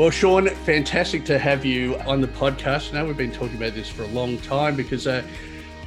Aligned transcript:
Well, 0.00 0.08
Sean, 0.08 0.48
fantastic 0.48 1.26
to 1.26 1.38
have 1.38 1.62
you 1.62 1.98
on 2.06 2.22
the 2.22 2.26
podcast. 2.26 2.94
Now 2.94 3.04
we've 3.04 3.18
been 3.18 3.30
talking 3.30 3.58
about 3.58 3.74
this 3.74 3.90
for 3.90 4.04
a 4.04 4.06
long 4.06 4.38
time 4.38 4.74
because 4.74 5.06
uh, 5.06 5.22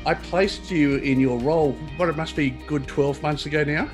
I 0.06 0.14
placed 0.14 0.70
you 0.70 0.98
in 0.98 1.20
your 1.20 1.40
role, 1.40 1.72
what 1.98 2.10
it 2.10 2.16
must 2.16 2.36
be 2.36 2.52
good 2.52 2.86
12 2.86 3.24
months 3.24 3.48
ago 3.48 3.64
now. 3.64 3.90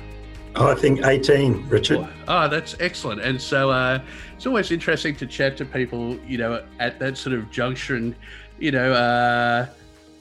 Oh, 0.56 0.70
I 0.70 0.74
think 0.74 1.06
18, 1.06 1.66
Richard. 1.70 2.06
Oh, 2.28 2.48
that's 2.48 2.76
excellent. 2.80 3.22
And 3.22 3.40
so 3.40 3.70
uh, 3.70 4.02
it's 4.36 4.44
always 4.44 4.70
interesting 4.70 5.16
to 5.16 5.26
chat 5.26 5.56
to 5.56 5.64
people, 5.64 6.18
you 6.26 6.36
know, 6.36 6.66
at 6.80 6.98
that 6.98 7.16
sort 7.16 7.34
of 7.34 7.50
junction, 7.50 8.14
you 8.58 8.72
know, 8.72 8.92
uh, 8.92 9.68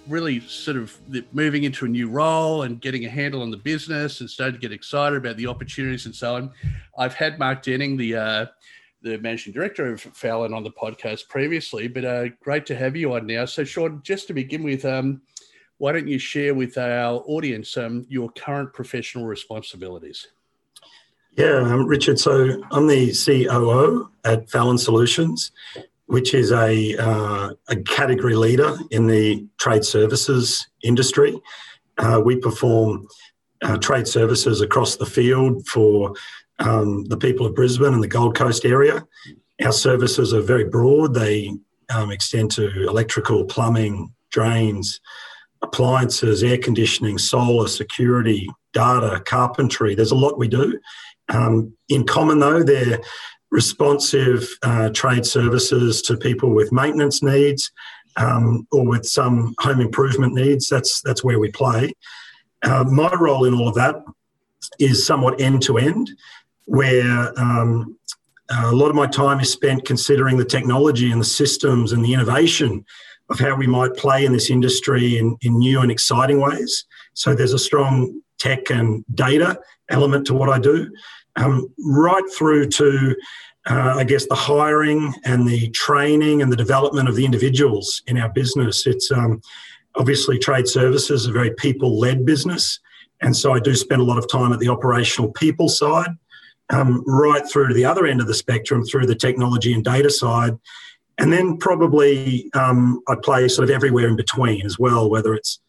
really 0.08 0.40
sort 0.40 0.78
of 0.78 0.98
moving 1.34 1.66
into 1.66 1.84
a 1.84 1.90
new 1.90 2.08
role 2.08 2.64
and 2.64 2.80
getting 2.80 3.04
a 3.04 3.10
handle 3.10 3.42
on 3.42 3.52
the 3.52 3.58
business 3.58 4.22
and 4.22 4.30
starting 4.30 4.56
to 4.56 4.62
get 4.62 4.72
excited 4.72 5.18
about 5.18 5.36
the 5.36 5.48
opportunities 5.48 6.06
and 6.06 6.16
so 6.16 6.36
on. 6.36 6.52
I've 6.98 7.16
had 7.16 7.38
Mark 7.38 7.64
Denning, 7.64 7.98
the 7.98 8.16
uh, 8.16 8.46
the 9.02 9.18
managing 9.20 9.54
director 9.54 9.94
of 9.94 10.02
Fallon 10.02 10.54
on 10.54 10.64
the 10.64 10.72
podcast 10.72 11.28
previously, 11.30 11.88
but 11.88 12.06
uh, 12.06 12.28
great 12.42 12.66
to 12.68 12.76
have 12.76 12.96
you 12.96 13.14
on 13.14 13.26
now. 13.26 13.46
So, 13.46 13.64
Sean, 13.64 14.02
just 14.04 14.28
to 14.28 14.34
begin 14.34 14.64
with, 14.64 14.86
um, 14.86 15.22
why 15.78 15.94
don't 15.94 16.08
you 16.08 16.20
share 16.20 16.54
with 16.54 16.78
our 16.78 17.24
audience 17.26 17.78
um, 17.78 18.06
your 18.10 18.30
current 18.32 18.74
professional 18.74 19.26
responsibilities? 19.26 20.28
Yeah, 21.32 21.60
um, 21.60 21.86
Richard. 21.86 22.20
So 22.20 22.62
I'm 22.72 22.88
the 22.88 23.14
COO 23.14 24.10
at 24.26 24.50
Fallon 24.50 24.78
Solutions, 24.78 25.52
which 26.08 26.34
is 26.34 26.52
a, 26.52 26.98
uh, 26.98 27.54
a 27.70 27.76
category 27.78 28.36
leader 28.36 28.78
in 28.92 29.08
the 29.08 29.48
trade 29.58 29.86
services 29.86 30.68
industry. 30.84 31.40
Uh, 31.98 32.22
we 32.24 32.36
perform 32.36 33.08
uh, 33.62 33.78
trade 33.78 34.08
services 34.08 34.60
across 34.62 34.98
the 34.98 35.06
field 35.06 35.66
for 35.68 36.14
um, 36.60 37.06
the 37.06 37.18
people 37.18 37.46
of 37.46 37.56
Brisbane 37.56 37.94
and 37.94 38.04
the 38.04 38.08
Gold 38.08 38.36
Coast 38.36 38.66
area. 38.66 39.06
Our 39.64 39.72
services 39.72 40.34
are 40.34 40.42
very 40.42 40.66
broad. 40.66 41.14
They 41.14 41.52
um, 41.94 42.12
extend 42.12 42.52
to 42.52 42.88
electrical, 42.88 43.46
plumbing, 43.46 44.14
drains, 44.32 45.00
appliances, 45.62 46.44
air 46.44 46.58
conditioning, 46.58 47.18
solar, 47.18 47.68
security, 47.68 48.50
data, 48.74 49.22
carpentry. 49.26 49.96
There's 49.96 50.12
a 50.12 50.16
lot 50.16 50.38
we 50.38 50.48
do. 50.48 50.80
Um, 51.30 51.74
in 51.90 52.06
common, 52.06 52.40
though, 52.40 52.64
they're 52.64 53.00
responsive 53.52 54.48
uh, 54.64 54.90
trade 54.90 55.26
services 55.26 56.02
to 56.04 56.16
people 56.16 56.54
with 56.54 56.72
maintenance 56.72 57.24
needs 57.24 57.72
um, 58.18 58.68
or 58.72 58.88
with 58.88 59.06
some 59.06 59.56
home 59.60 59.82
improvement 59.82 60.34
needs. 60.34 60.68
That's 60.68 61.02
that's 61.02 61.24
where 61.24 61.40
we 61.40 61.52
play. 61.52 61.94
Uh, 62.64 62.84
my 62.84 63.14
role 63.14 63.46
in 63.46 63.54
all 63.54 63.68
of 63.68 63.76
that 63.76 63.96
is 64.80 65.06
somewhat 65.06 65.40
end 65.40 65.62
to 65.64 65.78
end 65.78 66.10
where 66.70 67.34
um, 67.40 67.98
a 68.52 68.72
lot 68.72 68.90
of 68.90 68.96
my 68.96 69.08
time 69.08 69.40
is 69.40 69.52
spent 69.52 69.86
considering 69.86 70.38
the 70.38 70.46
technology 70.46 71.12
and 71.12 71.20
the 71.20 71.26
systems 71.26 71.92
and 71.92 72.06
the 72.06 72.14
innovation 72.14 72.86
of 73.32 73.40
how 73.40 73.56
we 73.56 73.66
might 73.66 73.96
play 73.96 74.24
in 74.24 74.34
this 74.34 74.52
industry 74.52 75.18
in, 75.18 75.36
in 75.42 75.58
new 75.58 75.82
and 75.82 75.92
exciting 75.92 76.40
ways. 76.40 76.86
So 77.16 77.34
there's 77.34 77.54
a 77.54 77.60
strong 77.60 78.22
tech 78.38 78.70
and 78.70 79.04
data 79.16 79.60
element 79.90 80.28
to 80.28 80.36
what 80.36 80.50
I 80.50 80.60
do, 80.60 80.92
um, 81.38 81.74
right 81.80 82.24
through 82.38 82.68
to, 82.70 83.16
uh, 83.68 83.96
I 83.98 84.04
guess, 84.04 84.28
the 84.28 84.36
hiring 84.36 85.12
and 85.26 85.48
the 85.48 85.72
training 85.72 86.44
and 86.44 86.52
the 86.52 86.56
development 86.56 87.10
of 87.10 87.16
the 87.16 87.26
individuals 87.26 88.04
in 88.06 88.20
our 88.20 88.30
business. 88.30 88.86
It's 88.86 89.12
um, 89.12 89.42
obviously 89.96 90.38
trade 90.38 90.68
services, 90.68 91.26
a 91.26 91.32
very 91.32 91.52
people 91.56 91.98
led 91.98 92.28
business. 92.28 92.80
And 93.22 93.36
so 93.36 93.54
I 93.54 93.60
do 93.60 93.74
spend 93.74 94.02
a 94.02 94.06
lot 94.06 94.20
of 94.20 94.30
time 94.30 94.54
at 94.54 94.60
the 94.60 94.70
operational 94.70 95.32
people 95.32 95.68
side 95.68 96.12
um, 96.70 97.04
right 97.06 97.48
through 97.50 97.70
to 97.70 97.74
the 97.74 97.86
other 97.86 98.06
end 98.06 98.22
of 98.22 98.28
the 98.28 98.34
spectrum 98.34 98.84
through 98.84 99.08
the 99.08 99.16
technology 99.16 99.74
and 99.74 99.84
data 99.84 100.10
side. 100.10 100.58
And 101.18 101.34
then 101.34 101.58
probably 101.58 102.50
um, 102.54 103.02
I 103.08 103.16
play 103.22 103.48
sort 103.48 103.70
of 103.70 103.76
everywhere 103.76 104.08
in 104.08 104.16
between 104.16 104.66
as 104.66 104.80
well, 104.80 105.10
whether 105.10 105.34
it's 105.34 105.60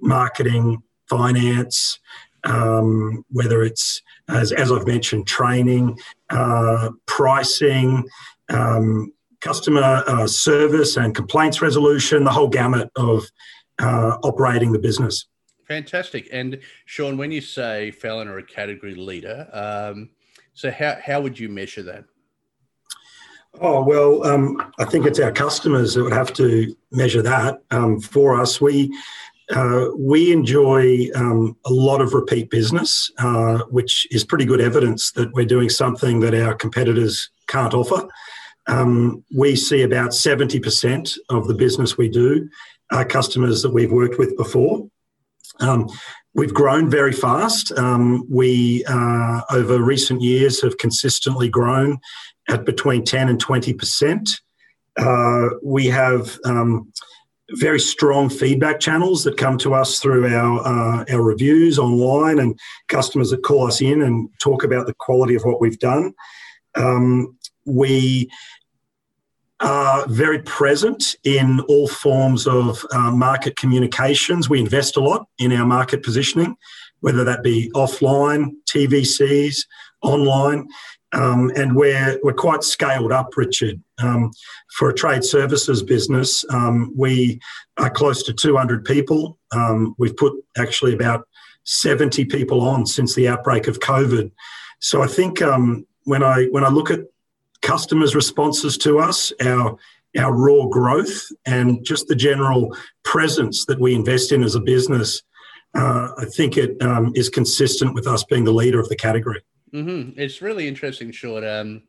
marketing, 0.00 0.82
finance, 1.08 1.98
um, 2.44 3.24
whether 3.30 3.62
it's, 3.62 4.02
as, 4.28 4.52
as 4.52 4.72
I've 4.72 4.86
mentioned, 4.86 5.26
training, 5.26 5.98
uh, 6.30 6.90
pricing, 7.06 8.04
um, 8.48 9.12
customer 9.40 10.02
uh, 10.06 10.26
service 10.26 10.96
and 10.96 11.14
complaints 11.14 11.62
resolution, 11.62 12.24
the 12.24 12.32
whole 12.32 12.48
gamut 12.48 12.90
of 12.96 13.24
uh, 13.78 14.16
operating 14.24 14.72
the 14.72 14.78
business. 14.78 15.26
Fantastic. 15.68 16.28
And 16.32 16.60
Sean, 16.84 17.16
when 17.16 17.30
you 17.30 17.40
say 17.40 17.90
Fallon 17.90 18.28
are 18.28 18.38
a 18.38 18.42
category 18.42 18.94
leader, 18.94 19.48
um, 19.52 20.10
so 20.56 20.70
how, 20.70 20.96
how 21.04 21.20
would 21.20 21.38
you 21.38 21.50
measure 21.50 21.82
that? 21.82 22.04
Oh, 23.60 23.84
well, 23.84 24.26
um, 24.26 24.72
I 24.78 24.86
think 24.86 25.04
it's 25.04 25.20
our 25.20 25.30
customers 25.30 25.92
that 25.94 26.02
would 26.02 26.14
have 26.14 26.32
to 26.34 26.74
measure 26.90 27.20
that 27.20 27.62
um, 27.70 28.00
for 28.00 28.40
us. 28.40 28.58
We, 28.58 28.90
uh, 29.54 29.88
we 29.94 30.32
enjoy 30.32 31.08
um, 31.14 31.58
a 31.66 31.70
lot 31.70 32.00
of 32.00 32.14
repeat 32.14 32.48
business, 32.48 33.10
uh, 33.18 33.58
which 33.68 34.06
is 34.10 34.24
pretty 34.24 34.46
good 34.46 34.62
evidence 34.62 35.12
that 35.12 35.30
we're 35.34 35.44
doing 35.44 35.68
something 35.68 36.20
that 36.20 36.34
our 36.34 36.54
competitors 36.54 37.28
can't 37.48 37.74
offer. 37.74 38.08
Um, 38.66 39.24
we 39.36 39.56
see 39.56 39.82
about 39.82 40.12
70% 40.12 41.18
of 41.28 41.48
the 41.48 41.54
business 41.54 41.98
we 41.98 42.08
do 42.08 42.48
are 42.92 43.04
customers 43.04 43.60
that 43.60 43.74
we've 43.74 43.92
worked 43.92 44.18
with 44.18 44.38
before. 44.38 44.88
Um, 45.60 45.88
We've 46.36 46.52
grown 46.52 46.90
very 46.90 47.14
fast. 47.14 47.72
Um, 47.78 48.26
we, 48.28 48.84
uh, 48.84 49.40
over 49.50 49.80
recent 49.82 50.20
years, 50.20 50.60
have 50.60 50.76
consistently 50.76 51.48
grown 51.48 51.98
at 52.50 52.66
between 52.66 53.06
10 53.06 53.30
and 53.30 53.42
20%. 53.42 54.38
Uh, 54.98 55.48
we 55.62 55.86
have 55.86 56.38
um, 56.44 56.92
very 57.52 57.80
strong 57.80 58.28
feedback 58.28 58.80
channels 58.80 59.24
that 59.24 59.38
come 59.38 59.56
to 59.56 59.72
us 59.72 59.98
through 59.98 60.26
our, 60.28 60.60
uh, 60.60 61.04
our 61.10 61.22
reviews 61.22 61.78
online 61.78 62.38
and 62.38 62.58
customers 62.88 63.30
that 63.30 63.42
call 63.42 63.66
us 63.66 63.80
in 63.80 64.02
and 64.02 64.28
talk 64.38 64.62
about 64.62 64.86
the 64.86 64.94
quality 64.98 65.36
of 65.36 65.42
what 65.42 65.58
we've 65.58 65.78
done. 65.78 66.12
Um, 66.74 67.34
we 67.64 68.30
are 69.60 70.06
very 70.08 70.40
present 70.40 71.16
in 71.24 71.60
all 71.60 71.88
forms 71.88 72.46
of 72.46 72.84
uh, 72.92 73.10
market 73.10 73.56
communications. 73.56 74.48
We 74.48 74.60
invest 74.60 74.96
a 74.96 75.00
lot 75.00 75.26
in 75.38 75.52
our 75.52 75.66
market 75.66 76.02
positioning, 76.02 76.56
whether 77.00 77.24
that 77.24 77.42
be 77.42 77.70
offline, 77.74 78.50
TVCs, 78.66 79.64
online. 80.02 80.68
Um, 81.12 81.50
and 81.56 81.74
we're, 81.74 82.18
we're 82.22 82.34
quite 82.34 82.62
scaled 82.62 83.12
up, 83.12 83.36
Richard. 83.36 83.80
Um, 84.02 84.30
for 84.76 84.90
a 84.90 84.94
trade 84.94 85.24
services 85.24 85.82
business, 85.82 86.44
um, 86.50 86.92
we 86.94 87.40
are 87.78 87.88
close 87.88 88.22
to 88.24 88.34
200 88.34 88.84
people. 88.84 89.38
Um, 89.52 89.94
we've 89.98 90.16
put 90.16 90.34
actually 90.58 90.92
about 90.92 91.26
70 91.64 92.26
people 92.26 92.60
on 92.60 92.84
since 92.84 93.14
the 93.14 93.28
outbreak 93.28 93.66
of 93.68 93.80
COVID. 93.80 94.30
So 94.80 95.02
I 95.02 95.06
think 95.06 95.40
um, 95.40 95.86
when 96.04 96.22
I 96.22 96.46
when 96.46 96.64
I 96.64 96.68
look 96.68 96.90
at 96.90 97.00
customers' 97.62 98.14
responses 98.14 98.78
to 98.78 98.98
us, 98.98 99.32
our 99.44 99.76
our 100.18 100.32
raw 100.32 100.66
growth, 100.66 101.26
and 101.44 101.84
just 101.84 102.08
the 102.08 102.16
general 102.16 102.74
presence 103.04 103.66
that 103.66 103.78
we 103.78 103.94
invest 103.94 104.32
in 104.32 104.42
as 104.42 104.54
a 104.54 104.60
business. 104.60 105.22
Uh, 105.74 106.08
I 106.16 106.24
think 106.24 106.56
it 106.56 106.80
um, 106.82 107.12
is 107.14 107.28
consistent 107.28 107.92
with 107.92 108.06
us 108.06 108.24
being 108.24 108.44
the 108.44 108.52
leader 108.52 108.80
of 108.80 108.88
the 108.88 108.96
category. 108.96 109.42
Mm-hmm. 109.74 110.18
It's 110.18 110.40
really 110.40 110.66
interesting, 110.68 111.10
Sean. 111.10 111.46
Um, 111.46 111.82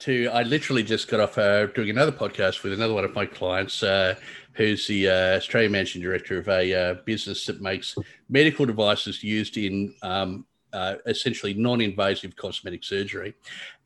to 0.00 0.28
I 0.32 0.42
literally 0.42 0.82
just 0.82 1.06
got 1.06 1.20
off 1.20 1.38
uh, 1.38 1.66
doing 1.66 1.90
another 1.90 2.10
podcast 2.10 2.64
with 2.64 2.72
another 2.72 2.94
one 2.94 3.04
of 3.04 3.14
my 3.14 3.24
clients, 3.24 3.82
uh, 3.84 4.16
who's 4.54 4.88
the 4.88 5.08
uh, 5.08 5.36
Australian 5.36 5.70
managing 5.70 6.02
director 6.02 6.38
of 6.38 6.48
a 6.48 6.74
uh, 6.74 6.94
business 7.06 7.46
that 7.46 7.60
makes 7.60 7.96
medical 8.28 8.66
devices 8.66 9.22
used 9.22 9.56
in 9.56 9.94
um, 10.02 10.44
uh, 10.72 10.96
essentially 11.06 11.54
non-invasive 11.54 12.36
cosmetic 12.36 12.84
surgery, 12.84 13.34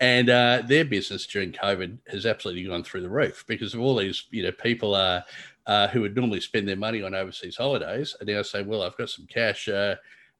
and 0.00 0.30
uh, 0.30 0.62
their 0.66 0.84
business 0.84 1.26
during 1.26 1.52
COVID 1.52 1.98
has 2.08 2.26
absolutely 2.26 2.64
gone 2.64 2.84
through 2.84 3.02
the 3.02 3.08
roof 3.08 3.44
because 3.46 3.74
of 3.74 3.80
all 3.80 3.96
these 3.96 4.24
you 4.30 4.42
know 4.42 4.52
people 4.52 4.94
uh, 4.94 5.20
uh 5.66 5.88
who 5.88 6.00
would 6.00 6.16
normally 6.16 6.40
spend 6.40 6.68
their 6.68 6.76
money 6.76 7.02
on 7.02 7.14
overseas 7.14 7.56
holidays 7.56 8.14
are 8.20 8.24
now 8.24 8.42
saying, 8.42 8.66
well, 8.66 8.82
I've 8.82 8.96
got 8.96 9.10
some 9.10 9.26
cash. 9.26 9.68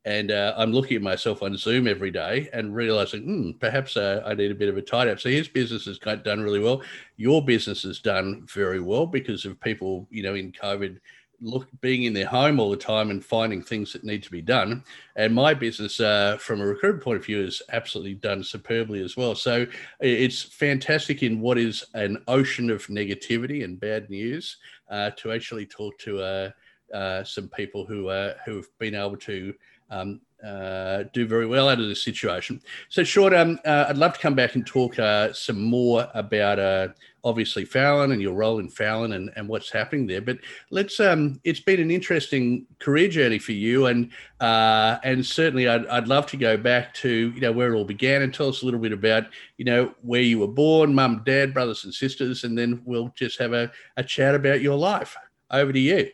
And 0.05 0.31
I'm 0.31 0.71
looking 0.71 0.97
at 0.97 1.03
myself 1.03 1.43
on 1.43 1.57
Zoom 1.57 1.89
every 1.89 2.13
day 2.13 2.49
and 2.53 2.77
realizing, 2.77 3.23
hmm, 3.23 3.51
perhaps 3.59 3.97
I 3.97 4.35
need 4.35 4.53
a 4.53 4.55
bit 4.55 4.69
of 4.69 4.77
a 4.77 4.83
tidy 4.83 5.11
up. 5.11 5.19
So 5.19 5.29
his 5.29 5.49
business 5.49 5.85
has 5.87 5.99
done 5.99 6.43
really 6.43 6.61
well. 6.61 6.81
Your 7.17 7.45
business 7.45 7.83
has 7.83 7.99
done 7.99 8.47
very 8.49 8.79
well 8.79 9.05
because 9.05 9.45
of 9.45 9.61
people, 9.61 10.07
you 10.13 10.23
know, 10.23 10.37
in 10.37 10.53
COVID 10.53 11.01
look 11.41 11.69
being 11.81 12.05
in 12.05 12.13
their 12.13 12.27
home 12.27 12.59
all 12.59 12.71
the 12.71 12.77
time 12.77 13.11
and 13.11 13.25
finding 13.25 13.63
things 13.63 13.93
that 13.93 14.05
need 14.05 14.23
to 14.23 14.31
be 14.31 14.43
done. 14.43 14.85
And 15.17 15.35
my 15.35 15.55
business, 15.55 16.01
uh, 16.01 16.37
from 16.39 16.61
a 16.61 16.67
recruitment 16.67 17.05
point 17.05 17.19
of 17.19 17.25
view, 17.25 17.43
is 17.43 17.63
absolutely 17.73 18.15
done 18.15 18.43
superbly 18.43 19.03
as 19.03 19.17
well. 19.17 19.35
So 19.35 19.67
it's 20.01 20.43
fantastic 20.43 21.23
in 21.23 21.41
what 21.41 21.59
is 21.59 21.85
an 21.95 22.23
ocean 22.29 22.71
of 22.71 22.87
negativity 22.87 23.65
and 23.65 23.79
bad 23.79 24.11
news 24.11 24.57
uh, 24.91 25.11
to 25.17 25.33
actually 25.33 25.67
talk 25.67 25.99
to 25.99 26.21
uh, 26.21 26.51
uh 26.95 27.25
some 27.25 27.49
people 27.49 27.85
who 27.85 28.09
uh, 28.09 28.35
who 28.45 28.57
have 28.57 28.79
been 28.79 28.95
able 28.95 29.17
to. 29.17 29.55
Um, 29.91 30.21
uh, 30.45 31.05
do 31.13 31.27
very 31.27 31.47
well 31.47 31.69
out 31.69 31.81
of 31.81 31.89
this 31.89 32.05
situation. 32.05 32.61
So, 32.89 33.03
Sean, 33.03 33.35
um, 33.35 33.59
uh, 33.65 33.87
I'd 33.89 33.97
love 33.97 34.15
to 34.15 34.21
come 34.21 34.35
back 34.35 34.55
and 34.55 34.67
talk 34.67 34.99
uh, 34.99 35.33
some 35.33 35.63
more 35.63 36.09
about 36.15 36.59
uh, 36.59 36.89
obviously 37.27 37.65
Fallon 37.65 38.13
and 38.13 38.23
your 38.23 38.35
role 38.35 38.61
in 38.61 38.69
Fallon 38.69 39.13
and, 39.15 39.33
and 39.35 39.49
what's 39.49 39.69
happening 39.69 40.07
there. 40.07 40.21
But 40.21 40.39
let's, 40.71 41.01
um, 41.01 41.41
it's 41.43 41.59
been 41.59 41.81
an 41.81 41.91
interesting 41.91 42.67
career 42.79 43.09
journey 43.09 43.41
for 43.41 43.51
you, 43.51 43.87
and 43.87 44.13
uh, 44.41 44.99
and 45.03 45.27
certainly 45.27 45.67
I'd, 45.67 45.85
I'd 45.89 46.07
love 46.07 46.27
to 46.29 46.37
go 46.37 46.57
back 46.57 46.95
to 46.95 47.11
you 47.11 47.41
know 47.41 47.51
where 47.51 47.73
it 47.73 47.77
all 47.77 47.85
began 47.85 48.23
and 48.23 48.33
tell 48.33 48.49
us 48.49 48.63
a 48.63 48.65
little 48.65 48.81
bit 48.81 48.93
about 48.93 49.25
you 49.57 49.65
know 49.65 49.93
where 50.03 50.21
you 50.21 50.39
were 50.39 50.47
born, 50.47 50.95
mum, 50.95 51.23
dad, 51.27 51.53
brothers 51.53 51.85
and 51.85 51.93
sisters, 51.93 52.45
and 52.45 52.57
then 52.57 52.81
we'll 52.85 53.13
just 53.17 53.41
have 53.41 53.53
a, 53.53 53.71
a 53.97 54.05
chat 54.05 54.37
about 54.37 54.61
your 54.61 54.79
life. 54.79 55.17
Over 55.51 55.73
to 55.73 55.81
you. 55.81 56.11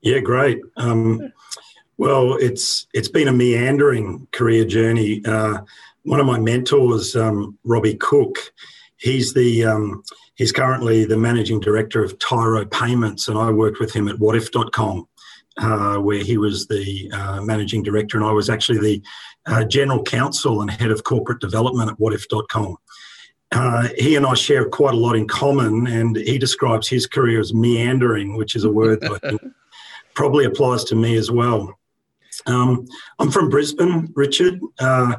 Yeah, 0.00 0.20
great. 0.20 0.60
Um, 0.76 1.32
well, 1.96 2.36
it's 2.36 2.86
it's 2.94 3.08
been 3.08 3.28
a 3.28 3.32
meandering 3.32 4.28
career 4.30 4.64
journey. 4.64 5.22
Uh, 5.24 5.58
one 6.04 6.20
of 6.20 6.26
my 6.26 6.38
mentors, 6.38 7.16
um, 7.16 7.58
Robbie 7.64 7.94
Cook, 7.94 8.52
he's 9.04 9.34
the 9.34 9.64
um, 9.64 10.02
he's 10.34 10.50
currently 10.50 11.04
the 11.04 11.16
managing 11.16 11.60
director 11.60 12.02
of 12.02 12.18
Tyro 12.18 12.64
Payments, 12.64 13.28
and 13.28 13.38
I 13.38 13.50
worked 13.50 13.78
with 13.78 13.92
him 13.92 14.08
at 14.08 14.16
Wotif.com, 14.16 15.06
uh, 15.58 15.96
where 15.98 16.24
he 16.24 16.38
was 16.38 16.66
the 16.66 17.10
uh, 17.12 17.42
managing 17.42 17.82
director, 17.82 18.16
and 18.16 18.26
I 18.26 18.32
was 18.32 18.48
actually 18.48 18.78
the 18.78 19.02
uh, 19.46 19.64
general 19.64 20.02
counsel 20.02 20.62
and 20.62 20.70
head 20.70 20.90
of 20.90 21.04
corporate 21.04 21.40
development 21.40 21.90
at 21.90 21.98
Wotif.com. 21.98 22.76
Uh, 23.52 23.88
he 23.96 24.16
and 24.16 24.26
I 24.26 24.34
share 24.34 24.68
quite 24.68 24.94
a 24.94 24.96
lot 24.98 25.14
in 25.14 25.28
common, 25.28 25.86
and 25.86 26.16
he 26.16 26.38
describes 26.38 26.88
his 26.88 27.06
career 27.06 27.38
as 27.38 27.54
meandering, 27.54 28.36
which 28.36 28.56
is 28.56 28.64
a 28.64 28.72
word 28.72 29.02
that 29.02 29.12
I 29.12 29.28
think 29.28 29.42
probably 30.14 30.46
applies 30.46 30.82
to 30.84 30.96
me 30.96 31.16
as 31.16 31.30
well. 31.30 31.78
Um, 32.46 32.86
I'm 33.20 33.30
from 33.30 33.48
Brisbane, 33.48 34.12
Richard. 34.16 34.58
Uh, 34.80 35.16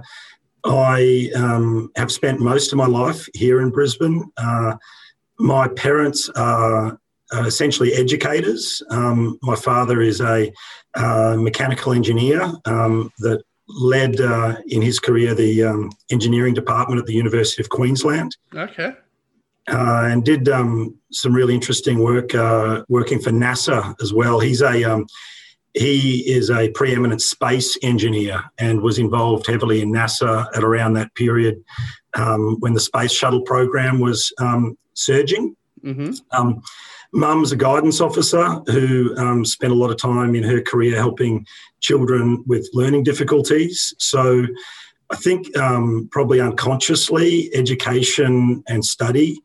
I 0.65 1.29
um, 1.35 1.91
have 1.95 2.11
spent 2.11 2.39
most 2.39 2.71
of 2.71 2.77
my 2.77 2.87
life 2.87 3.27
here 3.33 3.61
in 3.61 3.69
Brisbane. 3.69 4.29
Uh, 4.37 4.75
my 5.39 5.67
parents 5.69 6.29
are 6.35 6.99
essentially 7.45 7.93
educators. 7.93 8.81
Um, 8.89 9.37
my 9.41 9.55
father 9.55 10.01
is 10.01 10.21
a 10.21 10.51
uh, 10.95 11.35
mechanical 11.37 11.93
engineer 11.93 12.51
um, 12.65 13.11
that 13.19 13.43
led 13.67 14.21
uh, 14.21 14.55
in 14.67 14.81
his 14.81 14.99
career 14.99 15.33
the 15.33 15.63
um, 15.63 15.91
engineering 16.11 16.53
department 16.53 16.99
at 16.99 17.05
the 17.05 17.13
University 17.13 17.61
of 17.61 17.69
Queensland. 17.69 18.35
Okay. 18.53 18.93
Uh, 19.67 20.07
and 20.11 20.23
did 20.23 20.47
um, 20.47 20.95
some 21.11 21.33
really 21.33 21.55
interesting 21.55 21.99
work 21.99 22.35
uh, 22.35 22.83
working 22.87 23.19
for 23.19 23.31
NASA 23.31 23.95
as 24.01 24.13
well. 24.13 24.39
He's 24.39 24.61
a 24.61 24.83
um, 24.83 25.07
he 25.75 26.19
is 26.31 26.49
a 26.49 26.69
preeminent 26.71 27.21
space 27.21 27.77
engineer 27.81 28.43
and 28.57 28.81
was 28.81 28.97
involved 28.97 29.45
heavily 29.45 29.81
in 29.81 29.91
NASA 29.91 30.47
at 30.55 30.63
around 30.63 30.93
that 30.93 31.13
period 31.15 31.61
um, 32.13 32.57
when 32.61 32.73
the 32.73 32.79
space 32.79 33.11
shuttle 33.11 33.41
program 33.41 33.99
was 33.99 34.31
um, 34.39 34.77
surging. 34.93 35.55
Mm-hmm. 35.83 36.13
Um, 36.31 36.61
Mum's 37.11 37.51
a 37.51 37.57
guidance 37.57 38.01
officer 38.01 38.45
who 38.67 39.15
um, 39.17 39.45
spent 39.45 39.71
a 39.73 39.75
lot 39.75 39.91
of 39.91 39.97
time 39.97 40.33
in 40.35 40.43
her 40.43 40.61
career 40.61 40.95
helping 40.95 41.45
children 41.81 42.43
with 42.47 42.69
learning 42.73 43.03
difficulties. 43.03 43.93
So 43.99 44.45
I 45.09 45.15
think 45.17 45.55
um, 45.57 46.07
probably 46.11 46.39
unconsciously, 46.41 47.53
education 47.53 48.63
and 48.67 48.83
study 48.83 49.39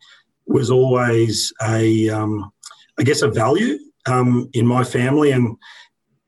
was 0.47 0.71
always 0.71 1.53
a, 1.63 2.09
um, 2.09 2.51
I 2.99 3.03
guess, 3.03 3.23
a 3.23 3.29
value 3.29 3.79
in 4.53 4.67
my 4.67 4.83
family. 4.83 5.31
And 5.31 5.57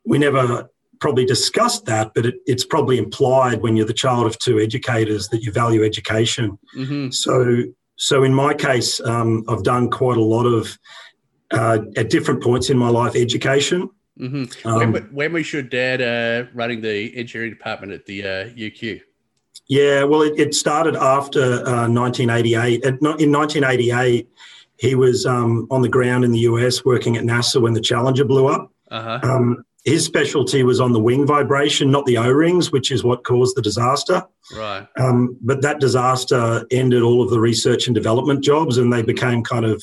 we 0.04 0.18
never 0.18 0.68
probably 1.00 1.24
discussed 1.24 1.84
that, 1.86 2.12
but 2.14 2.26
it, 2.26 2.36
it's 2.46 2.64
probably 2.64 2.96
implied 2.96 3.60
when 3.60 3.76
you're 3.76 3.86
the 3.86 3.92
child 3.92 4.26
of 4.26 4.38
two 4.38 4.60
educators 4.60 5.28
that 5.28 5.42
you 5.42 5.50
value 5.50 5.84
education. 5.84 6.58
Mm-hmm. 6.76 7.10
So, 7.10 7.64
so 7.96 8.22
in 8.22 8.32
my 8.32 8.54
case, 8.54 9.00
um, 9.00 9.44
I've 9.48 9.64
done 9.64 9.90
quite 9.90 10.16
a 10.16 10.22
lot 10.22 10.44
of 10.44 10.78
uh, 11.50 11.80
at 11.96 12.08
different 12.08 12.42
points 12.42 12.70
in 12.70 12.78
my 12.78 12.88
life 12.88 13.16
education. 13.16 13.90
Mm-hmm. 14.18 14.68
Um, 14.68 14.92
when, 14.92 15.02
when, 15.04 15.32
was 15.32 15.52
your 15.52 15.62
dad 15.62 16.00
uh, 16.00 16.48
running 16.54 16.80
the 16.80 17.16
engineering 17.16 17.50
department 17.50 17.92
at 17.92 18.06
the 18.06 18.22
uh, 18.22 18.44
UQ? 18.50 19.00
Yeah, 19.66 20.04
well, 20.04 20.22
it, 20.22 20.38
it 20.38 20.54
started 20.54 20.96
after 20.96 21.62
1988. 21.64 22.84
Uh, 22.84 22.88
at, 22.88 22.94
in 23.20 23.32
1988, 23.32 24.28
he 24.78 24.94
was 24.94 25.26
um, 25.26 25.66
on 25.70 25.82
the 25.82 25.88
ground 25.88 26.24
in 26.24 26.32
the 26.32 26.40
US 26.40 26.84
working 26.84 27.16
at 27.16 27.24
NASA 27.24 27.60
when 27.60 27.72
the 27.72 27.80
Challenger 27.80 28.24
blew 28.24 28.46
up. 28.46 28.70
Uh-huh. 28.90 29.20
Um, 29.22 29.64
his 29.84 30.04
specialty 30.04 30.62
was 30.62 30.80
on 30.80 30.92
the 30.92 31.00
wing 31.00 31.26
vibration, 31.26 31.90
not 31.90 32.06
the 32.06 32.16
O 32.16 32.30
rings, 32.30 32.70
which 32.70 32.92
is 32.92 33.02
what 33.02 33.24
caused 33.24 33.56
the 33.56 33.62
disaster. 33.62 34.22
Right. 34.56 34.86
Um, 34.98 35.36
but 35.40 35.62
that 35.62 35.80
disaster 35.80 36.64
ended 36.70 37.02
all 37.02 37.22
of 37.22 37.30
the 37.30 37.40
research 37.40 37.88
and 37.88 37.94
development 37.94 38.44
jobs, 38.44 38.78
and 38.78 38.92
they 38.92 39.02
became 39.02 39.42
kind 39.42 39.64
of 39.64 39.82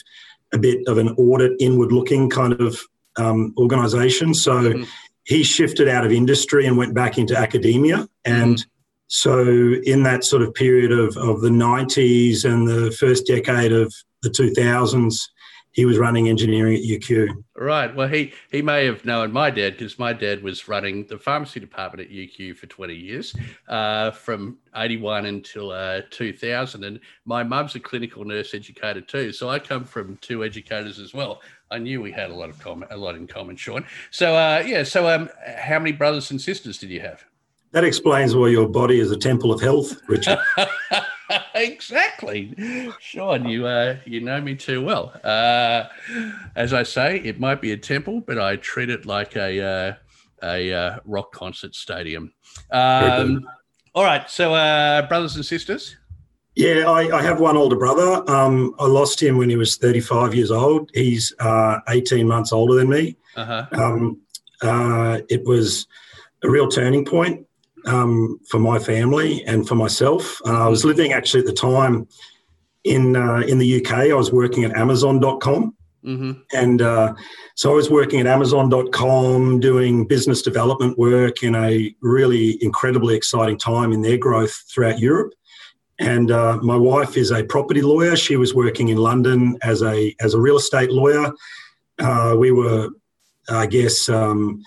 a 0.54 0.58
bit 0.58 0.88
of 0.88 0.98
an 0.98 1.10
audit, 1.10 1.54
inward 1.60 1.92
looking 1.92 2.30
kind 2.30 2.54
of 2.54 2.82
um, 3.18 3.54
organization. 3.58 4.34
So 4.34 4.62
mm-hmm. 4.62 4.84
he 5.26 5.44
shifted 5.44 5.90
out 5.90 6.06
of 6.06 6.14
industry 6.14 6.66
and 6.66 6.78
went 6.78 6.94
back 6.94 7.18
into 7.18 7.38
academia. 7.38 8.08
And 8.24 8.56
mm-hmm. 8.56 8.70
so, 9.08 9.42
in 9.84 10.04
that 10.04 10.24
sort 10.24 10.44
of 10.44 10.54
period 10.54 10.94
of, 10.94 11.18
of 11.18 11.42
the 11.42 11.50
90s 11.50 12.46
and 12.46 12.66
the 12.66 12.92
first 12.92 13.28
decade 13.28 13.74
of 13.74 13.94
the 14.22 14.30
2000s, 14.30 15.28
he 15.72 15.86
was 15.86 15.98
running 15.98 16.28
engineering 16.28 16.76
at 16.76 16.82
UQ. 16.82 17.44
Right. 17.56 17.94
Well, 17.96 18.08
he 18.08 18.34
he 18.52 18.62
may 18.62 18.86
have 18.86 19.06
known 19.06 19.32
my 19.32 19.50
dad 19.50 19.74
because 19.74 20.00
my 20.00 20.14
dad 20.14 20.42
was 20.42 20.68
running 20.68 21.06
the 21.06 21.18
pharmacy 21.18 21.60
department 21.60 22.10
at 22.10 22.14
UQ 22.14 22.56
for 22.58 22.66
20 22.68 22.96
years, 22.96 23.36
uh, 23.68 24.12
from 24.12 24.58
81 24.76 25.26
until 25.26 25.72
uh, 25.72 26.02
2000. 26.10 26.84
And 26.84 27.00
my 27.26 27.44
mum's 27.44 27.76
a 27.76 27.80
clinical 27.80 28.26
nurse 28.26 28.54
educator 28.54 29.02
too, 29.02 29.32
so 29.32 29.50
I 29.50 29.60
come 29.60 29.84
from 29.84 30.18
two 30.18 30.44
educators 30.44 31.00
as 31.00 31.14
well. 31.14 31.42
I 31.72 31.78
knew 31.78 32.02
we 32.02 32.12
had 32.12 32.32
a 32.32 32.36
lot 32.36 32.50
of 32.50 32.58
common, 32.60 32.88
a 32.92 32.98
lot 32.98 33.16
in 33.16 33.28
common, 33.28 33.56
Sean. 33.56 33.86
So 34.10 34.36
uh, 34.36 34.64
yeah. 34.66 34.84
So 34.84 35.08
um, 35.08 35.30
how 35.46 35.80
many 35.80 35.92
brothers 35.92 36.32
and 36.32 36.42
sisters 36.42 36.78
did 36.78 36.90
you 36.90 37.02
have? 37.02 37.24
That 37.72 37.84
explains 37.84 38.36
why 38.36 38.48
your 38.48 38.68
body 38.68 39.00
is 39.00 39.12
a 39.12 39.18
temple 39.18 39.52
of 39.52 39.62
health, 39.62 40.02
Richard. 40.08 40.40
exactly, 41.54 42.92
Sean. 43.00 43.48
You 43.48 43.68
uh, 43.68 43.98
you 44.06 44.22
know 44.22 44.42
me 44.42 44.56
too 44.56 44.84
well. 44.84 45.14
Uh, 45.24 45.86
as 46.56 46.74
I 46.74 46.82
say, 46.82 47.20
it 47.20 47.40
might 47.40 47.62
be 47.62 47.72
a 47.72 47.78
temple, 47.78 48.22
but 48.22 48.40
I 48.40 48.56
treat 48.56 48.90
it 48.90 49.06
like 49.06 49.36
a 49.36 49.62
uh, 49.62 49.94
a 50.42 50.74
uh, 50.74 51.00
rock 51.06 51.32
concert 51.32 51.76
stadium. 51.76 52.34
Um, 52.72 53.48
all 53.94 54.04
right, 54.04 54.28
so 54.28 54.56
uh, 54.56 55.08
brothers 55.08 55.36
and 55.36 55.46
sisters. 55.46 55.96
Yeah, 56.56 56.90
I, 56.90 57.18
I, 57.18 57.22
have 57.22 57.40
one 57.40 57.56
older 57.56 57.78
brother. 57.78 58.30
Um, 58.30 58.76
I 58.80 58.86
lost 58.86 59.22
him 59.22 59.38
when 59.38 59.50
he 59.50 59.56
was 59.56 59.78
35 59.78 60.34
years 60.34 60.52
old. 60.52 60.90
He's 60.94 61.34
uh, 61.40 61.78
18 61.88 62.28
months 62.28 62.52
older 62.52 62.74
than 62.74 62.90
me. 62.90 63.16
Uh-huh. 63.38 63.66
Um, 63.72 64.20
it 65.30 65.46
was 65.46 65.88
a 66.44 66.50
real 66.50 66.68
turning 66.68 67.06
point 67.06 67.46
um, 67.90 68.40
for 68.48 68.60
my 68.60 68.80
family 68.80 69.44
and 69.46 69.68
for 69.68 69.76
myself. 69.76 70.40
Uh, 70.46 70.66
I 70.66 70.70
was 70.70 70.86
living 70.86 71.12
actually 71.12 71.42
at 71.42 71.46
the 71.48 71.54
time 71.54 72.08
in 72.84 73.16
uh, 73.16 73.42
in 73.48 73.58
the 73.58 73.82
UK. 73.82 73.92
I 73.92 74.14
was 74.14 74.32
working 74.32 74.64
at 74.64 74.76
Amazon.com. 74.76 75.76
Mm-hmm. 76.06 76.32
And 76.54 76.82
uh, 76.82 77.14
so 77.56 77.72
I 77.72 77.76
was 77.76 77.90
working 77.90 78.22
at 78.22 78.28
Amazon.com 78.28 79.60
doing 79.60 80.08
business 80.08 80.42
development 80.42 80.98
work 80.98 81.44
in 81.44 81.56
a 81.56 81.94
really 82.02 82.58
incredibly 82.64 83.16
exciting 83.16 83.58
time 83.58 83.92
in 83.92 84.02
their 84.02 84.18
growth 84.18 84.64
throughout 84.72 85.00
Europe. 85.00 85.34
And 86.00 86.32
uh, 86.32 86.60
my 86.62 86.78
wife 86.78 87.18
is 87.18 87.32
a 87.32 87.44
property 87.44 87.82
lawyer. 87.82 88.16
She 88.16 88.38
was 88.38 88.56
working 88.56 88.88
in 88.88 88.98
London 88.98 89.58
as 89.62 89.84
a 89.84 90.16
as 90.22 90.34
a 90.34 90.40
real 90.40 90.56
estate 90.56 90.92
lawyer. 90.92 91.34
Uh, 92.00 92.34
we 92.38 92.52
were, 92.52 92.90
I 93.50 93.66
guess, 93.66 94.08
um, 94.08 94.64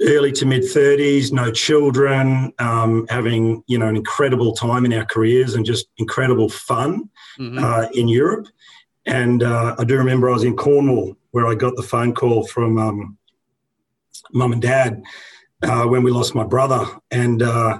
early 0.00 0.32
to 0.32 0.46
mid 0.46 0.62
30s, 0.62 1.32
no 1.32 1.50
children, 1.50 2.52
um, 2.58 3.06
having 3.08 3.62
you 3.66 3.78
know 3.78 3.88
an 3.88 3.96
incredible 3.96 4.52
time 4.52 4.84
in 4.84 4.92
our 4.92 5.04
careers 5.04 5.54
and 5.54 5.64
just 5.64 5.86
incredible 5.96 6.48
fun 6.48 7.08
mm-hmm. 7.38 7.62
uh, 7.62 7.86
in 7.94 8.08
Europe. 8.08 8.48
And 9.06 9.42
uh, 9.42 9.76
I 9.78 9.84
do 9.84 9.96
remember 9.96 10.28
I 10.28 10.34
was 10.34 10.44
in 10.44 10.56
Cornwall 10.56 11.16
where 11.30 11.46
I 11.46 11.54
got 11.54 11.76
the 11.76 11.82
phone 11.82 12.14
call 12.14 12.46
from 12.46 12.78
um, 12.78 13.18
mum 14.32 14.52
and 14.52 14.62
dad 14.62 15.02
uh, 15.62 15.84
when 15.84 16.02
we 16.02 16.10
lost 16.10 16.34
my 16.34 16.44
brother, 16.44 16.86
and 17.10 17.42
uh, 17.42 17.78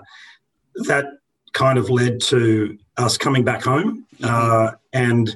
that 0.86 1.06
kind 1.52 1.78
of 1.78 1.90
led 1.90 2.20
to 2.20 2.78
us 2.96 3.16
coming 3.16 3.44
back 3.44 3.62
home. 3.62 4.06
Mm-hmm. 4.20 4.24
Uh, 4.28 4.72
and 4.92 5.34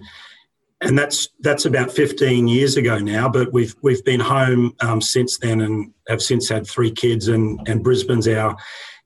and 0.80 0.98
that's 0.98 1.28
that's 1.40 1.66
about 1.66 1.92
15 1.92 2.48
years 2.48 2.76
ago 2.76 2.98
now. 2.98 3.28
But 3.28 3.52
we've 3.52 3.74
we've 3.82 4.04
been 4.04 4.20
home 4.20 4.74
um, 4.80 5.00
since 5.00 5.38
then, 5.38 5.60
and 5.60 5.92
have 6.08 6.22
since 6.22 6.48
had 6.48 6.66
three 6.66 6.90
kids, 6.90 7.28
and 7.28 7.60
and 7.68 7.84
Brisbane's 7.84 8.28
our 8.28 8.56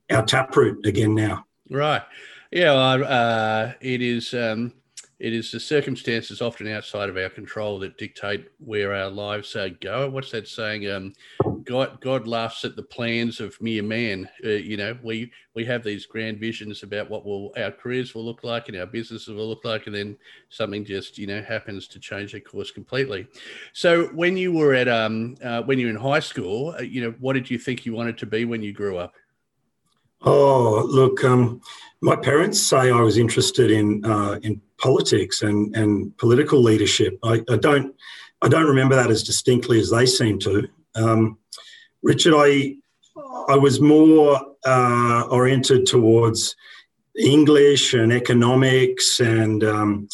our 0.09 0.23
taproot 0.23 0.85
again 0.85 1.15
now. 1.15 1.45
Right. 1.69 2.01
Yeah. 2.51 2.73
Well, 2.73 3.03
uh, 3.03 3.73
it 3.81 4.01
is. 4.01 4.33
Um, 4.33 4.73
it 5.25 5.33
is 5.33 5.51
the 5.51 5.59
circumstances 5.59 6.39
often 6.39 6.67
outside 6.67 7.09
of 7.09 7.17
our 7.17 7.29
control 7.29 7.79
that 7.79 7.97
dictate 7.97 8.47
where 8.59 8.93
our 8.93 9.09
lives 9.09 9.55
uh, 9.55 9.69
go. 9.81 10.07
What's 10.07 10.29
that 10.29 10.47
saying? 10.47 10.87
Um, 10.87 11.13
God, 11.63 11.99
God 11.99 12.27
laughs 12.27 12.63
at 12.63 12.75
the 12.75 12.83
plans 12.83 13.39
of 13.39 13.59
mere 13.59 13.81
man. 13.81 14.29
Uh, 14.45 14.49
you 14.49 14.77
know, 14.77 14.95
we 15.01 15.31
we 15.55 15.65
have 15.65 15.83
these 15.83 16.05
grand 16.05 16.39
visions 16.39 16.83
about 16.83 17.09
what 17.09 17.25
will 17.25 17.51
our 17.57 17.71
careers 17.71 18.13
will 18.13 18.23
look 18.23 18.43
like 18.43 18.67
and 18.67 18.77
our 18.77 18.85
businesses 18.85 19.29
will 19.29 19.49
look 19.49 19.65
like, 19.65 19.87
and 19.87 19.95
then 19.95 20.15
something 20.49 20.85
just 20.85 21.17
you 21.17 21.25
know 21.25 21.41
happens 21.41 21.87
to 21.87 21.99
change 21.99 22.33
their 22.33 22.41
course 22.41 22.69
completely. 22.69 23.27
So, 23.73 24.09
when 24.09 24.37
you 24.37 24.53
were 24.53 24.75
at 24.75 24.87
um, 24.87 25.37
uh, 25.43 25.63
when 25.63 25.79
you 25.79 25.87
were 25.87 25.93
in 25.93 25.99
high 25.99 26.19
school, 26.19 26.75
uh, 26.77 26.83
you 26.83 27.01
know, 27.01 27.15
what 27.19 27.33
did 27.33 27.49
you 27.49 27.57
think 27.57 27.83
you 27.83 27.95
wanted 27.95 28.19
to 28.19 28.27
be 28.27 28.45
when 28.45 28.61
you 28.61 28.73
grew 28.73 28.97
up? 28.97 29.15
Oh, 30.21 30.85
look, 30.87 31.23
um, 31.23 31.61
my 32.01 32.15
parents 32.15 32.59
say 32.61 32.91
I 32.91 33.01
was 33.01 33.17
interested 33.17 33.71
in 33.71 34.03
uh, 34.05 34.39
in 34.43 34.61
politics 34.77 35.41
and, 35.41 35.75
and 35.75 36.15
political 36.17 36.61
leadership. 36.61 37.17
I, 37.23 37.41
I, 37.49 37.57
don't 37.57 37.95
I 38.41 38.47
don't 38.47 38.67
remember 38.67 38.95
that 38.95 39.09
as 39.09 39.23
distinctly 39.23 39.79
as 39.79 39.89
they 39.89 40.05
seem 40.05 40.39
to. 40.39 40.67
Um, 40.95 41.37
Richard, 42.03 42.33
I 42.35 42.75
I 43.47 43.55
was 43.55 43.79
more 43.79 44.39
uh, 44.65 45.23
oriented 45.29 45.85
towards 45.85 46.55
English 47.17 47.93
and 47.93 48.11
economics 48.11 49.19
and 49.19 49.63
um, 49.63 50.09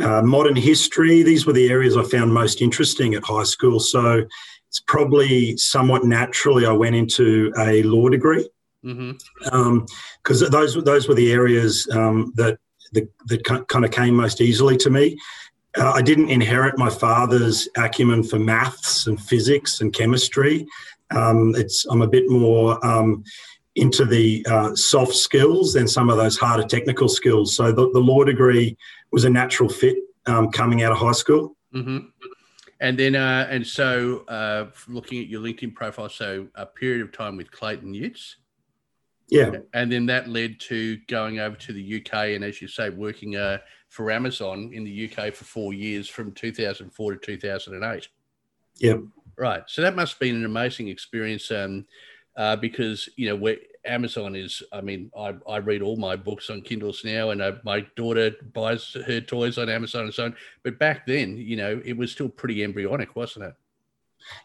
uh, 0.00 0.22
modern 0.22 0.56
history. 0.56 1.22
These 1.22 1.46
were 1.46 1.52
the 1.52 1.70
areas 1.70 1.96
I 1.96 2.02
found 2.02 2.34
most 2.34 2.60
interesting 2.60 3.14
at 3.14 3.24
high 3.24 3.44
school. 3.44 3.78
So 3.80 4.24
it's 4.68 4.80
probably 4.80 5.56
somewhat 5.56 6.04
naturally 6.04 6.66
I 6.66 6.72
went 6.72 6.96
into 6.96 7.52
a 7.58 7.82
law 7.84 8.08
degree 8.08 8.48
mm-hmm. 8.84 9.12
um, 9.52 9.86
because 10.22 10.48
those 10.50 10.74
those 10.84 11.08
were 11.08 11.14
the 11.14 11.32
areas 11.32 11.88
um, 11.92 12.32
that, 12.36 12.58
that 12.92 13.08
that 13.26 13.66
kind 13.68 13.84
of 13.84 13.90
came 13.90 14.14
most 14.14 14.40
easily 14.40 14.76
to 14.78 14.90
me. 14.90 15.18
Uh, 15.78 15.92
I 15.92 16.02
didn't 16.02 16.30
inherit 16.30 16.76
my 16.78 16.90
father's 16.90 17.68
acumen 17.76 18.24
for 18.24 18.38
maths 18.38 19.06
and 19.06 19.20
physics 19.20 19.80
and 19.80 19.92
chemistry. 19.92 20.66
Um, 21.14 21.54
it's 21.56 21.84
I'm 21.86 22.02
a 22.02 22.08
bit 22.08 22.28
more 22.28 22.84
um, 22.84 23.22
into 23.76 24.04
the 24.04 24.44
uh, 24.48 24.74
soft 24.74 25.14
skills 25.14 25.74
than 25.74 25.86
some 25.86 26.10
of 26.10 26.16
those 26.16 26.36
harder 26.36 26.66
technical 26.66 27.08
skills. 27.08 27.54
So 27.54 27.72
the, 27.72 27.90
the 27.92 28.00
law 28.00 28.24
degree 28.24 28.76
was 29.12 29.24
a 29.24 29.30
natural 29.30 29.68
fit 29.68 29.96
um, 30.26 30.50
coming 30.50 30.82
out 30.82 30.92
of 30.92 30.98
high 30.98 31.12
school. 31.12 31.56
Mm-hmm. 31.74 31.98
And 32.80 32.98
then, 32.98 33.14
uh, 33.14 33.46
and 33.50 33.66
so, 33.66 34.24
uh, 34.26 34.66
looking 34.88 35.20
at 35.20 35.28
your 35.28 35.40
LinkedIn 35.42 35.74
profile, 35.74 36.08
so 36.08 36.48
a 36.54 36.64
period 36.64 37.02
of 37.02 37.12
time 37.12 37.36
with 37.36 37.50
Clayton 37.50 37.92
Utz. 37.92 38.36
Yeah. 39.30 39.52
And 39.74 39.90
then 39.90 40.06
that 40.06 40.28
led 40.28 40.58
to 40.60 40.96
going 41.08 41.38
over 41.38 41.56
to 41.56 41.72
the 41.72 42.00
UK 42.00 42.30
and, 42.30 42.44
as 42.44 42.60
you 42.60 42.68
say, 42.68 42.90
working 42.90 43.36
uh, 43.36 43.58
for 43.88 44.10
Amazon 44.10 44.70
in 44.72 44.84
the 44.84 45.10
UK 45.10 45.32
for 45.32 45.44
four 45.44 45.72
years 45.72 46.08
from 46.08 46.32
2004 46.32 47.12
to 47.12 47.18
2008. 47.18 48.08
Yeah. 48.78 48.94
Right. 49.36 49.62
So 49.66 49.82
that 49.82 49.96
must 49.96 50.14
have 50.14 50.20
been 50.20 50.36
an 50.36 50.44
amazing 50.44 50.88
experience 50.88 51.50
um, 51.50 51.86
uh, 52.36 52.56
because, 52.56 53.08
you 53.16 53.28
know, 53.28 53.36
where 53.36 53.56
Amazon 53.84 54.34
is, 54.36 54.62
I 54.72 54.80
mean, 54.80 55.10
I, 55.16 55.34
I 55.48 55.58
read 55.58 55.82
all 55.82 55.96
my 55.96 56.16
books 56.16 56.50
on 56.50 56.60
Kindles 56.60 57.02
now 57.04 57.30
and 57.30 57.40
uh, 57.40 57.52
my 57.64 57.86
daughter 57.96 58.32
buys 58.52 58.96
her 59.06 59.20
toys 59.20 59.58
on 59.58 59.68
Amazon 59.68 60.04
and 60.04 60.14
so 60.14 60.24
on. 60.26 60.36
But 60.62 60.78
back 60.78 61.06
then, 61.06 61.36
you 61.36 61.56
know, 61.56 61.80
it 61.84 61.96
was 61.96 62.12
still 62.12 62.28
pretty 62.28 62.62
embryonic, 62.62 63.16
wasn't 63.16 63.46
it? 63.46 63.54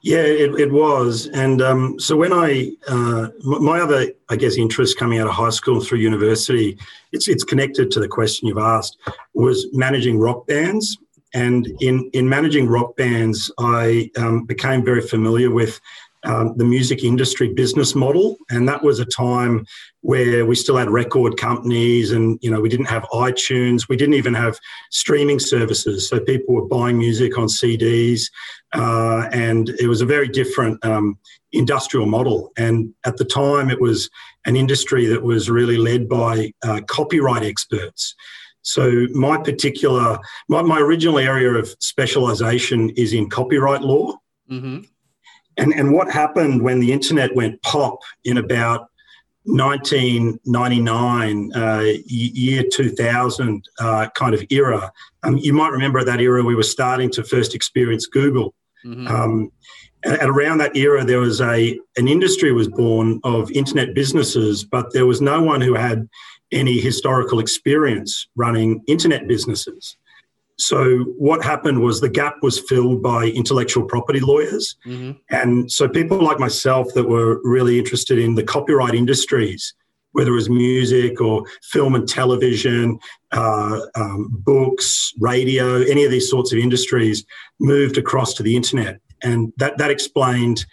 Yeah, 0.02 0.22
it, 0.22 0.60
it 0.60 0.72
was. 0.72 1.28
And 1.28 1.62
um, 1.62 2.00
so 2.00 2.16
when 2.16 2.32
I, 2.32 2.72
uh, 2.88 3.30
my 3.44 3.80
other, 3.80 4.08
I 4.30 4.36
guess, 4.36 4.58
interest 4.58 4.98
coming 4.98 5.20
out 5.20 5.28
of 5.28 5.34
high 5.34 5.50
school 5.50 5.80
through 5.82 6.00
university, 6.00 6.78
it's, 7.12 7.28
it's 7.28 7.44
connected 7.44 7.92
to 7.92 8.00
the 8.00 8.08
question 8.08 8.48
you've 8.48 8.58
asked, 8.58 8.98
was 9.34 9.68
managing 9.74 10.20
rock 10.20 10.48
bands. 10.48 10.98
And 11.34 11.68
in, 11.82 12.10
in 12.14 12.30
managing 12.30 12.68
rock 12.68 12.96
bands, 12.96 13.52
I 13.58 14.10
um, 14.18 14.46
became 14.46 14.86
very 14.86 15.02
familiar 15.02 15.52
with 15.52 15.82
um, 16.26 16.54
the 16.58 16.66
music 16.66 17.04
industry 17.04 17.54
business 17.54 17.96
model, 17.96 18.38
and 18.50 18.68
that 18.68 18.84
was 18.84 19.00
a 19.00 19.06
time 19.06 19.66
where 20.02 20.46
we 20.46 20.56
still 20.56 20.78
had 20.78 20.90
record 20.90 21.38
companies, 21.38 22.12
and 22.12 22.40
you 22.42 22.52
know 22.52 22.60
we 22.60 22.70
didn't 22.70 22.88
have 22.88 23.04
iTunes, 23.14 23.88
we 23.90 23.96
didn't 23.96 24.16
even 24.16 24.34
have 24.34 24.60
streaming 24.92 25.40
services, 25.40 26.10
so 26.10 26.20
people 26.20 26.56
were 26.56 26.68
buying 26.68 26.98
music 26.98 27.38
on 27.38 27.48
CDs, 27.48 28.24
uh, 28.74 29.28
and 29.32 29.70
it 29.80 29.88
was 29.88 30.02
a 30.02 30.06
very 30.06 30.28
different 30.28 30.84
um, 30.86 31.18
industrial 31.52 32.06
model. 32.06 32.52
And 32.58 32.94
at 33.06 33.18
the 33.18 33.26
time, 33.26 33.70
it 33.70 33.80
was 33.80 34.10
an 34.46 34.56
industry 34.56 35.06
that 35.08 35.24
was 35.24 35.50
really 35.50 35.78
led 35.78 36.08
by 36.08 36.52
uh, 36.64 36.82
copyright 36.88 37.44
experts. 37.44 38.16
So 38.66 39.06
my 39.14 39.38
particular, 39.38 40.18
my, 40.50 40.64
my 40.64 40.80
original 40.80 41.20
area 41.20 41.52
of 41.54 41.76
specialization 41.80 42.90
is 42.92 43.14
in 43.14 43.30
copyright 43.30 43.82
law. 43.82 44.18
Mm-hmm. 44.50 44.82
And, 45.58 45.74
and 45.74 45.94
what 45.94 46.12
happened 46.12 46.62
when 46.62 46.80
the 46.80 46.92
internet 46.92 47.36
went 47.36 47.62
pop 47.62 48.00
in 48.24 48.38
about 48.38 48.90
1999, 49.46 51.52
uh, 51.56 51.94
year 52.06 52.64
2000 52.72 53.70
uh, 53.80 54.08
kind 54.16 54.34
of 54.34 54.44
era. 54.50 54.92
Um, 55.24 55.38
you 55.38 55.54
might 55.54 55.72
remember 55.72 56.04
that 56.04 56.20
era 56.20 56.44
we 56.44 56.56
were 56.56 56.64
starting 56.64 57.12
to 57.12 57.24
first 57.24 57.54
experience 57.54 58.08
Google. 58.08 58.56
Mm-hmm. 58.84 59.08
Um, 59.08 59.52
and, 60.04 60.30
around 60.30 60.58
that 60.60 60.76
era, 60.76 61.06
there 61.06 61.20
was 61.20 61.42
a 61.42 61.80
an 61.98 62.08
industry 62.08 62.52
was 62.52 62.68
born 62.68 63.20
of 63.24 63.52
internet 63.52 63.94
businesses, 63.94 64.64
but 64.64 64.94
there 64.94 65.06
was 65.06 65.22
no 65.22 65.42
one 65.42 65.62
who 65.62 65.76
had 65.76 66.10
any 66.52 66.80
historical 66.80 67.40
experience 67.40 68.28
running 68.36 68.84
internet 68.88 69.28
businesses. 69.28 69.98
So 70.58 71.00
what 71.18 71.44
happened 71.44 71.82
was 71.82 72.00
the 72.00 72.10
gap 72.10 72.36
was 72.42 72.60
filled 72.60 73.02
by 73.02 73.26
intellectual 73.26 73.84
property 73.84 74.20
lawyers. 74.20 74.76
Mm-hmm. 74.86 75.12
And 75.30 75.72
so 75.72 75.90
people 75.90 76.22
like 76.22 76.40
myself 76.40 76.94
that 76.94 77.08
were 77.08 77.42
really 77.44 77.78
interested 77.78 78.20
in 78.20 78.36
the 78.36 78.44
copyright 78.44 78.96
industries, 78.96 79.74
whether 80.14 80.32
it 80.32 80.36
was 80.36 80.50
music 80.50 81.20
or 81.20 81.44
film 81.64 81.96
and 81.96 82.08
television, 82.08 82.98
uh, 83.34 83.82
um, 83.96 84.30
books, 84.32 85.12
radio, 85.20 85.82
any 85.82 86.06
of 86.06 86.12
these 86.12 86.30
sorts 86.30 86.54
of 86.54 86.60
industries 86.60 87.26
moved 87.60 87.98
across 87.98 88.34
to 88.36 88.44
the 88.44 88.56
internet. 88.56 89.02
And 89.24 89.52
that, 89.58 89.78
that 89.78 89.92
explained 89.92 90.66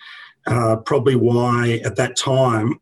uh, 0.47 0.77
probably 0.77 1.17
why 1.17 1.81
at 1.85 1.97
that 1.97 2.17
time 2.17 2.79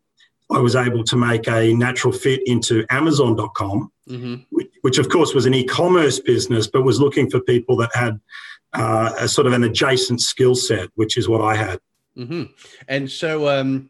I 0.51 0.59
was 0.59 0.75
able 0.75 1.03
to 1.05 1.15
make 1.15 1.47
a 1.47 1.73
natural 1.73 2.13
fit 2.13 2.41
into 2.45 2.85
Amazon.com, 2.89 3.91
mm-hmm. 4.09 4.35
which, 4.49 4.67
which, 4.81 4.97
of 4.97 5.09
course 5.09 5.33
was 5.33 5.45
an 5.45 5.53
e-commerce 5.53 6.19
business, 6.19 6.67
but 6.67 6.83
was 6.83 6.99
looking 6.99 7.29
for 7.29 7.39
people 7.41 7.75
that 7.77 7.91
had 7.93 8.19
uh, 8.73 9.13
a 9.17 9.27
sort 9.27 9.47
of 9.47 9.53
an 9.53 9.63
adjacent 9.63 10.21
skill 10.21 10.55
set, 10.55 10.89
which 10.95 11.17
is 11.17 11.27
what 11.27 11.41
I 11.41 11.55
had. 11.55 11.79
Mm-hmm. 12.17 12.43
And 12.87 13.09
so, 13.09 13.47
um, 13.47 13.89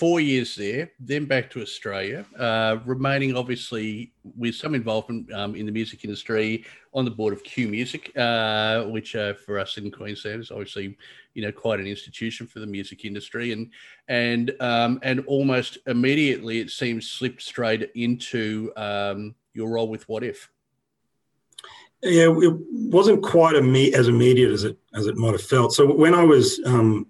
four 0.00 0.18
years 0.18 0.56
there, 0.56 0.90
then 0.98 1.26
back 1.26 1.50
to 1.50 1.60
Australia, 1.60 2.24
uh, 2.38 2.78
remaining 2.86 3.36
obviously 3.36 4.10
with 4.34 4.54
some 4.54 4.74
involvement 4.74 5.30
um, 5.34 5.54
in 5.54 5.66
the 5.66 5.72
music 5.72 6.06
industry 6.06 6.64
on 6.94 7.04
the 7.04 7.10
board 7.10 7.34
of 7.34 7.44
Q 7.44 7.68
Music, 7.68 8.10
uh, 8.16 8.84
which 8.84 9.14
uh, 9.14 9.34
for 9.34 9.58
us 9.58 9.76
in 9.76 9.90
Queensland 9.90 10.40
is 10.40 10.50
obviously 10.50 10.96
you 11.34 11.42
know 11.42 11.52
quite 11.52 11.80
an 11.80 11.86
institution 11.86 12.46
for 12.46 12.60
the 12.60 12.66
music 12.66 13.04
industry, 13.04 13.52
and 13.52 13.70
and 14.08 14.54
um, 14.60 14.98
and 15.02 15.20
almost 15.26 15.76
immediately 15.86 16.60
it 16.60 16.70
seems 16.70 17.10
slipped 17.10 17.42
straight 17.42 17.90
into 17.94 18.72
um, 18.76 19.34
your 19.52 19.68
role 19.68 19.88
with 19.88 20.08
Wotif. 20.08 20.48
Yeah, 22.02 22.34
it 22.40 22.54
wasn't 22.70 23.22
quite 23.22 23.54
as 23.54 24.08
immediate 24.08 24.50
as 24.50 24.64
it 24.64 24.78
as 24.94 25.06
it 25.06 25.18
might 25.18 25.32
have 25.32 25.42
felt. 25.42 25.74
So 25.74 25.92
when 25.92 26.14
I 26.14 26.24
was 26.24 26.58
um, 26.64 27.06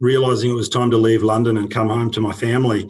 realizing 0.00 0.50
it 0.50 0.54
was 0.54 0.68
time 0.68 0.90
to 0.90 0.96
leave 0.96 1.22
London 1.22 1.56
and 1.56 1.70
come 1.70 1.88
home 1.88 2.10
to 2.12 2.20
my 2.20 2.32
family, 2.32 2.88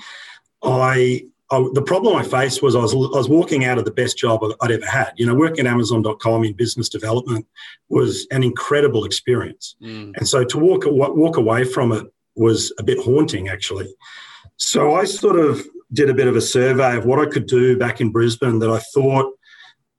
I, 0.63 1.25
I, 1.51 1.69
the 1.73 1.83
problem 1.83 2.17
I 2.17 2.23
faced 2.23 2.63
was 2.63 2.77
I 2.77 2.81
was 2.81 2.93
I 2.93 3.19
was 3.19 3.29
walking 3.29 3.65
out 3.65 3.79
of 3.79 3.85
the 3.85 3.91
best 3.91 4.19
job 4.19 4.43
I'd 4.61 4.71
ever 4.71 4.87
had. 4.87 5.13
You 5.17 5.27
know, 5.27 5.35
working 5.35 5.67
at 5.67 5.73
Amazon.com 5.73 6.45
in 6.45 6.53
business 6.53 6.89
development 6.89 7.47
was 7.89 8.27
an 8.31 8.43
incredible 8.43 9.05
experience, 9.05 9.77
mm. 9.83 10.15
and 10.17 10.29
so 10.29 10.45
to 10.45 10.59
walk 10.59 10.83
walk 10.87 11.37
away 11.37 11.65
from 11.65 11.93
it 11.93 12.07
was 12.37 12.73
a 12.79 12.83
bit 12.83 12.99
haunting 12.99 13.49
actually. 13.49 13.93
So 14.57 14.95
I 14.95 15.05
sort 15.05 15.39
of 15.39 15.67
did 15.93 16.11
a 16.11 16.15
bit 16.15 16.27
of 16.27 16.37
a 16.37 16.41
survey 16.41 16.97
of 16.97 17.07
what 17.07 17.19
I 17.19 17.31
could 17.31 17.47
do 17.47 17.79
back 17.79 18.01
in 18.01 18.11
Brisbane 18.11 18.59
that 18.59 18.71
I 18.71 18.79
thought 18.93 19.33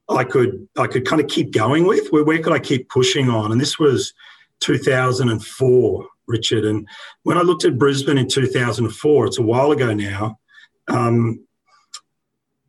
I 0.09 0.23
could 0.23 0.67
I 0.77 0.87
could 0.87 1.05
kind 1.05 1.21
of 1.21 1.27
keep 1.27 1.51
going 1.51 1.85
with. 1.85 2.09
Where, 2.09 2.23
where 2.23 2.39
could 2.39 2.53
I 2.53 2.59
keep 2.59 2.89
pushing 2.89 3.29
on? 3.29 3.51
And 3.51 3.59
this 3.59 3.79
was 3.79 4.13
2004. 4.61 6.07
Richard. 6.29 6.63
And 6.63 6.87
when 7.23 7.37
I 7.37 7.41
looked 7.41 7.65
at 7.65 7.77
Brisbane 7.77 8.17
in 8.17 8.27
2004, 8.29 9.25
it's 9.25 9.37
a 9.37 9.41
while 9.41 9.71
ago 9.71 9.93
now, 9.93 10.39
um, 10.87 11.43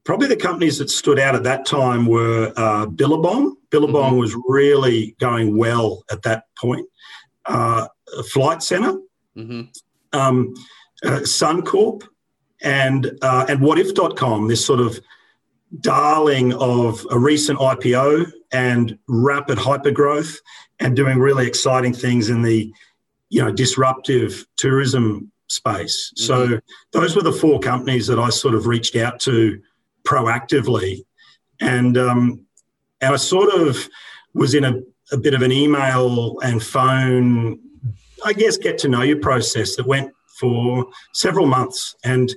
probably 0.04 0.26
the 0.26 0.36
companies 0.36 0.78
that 0.78 0.90
stood 0.90 1.18
out 1.18 1.34
at 1.36 1.44
that 1.44 1.66
time 1.66 2.06
were 2.06 2.52
uh, 2.56 2.86
Billabong 2.86 3.56
Billabong 3.70 4.12
mm-hmm. 4.12 4.20
was 4.20 4.36
really 4.48 5.16
going 5.20 5.56
well 5.56 6.04
at 6.10 6.22
that 6.22 6.44
point. 6.58 6.86
Uh, 7.46 7.86
Flight 8.32 8.62
Centre, 8.62 8.98
mm-hmm. 9.36 9.62
um, 10.12 10.52
uh, 11.04 11.20
Suncorp, 11.20 12.02
and 12.62 13.12
uh, 13.22 13.46
and 13.48 13.60
Wotif.com, 13.60 14.48
this 14.48 14.64
sort 14.64 14.80
of 14.80 15.00
darling 15.80 16.52
of 16.54 17.06
a 17.10 17.18
recent 17.18 17.58
IPO 17.60 18.30
and 18.52 18.98
rapid 19.08 19.56
hypergrowth, 19.56 20.36
and 20.80 20.96
doing 20.96 21.18
really 21.18 21.46
exciting 21.46 21.94
things 21.94 22.28
in 22.28 22.42
the 22.42 22.72
you 23.30 23.42
know 23.42 23.50
disruptive 23.50 24.44
tourism 24.56 25.32
space. 25.48 26.12
Mm-hmm. 26.18 26.24
So 26.26 26.60
those 26.92 27.16
were 27.16 27.22
the 27.22 27.32
four 27.32 27.58
companies 27.60 28.06
that 28.08 28.18
I 28.18 28.28
sort 28.28 28.54
of 28.54 28.66
reached 28.66 28.96
out 28.96 29.18
to 29.20 29.60
proactively, 30.06 31.04
and 31.60 31.96
um, 31.96 32.44
and 33.00 33.14
I 33.14 33.16
sort 33.16 33.52
of 33.54 33.88
was 34.34 34.54
in 34.54 34.64
a, 34.64 34.80
a 35.12 35.16
bit 35.16 35.34
of 35.34 35.42
an 35.42 35.52
email 35.52 36.38
and 36.40 36.62
phone, 36.62 37.58
I 38.24 38.32
guess, 38.32 38.56
get 38.56 38.78
to 38.78 38.88
know 38.88 39.02
you 39.02 39.16
process 39.16 39.76
that 39.76 39.86
went 39.86 40.12
for 40.38 40.86
several 41.12 41.46
months, 41.46 41.96
and 42.04 42.34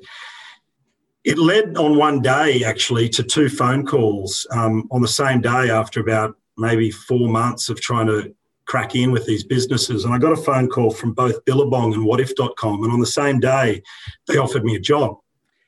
it 1.24 1.38
led 1.38 1.78
on 1.78 1.98
one 1.98 2.22
day 2.22 2.64
actually 2.64 3.08
to 3.10 3.24
two 3.24 3.50
phone 3.50 3.86
calls 3.86 4.46
um, 4.52 4.88
on 4.92 5.02
the 5.02 5.08
same 5.08 5.40
day 5.42 5.70
after 5.70 6.02
about 6.02 6.36
maybe 6.58 6.92
four 6.92 7.30
months 7.30 7.70
of 7.70 7.80
trying 7.80 8.08
to 8.08 8.36
crack 8.66 8.96
in 8.96 9.12
with 9.12 9.26
these 9.26 9.44
businesses. 9.44 10.06
And 10.06 10.14
I 10.14 10.18
got 10.18 10.32
a 10.32 10.38
phone 10.38 10.68
call 10.70 10.92
from 10.92 11.14
both 11.14 11.44
Billabong 11.46 11.94
and 11.94 12.06
Wotif.com. 12.06 12.84
And 12.84 12.92
on 12.92 13.00
the 13.00 13.06
same 13.06 13.40
day, 13.40 13.82
they 14.28 14.38
offered 14.38 14.64
me 14.64 14.76
a 14.76 14.80
job. 14.80 15.18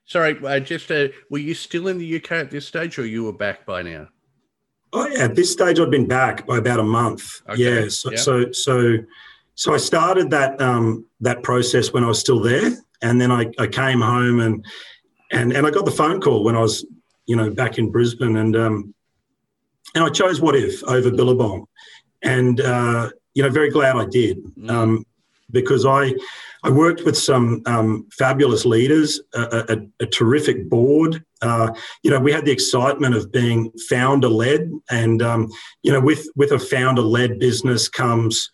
Sorry, 0.06 0.38
uh, 0.46 0.60
just 0.60 0.92
uh, 0.92 1.08
were 1.30 1.40
you 1.40 1.56
still 1.56 1.88
in 1.88 1.98
the 1.98 2.16
UK 2.18 2.32
at 2.34 2.52
this 2.52 2.68
stage 2.68 3.00
or 3.00 3.06
you 3.06 3.24
were 3.24 3.34
back 3.34 3.66
by 3.66 3.82
now? 3.82 4.08
Oh, 4.94 5.08
yeah, 5.08 5.24
at 5.26 5.36
this 5.36 5.52
stage, 5.52 5.80
I'd 5.80 5.92
been 5.92 6.08
back 6.08 6.46
by 6.46 6.58
about 6.58 6.80
a 6.80 6.84
month. 6.84 7.42
Okay. 7.50 7.82
Yeah. 7.84 7.90
So, 7.90 8.12
yeah. 8.12 8.18
so, 8.18 8.52
so, 8.52 8.98
so, 9.56 9.74
I 9.74 9.78
started 9.78 10.30
that 10.30 10.62
um, 10.62 11.06
that 11.22 11.44
process 11.44 11.92
when 11.92 12.04
I 12.04 12.08
was 12.08 12.20
still 12.20 12.40
there, 12.40 12.72
and 13.02 13.20
then 13.20 13.32
I, 13.32 13.52
I 13.60 13.68
came 13.68 14.00
home 14.00 14.40
and 14.40 14.66
and 15.32 15.52
and 15.52 15.66
I 15.66 15.72
got 15.72 15.86
the 15.86 15.92
phone 15.92 16.22
call 16.22 16.44
when 16.44 16.56
I 16.56 16.62
was, 16.62 16.86
you 17.26 17.36
know, 17.36 17.50
back 17.50 17.78
in 17.78 17.92
Brisbane, 17.92 18.38
and 18.38 18.56
um, 18.56 18.94
and 19.96 20.04
I 20.04 20.10
chose 20.10 20.40
Wotif 20.40 20.84
over 20.84 21.10
Billabong, 21.10 21.66
and 22.26 22.60
uh, 22.60 23.10
you 23.34 23.44
know, 23.44 23.50
very 23.50 23.70
glad 23.70 23.96
I 23.96 24.06
did 24.06 24.44
mm. 24.58 24.70
um, 24.70 25.06
because 25.52 25.86
I 25.86 26.14
I 26.64 26.72
worked 26.72 27.06
with 27.06 27.16
some 27.16 27.62
um, 27.68 28.08
fabulous 28.12 28.66
leaders, 28.66 29.22
a, 29.36 29.66
a, 29.70 30.04
a 30.04 30.06
terrific 30.08 30.68
board. 30.68 31.24
Uh, 31.42 31.72
you 32.02 32.10
know, 32.10 32.20
we 32.20 32.32
had 32.32 32.44
the 32.44 32.52
excitement 32.52 33.14
of 33.16 33.32
being 33.32 33.72
founder 33.88 34.30
led, 34.30 34.72
and 34.90 35.22
um, 35.22 35.52
you 35.84 35.92
know, 35.92 36.02
with 36.02 36.28
with 36.36 36.52
a 36.52 36.60
founder 36.60 37.04
led 37.04 37.40
business 37.40 37.88
comes 37.88 38.50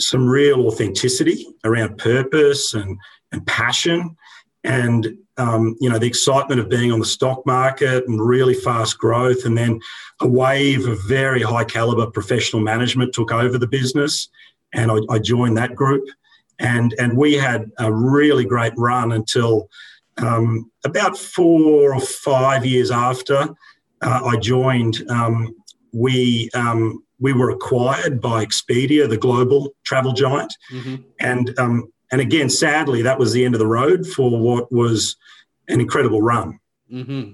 some 0.00 0.26
real 0.26 0.66
authenticity 0.66 1.46
around 1.64 1.98
purpose 1.98 2.74
and 2.74 2.98
and 3.32 3.46
passion, 3.46 4.16
and 4.64 5.16
um, 5.38 5.76
you 5.80 5.88
know 5.88 5.98
the 5.98 6.06
excitement 6.06 6.60
of 6.60 6.68
being 6.68 6.92
on 6.92 7.00
the 7.00 7.06
stock 7.06 7.44
market 7.46 8.06
and 8.06 8.20
really 8.20 8.54
fast 8.54 8.98
growth, 8.98 9.44
and 9.44 9.56
then 9.56 9.80
a 10.20 10.28
wave 10.28 10.86
of 10.86 11.02
very 11.04 11.42
high 11.42 11.64
caliber 11.64 12.06
professional 12.06 12.62
management 12.62 13.12
took 13.12 13.32
over 13.32 13.58
the 13.58 13.66
business, 13.66 14.28
and 14.72 14.90
I, 14.90 14.98
I 15.10 15.18
joined 15.18 15.56
that 15.56 15.74
group, 15.74 16.04
and 16.58 16.94
and 16.98 17.16
we 17.16 17.34
had 17.34 17.70
a 17.78 17.92
really 17.92 18.44
great 18.44 18.74
run 18.76 19.12
until 19.12 19.68
um, 20.18 20.70
about 20.84 21.16
four 21.16 21.94
or 21.94 22.00
five 22.00 22.66
years 22.66 22.90
after 22.90 23.48
uh, 24.02 24.20
I 24.24 24.36
joined. 24.36 25.04
Um, 25.08 25.54
we 25.92 26.50
um, 26.54 27.02
we 27.18 27.32
were 27.32 27.50
acquired 27.50 28.20
by 28.20 28.44
Expedia, 28.44 29.08
the 29.08 29.16
global 29.16 29.74
travel 29.84 30.12
giant, 30.12 30.54
mm-hmm. 30.70 30.96
and 31.20 31.56
um, 31.58 31.92
and 32.12 32.20
again, 32.20 32.50
sadly, 32.50 33.02
that 33.02 33.18
was 33.18 33.32
the 33.32 33.44
end 33.44 33.54
of 33.54 33.58
the 33.58 33.66
road 33.66 34.06
for 34.06 34.38
what 34.38 34.70
was 34.70 35.16
an 35.68 35.80
incredible 35.80 36.20
run. 36.20 36.60
Mm-hmm. 36.92 37.32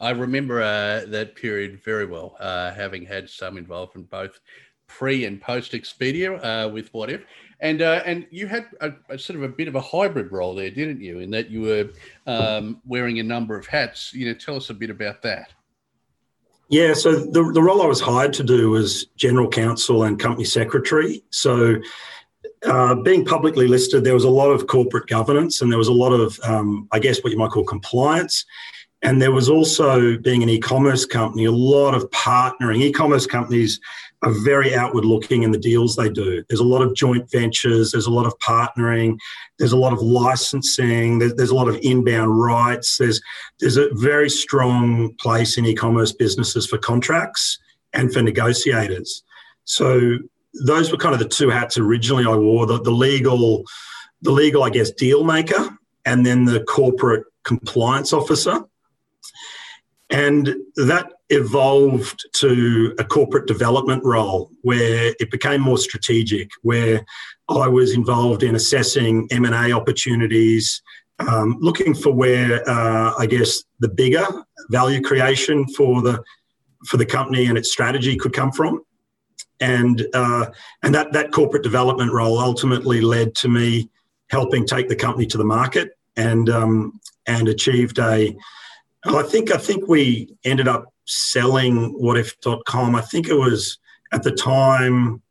I 0.00 0.10
remember 0.10 0.62
uh, 0.62 1.06
that 1.08 1.34
period 1.34 1.82
very 1.82 2.06
well, 2.06 2.36
uh, 2.38 2.72
having 2.72 3.06
had 3.06 3.28
some 3.28 3.56
involvement 3.56 4.10
both 4.10 4.38
pre 4.86 5.24
and 5.24 5.40
post 5.40 5.72
Expedia 5.72 6.38
uh, 6.44 6.68
with 6.68 6.92
Wotif. 6.92 7.24
And 7.60 7.82
uh, 7.82 8.02
and 8.04 8.26
you 8.30 8.46
had 8.46 8.66
a, 8.80 8.92
a, 9.08 9.18
sort 9.18 9.36
of 9.36 9.42
a 9.42 9.48
bit 9.48 9.66
of 9.66 9.74
a 9.74 9.80
hybrid 9.80 10.30
role 10.30 10.54
there, 10.54 10.70
didn't 10.70 11.00
you? 11.00 11.18
In 11.18 11.30
that 11.30 11.50
you 11.50 11.62
were 11.62 11.90
um, 12.26 12.80
wearing 12.86 13.18
a 13.18 13.22
number 13.24 13.56
of 13.56 13.66
hats. 13.66 14.14
You 14.14 14.26
know, 14.26 14.34
tell 14.34 14.56
us 14.56 14.70
a 14.70 14.74
bit 14.74 14.90
about 14.90 15.22
that. 15.22 15.52
Yeah, 16.68 16.92
so 16.92 17.12
the, 17.12 17.50
the 17.52 17.62
role 17.62 17.80
I 17.82 17.86
was 17.86 18.00
hired 18.00 18.34
to 18.34 18.44
do 18.44 18.70
was 18.70 19.06
general 19.16 19.48
counsel 19.48 20.04
and 20.04 20.20
company 20.20 20.44
secretary. 20.44 21.24
So 21.30 21.76
uh, 22.66 22.94
being 22.96 23.24
publicly 23.24 23.68
listed, 23.68 24.04
there 24.04 24.14
was 24.14 24.24
a 24.24 24.30
lot 24.30 24.50
of 24.50 24.66
corporate 24.66 25.06
governance 25.06 25.60
and 25.60 25.70
there 25.70 25.78
was 25.78 25.88
a 25.88 25.92
lot 25.92 26.12
of, 26.12 26.38
um, 26.42 26.88
I 26.92 26.98
guess, 26.98 27.22
what 27.22 27.32
you 27.32 27.38
might 27.38 27.50
call 27.50 27.64
compliance. 27.64 28.44
And 29.02 29.22
there 29.22 29.30
was 29.30 29.48
also, 29.48 30.18
being 30.18 30.42
an 30.42 30.48
e 30.48 30.58
commerce 30.58 31.04
company, 31.04 31.44
a 31.44 31.52
lot 31.52 31.94
of 31.94 32.10
partnering. 32.10 32.82
E 32.82 32.92
commerce 32.92 33.26
companies 33.26 33.78
are 34.22 34.32
very 34.42 34.74
outward 34.74 35.04
looking 35.04 35.44
in 35.44 35.52
the 35.52 35.58
deals 35.58 35.94
they 35.94 36.08
do. 36.08 36.42
There's 36.48 36.60
a 36.60 36.64
lot 36.64 36.82
of 36.82 36.96
joint 36.96 37.30
ventures, 37.30 37.92
there's 37.92 38.06
a 38.06 38.12
lot 38.12 38.26
of 38.26 38.36
partnering, 38.40 39.16
there's 39.60 39.70
a 39.70 39.76
lot 39.76 39.92
of 39.92 40.02
licensing, 40.02 41.20
there's, 41.20 41.34
there's 41.34 41.50
a 41.50 41.54
lot 41.54 41.68
of 41.68 41.78
inbound 41.82 42.40
rights. 42.40 42.98
There's, 42.98 43.20
there's 43.60 43.76
a 43.76 43.88
very 43.92 44.28
strong 44.28 45.14
place 45.20 45.56
in 45.56 45.64
e 45.64 45.74
commerce 45.74 46.12
businesses 46.12 46.66
for 46.66 46.78
contracts 46.78 47.58
and 47.92 48.12
for 48.12 48.20
negotiators. 48.20 49.22
So 49.64 50.18
those 50.54 50.90
were 50.90 50.98
kind 50.98 51.14
of 51.14 51.20
the 51.20 51.28
two 51.28 51.50
hats 51.50 51.78
originally 51.78 52.24
I 52.24 52.34
wore 52.36 52.66
the, 52.66 52.80
the 52.80 52.90
legal, 52.90 53.64
the 54.22 54.32
legal, 54.32 54.62
I 54.62 54.70
guess, 54.70 54.90
deal 54.90 55.24
maker, 55.24 55.76
and 56.04 56.24
then 56.24 56.44
the 56.44 56.62
corporate 56.64 57.24
compliance 57.44 58.12
officer. 58.12 58.62
And 60.10 60.54
that 60.76 61.12
evolved 61.30 62.26
to 62.36 62.94
a 62.98 63.04
corporate 63.04 63.46
development 63.46 64.02
role 64.04 64.50
where 64.62 65.14
it 65.20 65.30
became 65.30 65.60
more 65.60 65.76
strategic, 65.76 66.50
where 66.62 67.04
I 67.48 67.68
was 67.68 67.94
involved 67.94 68.42
in 68.42 68.54
assessing 68.54 69.28
M&A 69.30 69.72
opportunities, 69.72 70.82
um, 71.18 71.58
looking 71.60 71.94
for 71.94 72.12
where 72.12 72.66
uh, 72.68 73.12
I 73.18 73.26
guess 73.26 73.64
the 73.80 73.88
bigger 73.88 74.26
value 74.70 75.02
creation 75.02 75.66
for 75.68 76.00
the 76.00 76.22
for 76.86 76.96
the 76.96 77.06
company 77.06 77.46
and 77.46 77.58
its 77.58 77.72
strategy 77.72 78.16
could 78.16 78.32
come 78.32 78.52
from 78.52 78.80
and 79.60 80.06
uh, 80.14 80.46
and 80.82 80.94
that 80.94 81.12
that 81.12 81.32
corporate 81.32 81.62
development 81.62 82.12
role 82.12 82.38
ultimately 82.38 83.00
led 83.00 83.34
to 83.36 83.48
me 83.48 83.88
helping 84.30 84.66
take 84.66 84.88
the 84.88 84.96
company 84.96 85.26
to 85.26 85.38
the 85.38 85.44
market 85.44 85.96
and 86.16 86.48
um, 86.50 87.00
and 87.26 87.48
achieved 87.48 87.98
a. 87.98 88.36
I 89.04 89.22
think 89.22 89.52
I 89.52 89.56
think 89.56 89.88
we 89.88 90.36
ended 90.44 90.68
up 90.68 90.92
selling 91.06 91.98
Wotif.com. 92.00 92.94
I 92.94 93.00
think 93.00 93.28
it 93.28 93.34
was 93.34 93.78
at 94.12 94.22
the 94.22 94.32
time. 94.32 95.22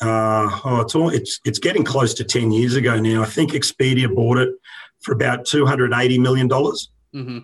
Uh, 0.00 0.60
oh, 0.64 0.80
it's 0.80 0.94
all 0.94 1.08
it's 1.08 1.40
it's 1.44 1.58
getting 1.58 1.84
close 1.84 2.14
to 2.14 2.24
ten 2.24 2.52
years 2.52 2.76
ago 2.76 2.98
now. 3.00 3.22
I 3.22 3.26
think 3.26 3.52
Expedia 3.52 4.14
bought 4.14 4.38
it 4.38 4.50
for 5.00 5.12
about 5.12 5.44
two 5.44 5.66
hundred 5.66 5.92
eighty 5.92 6.18
million 6.18 6.48
dollars. 6.48 6.90
Mm-hmm. 7.14 7.38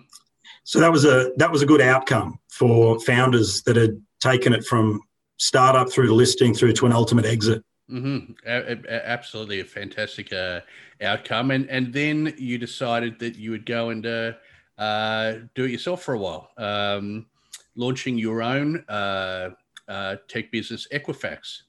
So 0.63 0.79
that 0.79 0.91
was 0.91 1.05
a 1.05 1.31
that 1.37 1.51
was 1.51 1.61
a 1.61 1.65
good 1.65 1.81
outcome 1.81 2.39
for 2.49 2.99
founders 3.01 3.61
that 3.63 3.75
had 3.75 4.01
taken 4.21 4.53
it 4.53 4.63
from 4.65 5.01
startup 5.37 5.91
through 5.91 6.07
the 6.07 6.13
listing 6.13 6.53
through 6.53 6.73
to 6.73 6.85
an 6.85 6.91
ultimate 6.93 7.25
exit. 7.25 7.63
Mm-hmm. 7.89 8.33
A- 8.47 8.93
a- 8.93 9.07
absolutely, 9.07 9.59
a 9.59 9.65
fantastic 9.65 10.33
uh, 10.33 10.61
outcome. 11.01 11.51
And 11.51 11.69
and 11.69 11.93
then 11.93 12.33
you 12.37 12.57
decided 12.57 13.19
that 13.19 13.35
you 13.35 13.51
would 13.51 13.65
go 13.65 13.89
and 13.89 14.05
uh, 14.05 14.33
uh, 14.77 15.33
do 15.53 15.65
it 15.65 15.71
yourself 15.71 16.03
for 16.03 16.15
a 16.15 16.19
while, 16.19 16.51
um, 16.57 17.27
launching 17.75 18.17
your 18.17 18.41
own 18.41 18.83
uh, 18.89 19.49
uh, 19.87 20.15
tech 20.27 20.51
business, 20.51 20.87
Equifax. 20.91 21.61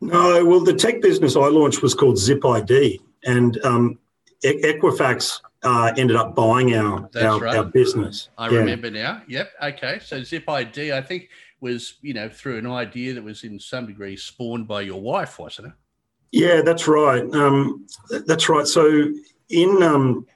No, 0.00 0.44
well, 0.44 0.60
the 0.60 0.74
tech 0.74 1.00
business 1.00 1.36
I 1.36 1.46
launched 1.46 1.82
was 1.82 1.94
called 1.94 2.18
Zip 2.18 2.44
ID, 2.44 3.00
and 3.24 3.58
um, 3.64 3.98
e- 4.44 4.62
Equifax 4.62 5.40
uh, 5.62 5.92
ended 5.96 6.16
up 6.16 6.34
buying 6.34 6.74
our 6.74 7.08
our, 7.20 7.38
right. 7.40 7.56
our, 7.56 7.64
business. 7.64 8.30
I 8.38 8.48
yeah. 8.48 8.58
remember 8.58 8.90
now. 8.90 9.22
Yep. 9.28 9.50
Okay. 9.62 9.98
So 10.04 10.22
Zip 10.22 10.48
ID, 10.48 10.92
I 10.92 11.02
think 11.02 11.28
was, 11.60 11.94
you 12.02 12.14
know, 12.14 12.28
through 12.28 12.58
an 12.58 12.66
idea 12.66 13.14
that 13.14 13.24
was 13.24 13.44
in 13.44 13.58
some 13.58 13.86
degree 13.86 14.16
spawned 14.16 14.66
by 14.66 14.82
your 14.82 15.00
wife, 15.00 15.38
wasn't 15.38 15.68
it? 15.68 15.72
Yeah, 16.32 16.62
that's 16.62 16.86
right. 16.86 17.22
Um, 17.34 17.86
that's 18.26 18.48
right. 18.48 18.66
So, 18.66 19.08
in 19.48 19.82
um, 19.82 20.26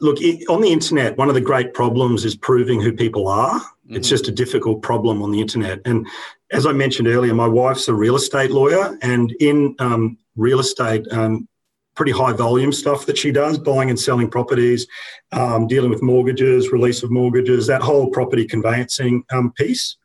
look 0.00 0.18
on 0.48 0.60
the 0.60 0.72
internet, 0.72 1.16
one 1.16 1.28
of 1.28 1.34
the 1.34 1.40
great 1.40 1.72
problems 1.72 2.24
is 2.24 2.34
proving 2.34 2.80
who 2.80 2.92
people 2.92 3.28
are. 3.28 3.60
Mm-hmm. 3.60 3.96
It's 3.96 4.08
just 4.08 4.28
a 4.28 4.32
difficult 4.32 4.82
problem 4.82 5.22
on 5.22 5.30
the 5.30 5.40
internet. 5.40 5.80
And 5.84 6.06
as 6.52 6.66
I 6.66 6.72
mentioned 6.72 7.08
earlier, 7.08 7.34
my 7.34 7.46
wife's 7.46 7.88
a 7.88 7.94
real 7.94 8.16
estate 8.16 8.50
lawyer, 8.50 8.98
and 9.02 9.32
in 9.40 9.76
um, 9.78 10.18
real 10.36 10.60
estate, 10.60 11.06
um, 11.12 11.46
pretty 11.94 12.12
high 12.12 12.32
volume 12.32 12.72
stuff 12.72 13.06
that 13.06 13.18
she 13.18 13.30
does, 13.30 13.58
buying 13.58 13.90
and 13.90 13.98
selling 13.98 14.30
properties, 14.30 14.86
um, 15.32 15.66
dealing 15.66 15.90
with 15.90 16.02
mortgages, 16.02 16.72
release 16.72 17.02
of 17.02 17.10
mortgages, 17.10 17.66
that 17.66 17.82
whole 17.82 18.10
property 18.10 18.46
conveyancing 18.46 19.22
um, 19.30 19.52
piece. 19.52 19.96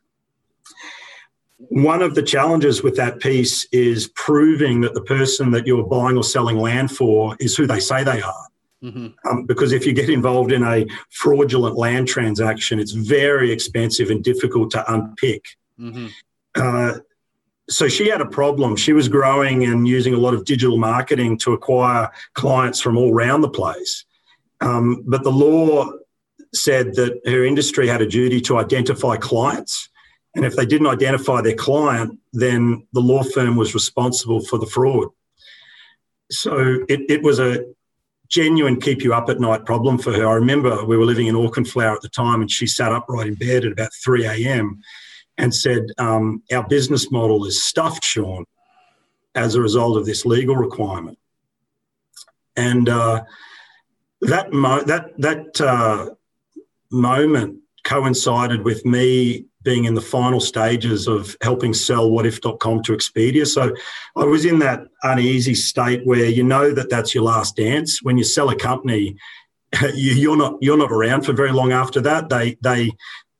One 1.58 2.02
of 2.02 2.14
the 2.14 2.22
challenges 2.22 2.82
with 2.82 2.96
that 2.96 3.20
piece 3.20 3.64
is 3.72 4.08
proving 4.08 4.82
that 4.82 4.94
the 4.94 5.02
person 5.02 5.50
that 5.52 5.66
you're 5.66 5.86
buying 5.86 6.16
or 6.16 6.24
selling 6.24 6.56
land 6.56 6.90
for 6.90 7.36
is 7.40 7.56
who 7.56 7.66
they 7.66 7.80
say 7.80 8.04
they 8.04 8.20
are. 8.20 8.46
Mm-hmm. 8.82 9.06
Um, 9.28 9.46
because 9.46 9.72
if 9.72 9.86
you 9.86 9.92
get 9.92 10.10
involved 10.10 10.52
in 10.52 10.62
a 10.62 10.86
fraudulent 11.10 11.76
land 11.76 12.08
transaction, 12.08 12.78
it's 12.78 12.92
very 12.92 13.50
expensive 13.50 14.10
and 14.10 14.22
difficult 14.22 14.70
to 14.72 14.92
unpick. 14.92 15.44
Mm-hmm. 15.80 16.08
Uh, 16.54 16.98
so 17.68 17.88
she 17.88 18.08
had 18.08 18.20
a 18.20 18.26
problem. 18.26 18.76
She 18.76 18.92
was 18.92 19.08
growing 19.08 19.64
and 19.64 19.88
using 19.88 20.14
a 20.14 20.18
lot 20.18 20.34
of 20.34 20.44
digital 20.44 20.78
marketing 20.78 21.38
to 21.38 21.52
acquire 21.52 22.10
clients 22.34 22.80
from 22.80 22.96
all 22.96 23.12
around 23.12 23.40
the 23.40 23.48
place. 23.48 24.04
Um, 24.60 25.02
but 25.06 25.24
the 25.24 25.32
law 25.32 25.90
said 26.54 26.94
that 26.94 27.20
her 27.26 27.44
industry 27.44 27.88
had 27.88 28.02
a 28.02 28.06
duty 28.06 28.40
to 28.42 28.58
identify 28.58 29.16
clients. 29.16 29.88
And 30.36 30.44
if 30.44 30.54
they 30.54 30.66
didn't 30.66 30.86
identify 30.86 31.40
their 31.40 31.54
client, 31.54 32.20
then 32.34 32.86
the 32.92 33.00
law 33.00 33.22
firm 33.22 33.56
was 33.56 33.72
responsible 33.72 34.44
for 34.44 34.58
the 34.58 34.66
fraud. 34.66 35.08
So 36.30 36.84
it, 36.90 37.00
it 37.08 37.22
was 37.22 37.38
a 37.38 37.64
genuine 38.28 38.78
keep 38.78 39.02
you 39.02 39.14
up 39.14 39.30
at 39.30 39.40
night 39.40 39.64
problem 39.64 39.96
for 39.96 40.12
her. 40.12 40.28
I 40.28 40.34
remember 40.34 40.84
we 40.84 40.98
were 40.98 41.06
living 41.06 41.28
in 41.28 41.34
Auchenflower 41.34 41.96
at 41.96 42.02
the 42.02 42.10
time, 42.10 42.42
and 42.42 42.50
she 42.50 42.66
sat 42.66 42.92
upright 42.92 43.28
in 43.28 43.34
bed 43.34 43.64
at 43.64 43.72
about 43.72 43.94
3 44.04 44.26
a.m. 44.26 44.82
and 45.38 45.54
said, 45.54 45.86
um, 45.96 46.42
Our 46.52 46.68
business 46.68 47.10
model 47.10 47.46
is 47.46 47.64
stuffed, 47.64 48.04
Sean, 48.04 48.44
as 49.34 49.54
a 49.54 49.62
result 49.62 49.96
of 49.96 50.04
this 50.04 50.26
legal 50.26 50.56
requirement. 50.56 51.18
And 52.56 52.90
uh, 52.90 53.24
that, 54.20 54.52
mo- 54.52 54.82
that, 54.82 55.18
that 55.18 55.60
uh, 55.62 56.10
moment 56.90 57.60
coincided 57.84 58.64
with 58.64 58.84
me 58.84 59.46
being 59.66 59.84
in 59.84 59.94
the 59.94 60.00
final 60.00 60.38
stages 60.38 61.08
of 61.08 61.36
helping 61.42 61.74
sell 61.74 62.08
Wotif.com 62.08 62.84
to 62.84 62.92
Expedia. 62.92 63.44
So 63.44 63.74
I 64.14 64.24
was 64.24 64.44
in 64.44 64.60
that 64.60 64.84
uneasy 65.02 65.56
state 65.56 66.06
where 66.06 66.26
you 66.26 66.44
know 66.44 66.72
that 66.72 66.88
that's 66.88 67.14
your 67.14 67.24
last 67.24 67.56
dance. 67.56 68.00
When 68.00 68.16
you 68.16 68.22
sell 68.22 68.48
a 68.48 68.56
company, 68.56 69.16
you're 69.94 70.36
not 70.36 70.54
you're 70.60 70.78
not 70.78 70.92
around 70.92 71.22
for 71.22 71.32
very 71.32 71.50
long 71.50 71.72
after 71.72 72.00
that. 72.02 72.28
They 72.28 72.56
they 72.62 72.92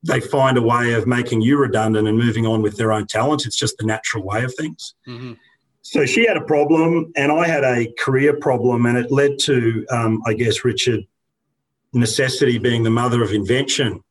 they 0.03 0.21
find 0.21 0.59
a 0.59 0.63
way 0.63 0.95
of 0.95 1.07
making 1.07 1.43
you 1.43 1.59
redundant 1.59 2.09
and 2.09 2.19
moving 2.19 2.45
on 2.45 2.61
with 2.61 2.77
their 2.77 2.93
own 2.93 3.07
talent. 3.07 3.47
It's 3.47 3.57
just 3.57 3.79
the 3.79 3.87
natural 3.87 4.25
way 4.25 4.43
of 4.43 4.53
things. 4.55 4.95
Mm-hmm. 5.07 5.35
So 5.83 6.05
she 6.05 6.27
had 6.27 6.37
a 6.37 6.45
problem, 6.45 7.13
and 7.15 7.31
I 7.31 7.47
had 7.47 7.63
a 7.63 7.87
career 8.01 8.37
problem, 8.37 8.87
and 8.87 8.99
it 8.99 9.13
led 9.13 9.39
to, 9.43 9.87
um, 9.91 10.21
I 10.27 10.35
guess, 10.35 10.65
Richard, 10.65 11.07
necessity 11.93 12.59
being 12.59 12.83
the 12.83 12.91
mother 12.91 13.23
of 13.23 13.31
invention. 13.31 14.03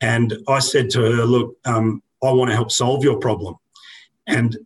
And 0.00 0.36
I 0.48 0.60
said 0.60 0.90
to 0.90 1.00
her, 1.00 1.24
Look, 1.24 1.56
um, 1.64 2.02
I 2.22 2.32
want 2.32 2.50
to 2.50 2.54
help 2.54 2.70
solve 2.70 3.04
your 3.04 3.18
problem. 3.18 3.56
And 4.26 4.56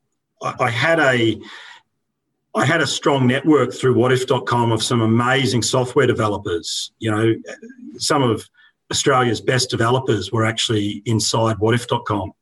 I, 0.42 0.54
I 0.60 0.70
had 0.70 1.00
a 1.00 1.40
I 2.54 2.66
had 2.66 2.82
a 2.82 2.86
strong 2.86 3.26
network 3.26 3.72
through 3.72 3.94
Wotif.com 3.94 4.72
of 4.72 4.82
some 4.82 5.00
amazing 5.00 5.62
software 5.62 6.06
developers. 6.06 6.92
You 6.98 7.10
know, 7.10 7.34
some 7.96 8.22
of 8.22 8.46
Australia's 8.90 9.40
best 9.40 9.70
developers 9.70 10.32
were 10.32 10.44
actually 10.44 11.02
inside 11.06 11.56
Wotif.com. 11.56 12.32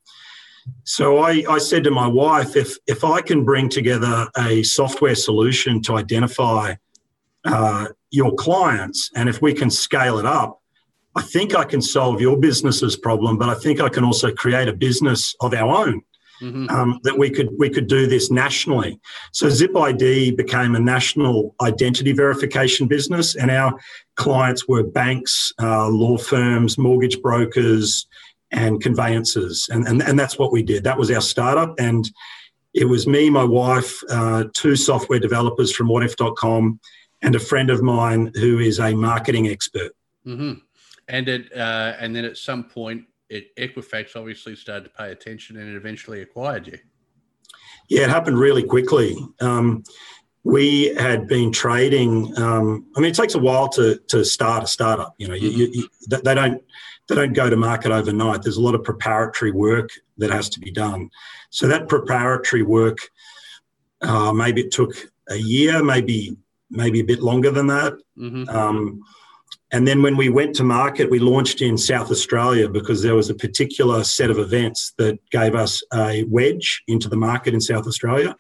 So 0.85 1.19
I, 1.19 1.45
I 1.49 1.59
said 1.59 1.85
to 1.85 1.91
my 1.93 2.09
wife, 2.09 2.57
if, 2.57 2.77
if 2.89 3.05
I 3.05 3.21
can 3.21 3.45
bring 3.45 3.69
together 3.69 4.29
a 4.37 4.63
software 4.65 5.15
solution 5.15 5.81
to 5.83 5.97
identify 5.97 6.75
uh, 7.45 7.87
your 8.11 8.35
clients, 8.35 9.11
and 9.15 9.29
if 9.29 9.41
we 9.41 9.55
can 9.55 9.71
scale 9.71 10.19
it 10.19 10.27
up, 10.27 10.60
I 11.17 11.23
think 11.23 11.57
I 11.57 11.65
can 11.65 11.83
solve 11.83 12.21
your 12.21 12.37
business's 12.37 12.97
problem, 12.97 13.37
but 13.37 13.49
I 13.49 13.55
think 13.55 13.81
I 13.81 13.89
can 13.89 14.05
also 14.05 14.31
create 14.33 14.69
a 14.69 14.73
business 14.73 15.35
of 15.41 15.55
our 15.55 15.87
own. 15.87 16.03
Mm-hmm. 16.43 16.71
Um, 16.71 17.01
that 17.03 17.19
we 17.19 17.29
could 17.29 17.51
we 17.59 17.69
could 17.69 17.87
do 17.87 18.07
this 18.07 18.31
nationally. 18.31 18.99
So 19.31 19.51
Zip 19.51 19.77
ID 19.77 20.31
became 20.31 20.75
a 20.75 20.81
national 20.81 21.55
identity 21.61 22.13
verification 22.13 22.89
business, 22.89 23.37
and 23.37 23.51
our 23.51 23.79
clients 24.17 24.67
were 24.67 24.83
banks, 24.83 25.53
uh, 25.61 25.89
law 25.91 26.17
firms, 26.17 26.79
mortgage 26.79 27.21
brokers, 27.21 28.07
and 28.53 28.81
conveyancers, 28.81 29.69
and, 29.71 29.87
and 29.87 30.03
and 30.03 30.19
that's 30.19 30.39
what 30.39 30.51
we 30.51 30.63
did. 30.63 30.83
That 30.83 30.97
was 30.97 31.11
our 31.11 31.21
startup, 31.21 31.75
and 31.79 32.11
it 32.73 32.87
was 32.87 33.07
me, 33.07 33.29
my 33.29 33.45
wife, 33.45 34.01
uh, 34.09 34.45
two 34.55 34.77
software 34.77 35.21
developers 35.21 35.71
from 35.71 35.89
Wotif.com, 35.89 36.81
and 37.21 37.35
a 37.35 37.39
friend 37.39 37.69
of 37.69 37.83
mine 37.83 38.33
who 38.37 38.61
is 38.61 38.81
a 38.81 38.95
marketing 38.95 39.49
expert. 39.49 39.93
Mm-hmm 40.27 40.53
and 41.11 41.29
it 41.29 41.53
uh, 41.55 41.95
and 41.99 42.15
then 42.15 42.25
at 42.25 42.37
some 42.37 42.65
point, 42.65 43.05
it, 43.29 43.55
Equifax 43.57 44.17
obviously 44.17 44.57
started 44.57 44.85
to 44.85 44.91
pay 44.91 45.11
attention 45.11 45.57
and 45.59 45.69
it 45.69 45.77
eventually 45.77 46.23
acquired 46.23 46.67
you. 46.67 46.79
Yeah, 47.89 48.05
it 48.05 48.11
happened 48.11 48.39
really 48.39 48.63
quickly. 48.63 49.17
Um, 49.41 49.83
we 50.45 50.95
had 50.95 51.27
been 51.27 51.53
trading. 51.53 52.33
Um, 52.39 52.87
I 52.97 53.01
mean, 53.01 53.11
it 53.11 53.15
takes 53.15 53.35
a 53.35 53.39
while 53.39 53.69
to 53.71 54.01
to 54.09 54.25
start 54.25 54.65
a 54.65 54.67
startup. 54.67 55.15
You 55.19 55.29
know, 55.29 55.35
mm-hmm. 55.35 55.59
you, 55.59 55.69
you, 55.73 55.89
they 56.23 56.35
don't 56.35 56.63
they 57.09 57.15
don't 57.17 57.33
go 57.33 57.51
to 57.51 57.57
market 57.57 57.91
overnight. 57.91 58.43
There's 58.43 58.57
a 58.57 58.63
lot 58.63 58.77
of 58.77 58.85
preparatory 58.85 59.51
work 59.51 59.91
that 60.19 60.31
has 60.31 60.49
to 60.51 60.61
be 60.61 60.71
done. 60.71 61.11
So 61.51 61.67
that 61.67 61.89
preparatory 61.89 62.63
work, 62.63 62.99
uh, 64.01 64.33
maybe 64.33 64.63
it 64.63 64.71
took 64.71 64.93
a 65.29 65.37
year, 65.37 65.83
maybe 65.83 66.37
maybe 66.71 67.01
a 67.01 67.05
bit 67.05 67.21
longer 67.21 67.51
than 67.51 67.67
that. 67.67 67.95
Mm-hmm. 68.17 68.49
Um, 68.49 69.03
and 69.73 69.87
then 69.87 70.03
when 70.03 70.17
we 70.17 70.29
went 70.29 70.57
to 70.57 70.65
market, 70.65 71.11
we 71.11 71.21
launched 71.21 71.63
in 71.63 71.79
South 71.79 72.11
Australia 72.11 72.69
because 72.69 73.03
there 73.03 73.15
was 73.15 73.31
a 73.31 73.35
particular 73.35 74.03
set 74.03 74.31
of 74.31 74.39
events 74.39 74.93
that 74.99 75.19
gave 75.31 75.55
us 75.55 75.83
a 75.95 76.25
wedge 76.25 76.83
into 76.89 77.09
the 77.09 77.17
market 77.17 77.55
in 77.55 77.61
South 77.61 77.87
Australia. 77.87 78.35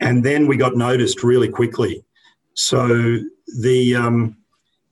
And 0.00 0.24
then 0.24 0.46
we 0.46 0.56
got 0.56 0.76
noticed 0.76 1.22
really 1.22 1.48
quickly. 1.48 2.02
So 2.54 3.18
the 3.60 3.94
um, 3.94 4.36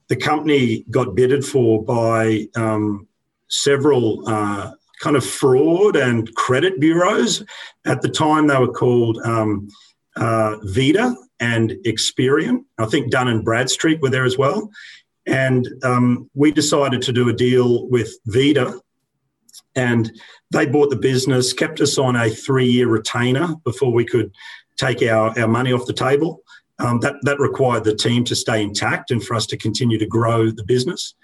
the 0.09 0.17
company 0.17 0.85
got 0.91 1.15
bidded 1.15 1.45
for 1.45 1.83
by 1.83 2.49
um, 2.55 3.09
several 3.49 4.29
uh, 4.29 4.73
kind 5.01 5.17
of 5.17 5.25
fraud 5.25 5.97
and 5.97 6.33
credit 6.35 6.81
bureaus. 6.81 7.43
At 7.85 8.03
the 8.03 8.09
time, 8.09 8.47
they 8.47 8.59
were 8.59 8.73
called 8.73 9.19
um, 9.25 9.69
uh, 10.17 10.57
Veda 10.63 11.17
and 11.41 11.73
Experian. 11.85 12.65
I 12.79 12.87
think 12.87 13.11
Dun 13.11 13.29
and 13.29 13.45
Bradstreet 13.45 14.01
were 14.01 14.11
there 14.11 14.25
as 14.25 14.39
well. 14.39 14.71
And 15.27 15.69
um, 15.83 16.31
we 16.35 16.53
decided 16.53 17.03
to 17.03 17.13
do 17.13 17.29
a 17.29 17.33
deal 17.33 17.89
with 17.89 18.13
Veda, 18.27 18.81
and 19.75 20.11
they 20.53 20.67
bought 20.67 20.91
the 20.91 20.97
business, 20.97 21.53
kept 21.53 21.81
us 21.81 21.99
on 21.99 22.17
a 22.17 22.31
three 22.31 22.67
year 22.67 22.89
retainer 22.89 23.55
before 23.65 23.93
we 23.93 24.05
could 24.05 24.33
take 24.77 25.03
our, 25.03 25.39
our 25.39 25.49
money 25.49 25.73
off 25.73 25.87
the 25.87 25.93
table. 25.93 26.43
Um, 26.79 27.01
that, 27.01 27.15
that 27.23 27.41
required 27.41 27.85
the 27.85 27.95
team 27.95 28.23
to 28.25 28.37
stay 28.37 28.63
intact 28.63 29.11
and 29.11 29.25
for 29.25 29.35
us 29.35 29.47
to 29.47 29.57
continue 29.57 29.97
to 29.99 30.07
grow 30.07 30.51
the 30.51 30.65
business. 30.65 31.15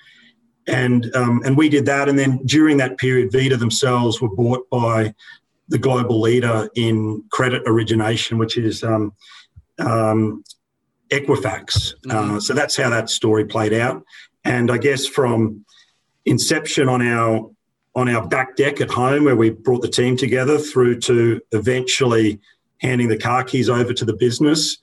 And, 0.66 1.14
um, 1.14 1.42
and 1.44 1.58
we 1.58 1.68
did 1.68 1.84
that. 1.86 2.08
And 2.08 2.18
then 2.18 2.40
during 2.46 2.78
that 2.78 2.96
period, 2.96 3.32
Veda 3.32 3.58
themselves 3.58 4.22
were 4.22 4.34
bought 4.34 4.68
by 4.70 5.14
the 5.68 5.76
global 5.76 6.20
leader 6.20 6.70
in 6.74 7.22
credit 7.30 7.62
origination, 7.66 8.38
which 8.38 8.56
is 8.56 8.82
um, 8.82 9.12
um 9.78 10.42
Equifax. 11.12 11.94
Uh, 12.08 12.14
mm-hmm. 12.14 12.34
Uh, 12.36 12.40
so 12.40 12.54
that's 12.54 12.76
how 12.76 12.88
that 12.90 13.10
story 13.10 13.44
played 13.44 13.74
out. 13.74 14.02
And 14.44 14.70
I 14.70 14.78
guess 14.78 15.06
from 15.06 15.64
inception 16.24 16.88
on 16.88 17.02
our 17.02 17.50
on 17.94 18.08
our 18.08 18.26
back 18.26 18.56
deck 18.56 18.80
at 18.80 18.90
home, 18.90 19.24
where 19.24 19.36
we 19.36 19.50
brought 19.50 19.82
the 19.82 19.88
team 19.88 20.16
together, 20.16 20.58
through 20.58 20.98
to 20.98 21.40
eventually 21.52 22.40
handing 22.78 23.08
the 23.08 23.18
car 23.18 23.44
keys 23.44 23.68
over 23.68 23.92
to 23.92 24.04
the 24.06 24.14
business, 24.14 24.78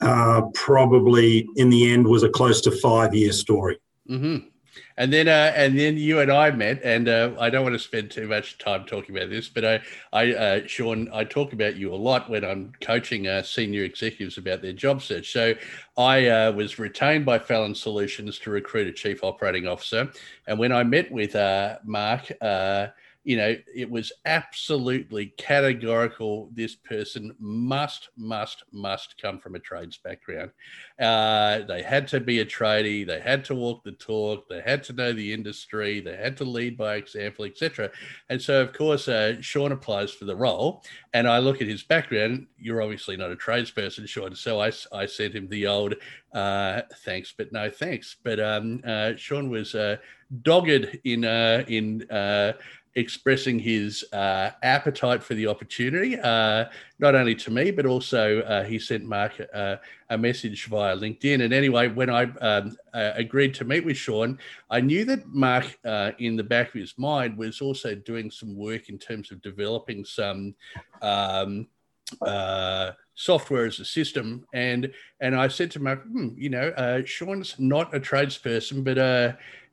uh, 0.00 0.40
probably 0.54 1.46
in 1.56 1.68
the 1.68 1.92
end 1.92 2.06
was 2.06 2.22
a 2.22 2.28
close 2.28 2.62
to 2.62 2.70
five 2.70 3.14
year 3.14 3.32
story. 3.32 3.78
Mm-hmm. 4.08 4.48
And 4.96 5.12
then, 5.12 5.26
uh, 5.26 5.52
and 5.56 5.76
then 5.76 5.96
you 5.96 6.20
and 6.20 6.30
I 6.30 6.52
met, 6.52 6.80
and 6.84 7.08
uh, 7.08 7.32
I 7.40 7.50
don't 7.50 7.64
want 7.64 7.74
to 7.74 7.80
spend 7.80 8.12
too 8.12 8.28
much 8.28 8.58
time 8.58 8.84
talking 8.84 9.16
about 9.16 9.28
this, 9.28 9.48
but 9.48 9.64
I, 9.64 9.80
I, 10.12 10.34
uh, 10.34 10.60
Sean, 10.66 11.10
I 11.12 11.24
talk 11.24 11.52
about 11.52 11.74
you 11.74 11.92
a 11.92 11.96
lot 11.96 12.30
when 12.30 12.44
I'm 12.44 12.72
coaching 12.80 13.26
uh, 13.26 13.42
senior 13.42 13.82
executives 13.82 14.38
about 14.38 14.62
their 14.62 14.72
job 14.72 15.02
search. 15.02 15.32
So, 15.32 15.54
I 15.96 16.26
uh, 16.28 16.52
was 16.52 16.78
retained 16.78 17.24
by 17.26 17.40
Fallon 17.40 17.74
Solutions 17.74 18.38
to 18.40 18.50
recruit 18.50 18.86
a 18.86 18.92
chief 18.92 19.24
operating 19.24 19.66
officer, 19.66 20.10
and 20.46 20.58
when 20.58 20.70
I 20.70 20.84
met 20.84 21.10
with 21.10 21.34
uh, 21.34 21.78
Mark 21.84 22.30
you 23.24 23.38
know, 23.38 23.56
it 23.74 23.90
was 23.90 24.12
absolutely 24.26 25.32
categorical. 25.38 26.50
This 26.52 26.76
person 26.76 27.34
must, 27.38 28.10
must, 28.18 28.64
must 28.70 29.20
come 29.20 29.38
from 29.38 29.54
a 29.54 29.58
trades 29.58 29.96
background. 29.96 30.50
Uh, 31.00 31.60
they 31.66 31.82
had 31.82 32.06
to 32.08 32.20
be 32.20 32.40
a 32.40 32.46
tradie. 32.46 33.06
They 33.06 33.20
had 33.20 33.42
to 33.46 33.54
walk 33.54 33.82
the 33.82 33.92
talk. 33.92 34.46
They 34.48 34.60
had 34.60 34.84
to 34.84 34.92
know 34.92 35.14
the 35.14 35.32
industry. 35.32 36.00
They 36.00 36.16
had 36.16 36.36
to 36.36 36.44
lead 36.44 36.76
by 36.76 36.96
example, 36.96 37.46
etc. 37.46 37.90
And 38.28 38.40
so, 38.40 38.60
of 38.60 38.74
course, 38.74 39.08
uh, 39.08 39.40
Sean 39.40 39.72
applies 39.72 40.12
for 40.12 40.26
the 40.26 40.36
role. 40.36 40.84
And 41.14 41.26
I 41.26 41.38
look 41.38 41.62
at 41.62 41.68
his 41.68 41.82
background. 41.82 42.46
You're 42.58 42.82
obviously 42.82 43.16
not 43.16 43.32
a 43.32 43.36
tradesperson, 43.36 44.06
Sean. 44.06 44.34
So 44.34 44.60
I, 44.60 44.70
I 44.92 45.06
sent 45.06 45.34
him 45.34 45.48
the 45.48 45.66
old 45.66 45.94
uh, 46.34 46.82
thanks, 47.04 47.32
but 47.36 47.52
no 47.52 47.70
thanks. 47.70 48.16
But 48.22 48.38
um, 48.38 48.82
uh, 48.86 49.12
Sean 49.16 49.48
was 49.48 49.74
uh, 49.74 49.96
dogged 50.42 50.98
in 51.04 51.24
uh, 51.24 51.64
in 51.68 52.04
expressing 52.96 53.58
his 53.58 54.04
uh, 54.12 54.50
appetite 54.62 55.22
for 55.22 55.34
the 55.34 55.46
opportunity, 55.46 56.18
uh, 56.18 56.66
not 56.98 57.14
only 57.14 57.34
to 57.34 57.50
me, 57.50 57.70
but 57.70 57.86
also 57.86 58.40
uh, 58.42 58.62
he 58.62 58.78
sent 58.78 59.04
Mark 59.04 59.32
uh, 59.52 59.76
a 60.10 60.18
message 60.18 60.66
via 60.66 60.96
LinkedIn. 60.96 61.42
And 61.42 61.52
anyway, 61.52 61.88
when 61.88 62.08
I 62.08 62.24
um, 62.40 62.76
uh, 62.92 63.12
agreed 63.14 63.54
to 63.54 63.64
meet 63.64 63.84
with 63.84 63.96
Sean, 63.96 64.38
I 64.70 64.80
knew 64.80 65.04
that 65.06 65.26
Mark, 65.26 65.76
uh, 65.84 66.12
in 66.18 66.36
the 66.36 66.44
back 66.44 66.68
of 66.68 66.80
his 66.80 66.94
mind, 66.96 67.36
was 67.36 67.60
also 67.60 67.94
doing 67.94 68.30
some 68.30 68.56
work 68.56 68.88
in 68.88 68.98
terms 68.98 69.30
of 69.30 69.42
developing 69.42 70.04
some. 70.04 70.54
Um, 71.02 71.68
software 73.16 73.64
as 73.64 73.78
a 73.78 73.84
system 73.84 74.44
and 74.52 74.92
and 75.20 75.36
I 75.36 75.46
said 75.48 75.70
to 75.70 75.80
Mark, 75.80 76.02
hmm, 76.02 76.30
you 76.36 76.50
know, 76.50 77.02
Sean's 77.06 77.54
not 77.58 77.94
a 77.94 78.00
tradesperson, 78.00 78.84
but 78.84 78.98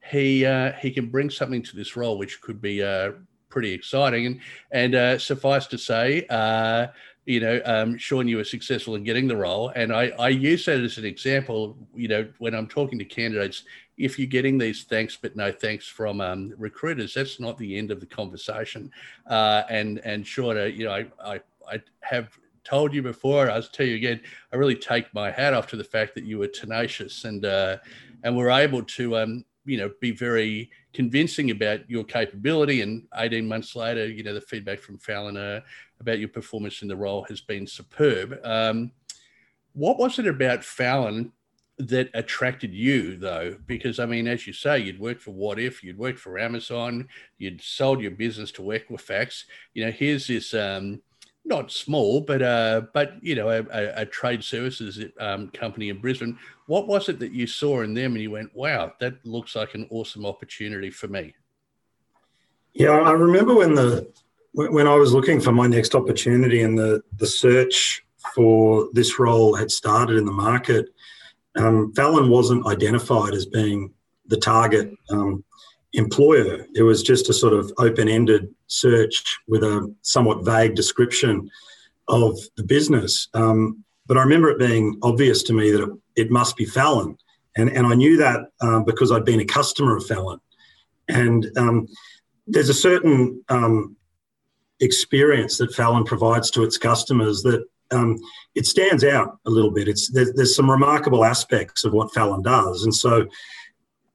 he 0.04 0.46
uh, 0.46 0.74
he 0.74 0.92
can 0.92 1.10
bring 1.10 1.30
something 1.30 1.64
to 1.64 1.76
this 1.76 1.96
role 1.96 2.18
which 2.18 2.42
could 2.42 2.62
be 2.62 2.84
uh, 2.84 3.12
pretty 3.50 3.72
exciting. 3.72 4.26
And 4.26 4.40
and 4.72 4.96
uh, 4.96 5.20
suffice 5.20 5.68
to 5.68 5.78
say, 5.78 6.26
uh, 6.30 6.88
you 7.26 7.40
know, 7.40 7.62
um, 7.66 7.98
Sean, 7.98 8.28
you 8.28 8.38
were 8.38 8.44
successful 8.44 8.96
in 8.96 9.04
getting 9.04 9.28
the 9.28 9.38
role, 9.38 9.70
and 9.70 9.94
I 9.94 10.08
I 10.20 10.30
use 10.30 10.66
that 10.66 10.80
as 10.80 10.98
an 10.98 11.06
example. 11.06 11.78
You 11.96 12.08
know, 12.08 12.28
when 12.40 12.56
I'm 12.56 12.68
talking 12.68 12.98
to 13.00 13.06
candidates, 13.06 13.64
if 13.98 14.18
you're 14.18 14.28
getting 14.28 14.58
these 14.58 14.84
thanks 14.86 15.18
but 15.22 15.36
no 15.36 15.52
thanks 15.52 15.88
from 15.88 16.20
um, 16.20 16.54
recruiters, 16.58 17.14
that's 17.14 17.40
not 17.40 17.58
the 17.58 17.78
end 17.78 17.92
of 17.92 18.00
the 18.00 18.08
conversation. 18.08 18.92
Uh, 19.28 19.64
and 19.70 20.00
and 20.00 20.26
Sean, 20.26 20.58
uh, 20.58 20.64
you 20.64 20.86
know, 20.86 20.94
I, 20.94 21.06
I 21.24 21.42
I 21.72 21.82
have 22.02 22.38
told 22.64 22.94
you 22.94 23.02
before, 23.02 23.44
and 23.44 23.52
I'll 23.52 23.62
tell 23.62 23.86
you 23.86 23.96
again, 23.96 24.22
I 24.52 24.56
really 24.56 24.76
take 24.76 25.14
my 25.14 25.32
hat 25.32 25.54
off 25.54 25.68
to 25.68 25.76
the 25.76 25.84
fact 25.84 26.16
that 26.16 26.24
you 26.24 26.40
were 26.40 26.48
tenacious 26.48 27.26
and 27.26 27.46
uh, 27.46 27.78
and 28.24 28.36
were 28.36 28.50
able 28.50 28.84
to 28.84 29.18
um, 29.18 29.46
you 29.66 29.78
know 29.78 29.92
be 30.00 30.12
very 30.12 30.70
convincing 30.94 31.52
about 31.52 31.90
your 31.90 32.04
capability. 32.04 32.82
And 32.82 33.08
18 33.16 33.48
months 33.48 33.76
later 33.76 34.08
you 34.08 34.24
know 34.24 34.34
the 34.34 34.42
feedback 34.42 34.80
from 34.80 34.98
fallon 34.98 35.62
about 36.00 36.20
your 36.20 36.30
performance 36.30 36.82
in 36.82 36.88
the 36.88 36.96
role 36.96 37.24
has 37.24 37.42
been 37.42 37.68
superb. 37.68 38.40
Um, 38.44 38.92
what 39.74 39.98
was 39.98 40.20
it 40.20 40.28
about 40.28 40.64
fallon 40.64 41.32
that 41.78 42.10
attracted 42.14 42.74
you 42.74 43.18
though? 43.18 43.56
Because 43.66 44.00
i 44.00 44.06
mean 44.06 44.28
as 44.28 44.46
you 44.46 44.54
say 44.54 44.80
you'd 44.80 45.00
worked 45.00 45.22
for 45.22 45.32
Wotif 45.32 45.82
you'd 45.82 45.98
worked 45.98 46.20
for 46.20 46.38
amazon 46.38 47.08
you'd 47.38 47.62
sold 47.62 48.02
your 48.02 48.12
business 48.12 48.52
to 48.54 48.62
equifax. 48.62 49.46
You 49.74 49.86
know 49.86 49.92
here's 49.92 50.28
this 50.28 50.54
um, 50.54 51.02
not 51.46 51.72
small, 51.72 52.22
but 52.22 52.42
uh, 52.42 52.82
but 52.94 53.14
you 53.22 53.36
know, 53.36 53.50
a, 53.50 53.64
a, 53.72 54.02
a 54.02 54.06
trade 54.06 54.44
services 54.44 55.04
um, 55.20 55.50
company 55.50 55.90
in 55.90 56.00
Brisbane. 56.00 56.38
What 56.68 56.88
was 56.88 57.10
it 57.10 57.20
that 57.20 57.32
you 57.32 57.48
saw 57.48 57.82
in 57.82 57.94
them, 57.94 58.14
and 58.14 58.22
you 58.22 58.32
went, 58.32 58.56
"Wow, 58.56 58.94
that 59.00 59.26
looks 59.26 59.56
like 59.56 59.74
an 59.74 59.88
awesome 59.90 60.26
opportunity 60.26 60.90
for 60.90 61.08
me"? 61.08 61.34
Yeah, 62.74 62.92
I 62.92 63.12
remember 63.12 63.56
when 63.56 63.76
the 63.76 64.12
when 64.54 64.88
I 64.88 64.96
was 64.96 65.14
looking 65.14 65.40
for 65.40 65.52
my 65.52 65.68
next 65.68 65.96
opportunity, 65.96 66.62
and 66.62 66.78
the 66.78 67.02
the 67.18 67.28
search 67.28 68.06
for 68.36 68.88
this 68.94 69.20
role 69.20 69.56
had 69.56 69.72
started 69.72 70.18
in 70.18 70.26
the 70.26 70.32
market. 70.32 70.90
Um, 71.58 71.92
Fallon 71.94 72.30
wasn't 72.30 72.66
identified 72.68 73.34
as 73.34 73.46
being 73.46 73.94
the 74.28 74.38
target 74.38 74.94
um, 75.10 75.44
employer. 75.94 76.66
It 76.76 76.84
was 76.84 77.04
just 77.04 77.30
a 77.30 77.34
sort 77.34 77.54
of 77.54 77.72
open 77.78 78.08
ended 78.08 78.54
search 78.68 79.38
with 79.48 79.64
a 79.64 79.94
somewhat 80.02 80.46
vague 80.46 80.76
description 80.76 81.50
of 82.08 82.38
the 82.56 82.64
business. 82.64 83.28
Um, 83.34 83.84
but 84.06 84.18
I 84.18 84.22
remember 84.22 84.50
it 84.50 84.60
being 84.60 84.98
obvious 85.04 85.44
to 85.44 85.54
me 85.54 85.72
that 85.72 85.84
it, 85.84 85.90
it 86.16 86.32
must 86.32 86.56
be 86.56 86.66
Fallon. 86.66 87.18
And, 87.58 87.70
and 87.70 87.86
I 87.86 87.96
knew 87.96 88.18
that 88.18 88.40
um, 88.62 88.86
because 88.86 89.12
I'd 89.12 89.26
been 89.26 89.42
a 89.42 89.46
customer 89.46 89.98
of 89.98 90.06
Fallon. 90.06 90.40
And 91.08 91.50
um, 91.58 91.88
there's 92.48 92.70
a 92.70 92.74
certain 92.74 93.44
um, 93.50 93.96
experience 94.80 95.58
that 95.58 95.74
Fallon 95.74 96.04
provides 96.04 96.50
to 96.52 96.64
its 96.64 96.78
customers 96.78 97.44
that 97.44 97.66
um, 97.92 98.18
it 98.56 98.66
stands 98.66 99.04
out 99.04 99.38
a 99.46 99.50
little 99.50 99.72
bit. 99.72 99.88
It's 99.88 100.10
there's, 100.12 100.34
there's 100.34 100.56
some 100.56 100.70
remarkable 100.70 101.26
aspects 101.26 101.84
of 101.84 101.94
what 101.94 102.14
Fallon 102.14 102.42
does, 102.42 102.84
and 102.84 102.96
so 102.96 103.28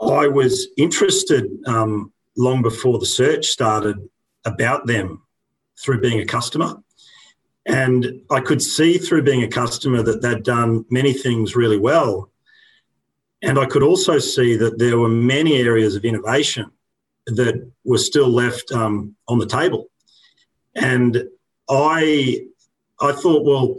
I 0.01 0.29
was 0.29 0.69
interested 0.77 1.51
um, 1.67 2.13
long 2.37 2.63
before 2.63 2.99
the 2.99 3.07
search 3.07 3.47
started 3.47 3.97
about 4.45 4.87
them 4.87 5.23
through 5.79 6.01
being 6.01 6.21
a 6.21 6.27
customer. 6.27 6.77
And 7.67 8.23
I 8.31 8.41
could 8.41 8.63
see 8.63 8.99
through 8.99 9.23
being 9.23 9.43
a 9.43 9.49
customer 9.49 10.03
that 10.03 10.23
they'd 10.23 10.43
done 10.43 10.85
many 10.91 11.13
things 11.13 11.57
really 11.57 11.79
well. 11.79 12.31
And 13.43 13.59
I 13.59 13.67
could 13.67 13.83
also 13.83 14.19
see 14.19 14.57
that 14.57 14.79
there 14.79 14.99
were 14.99 15.09
many 15.09 15.57
areas 15.57 15.97
of 15.97 16.05
innovation 16.05 16.71
that 17.27 17.71
were 17.85 17.99
still 17.99 18.29
left 18.29 18.71
um, 18.73 19.17
on 19.27 19.39
the 19.39 19.47
table. 19.47 19.89
And 20.75 21.25
I, 21.69 22.47
I 23.01 23.13
thought, 23.13 23.45
well, 23.45 23.77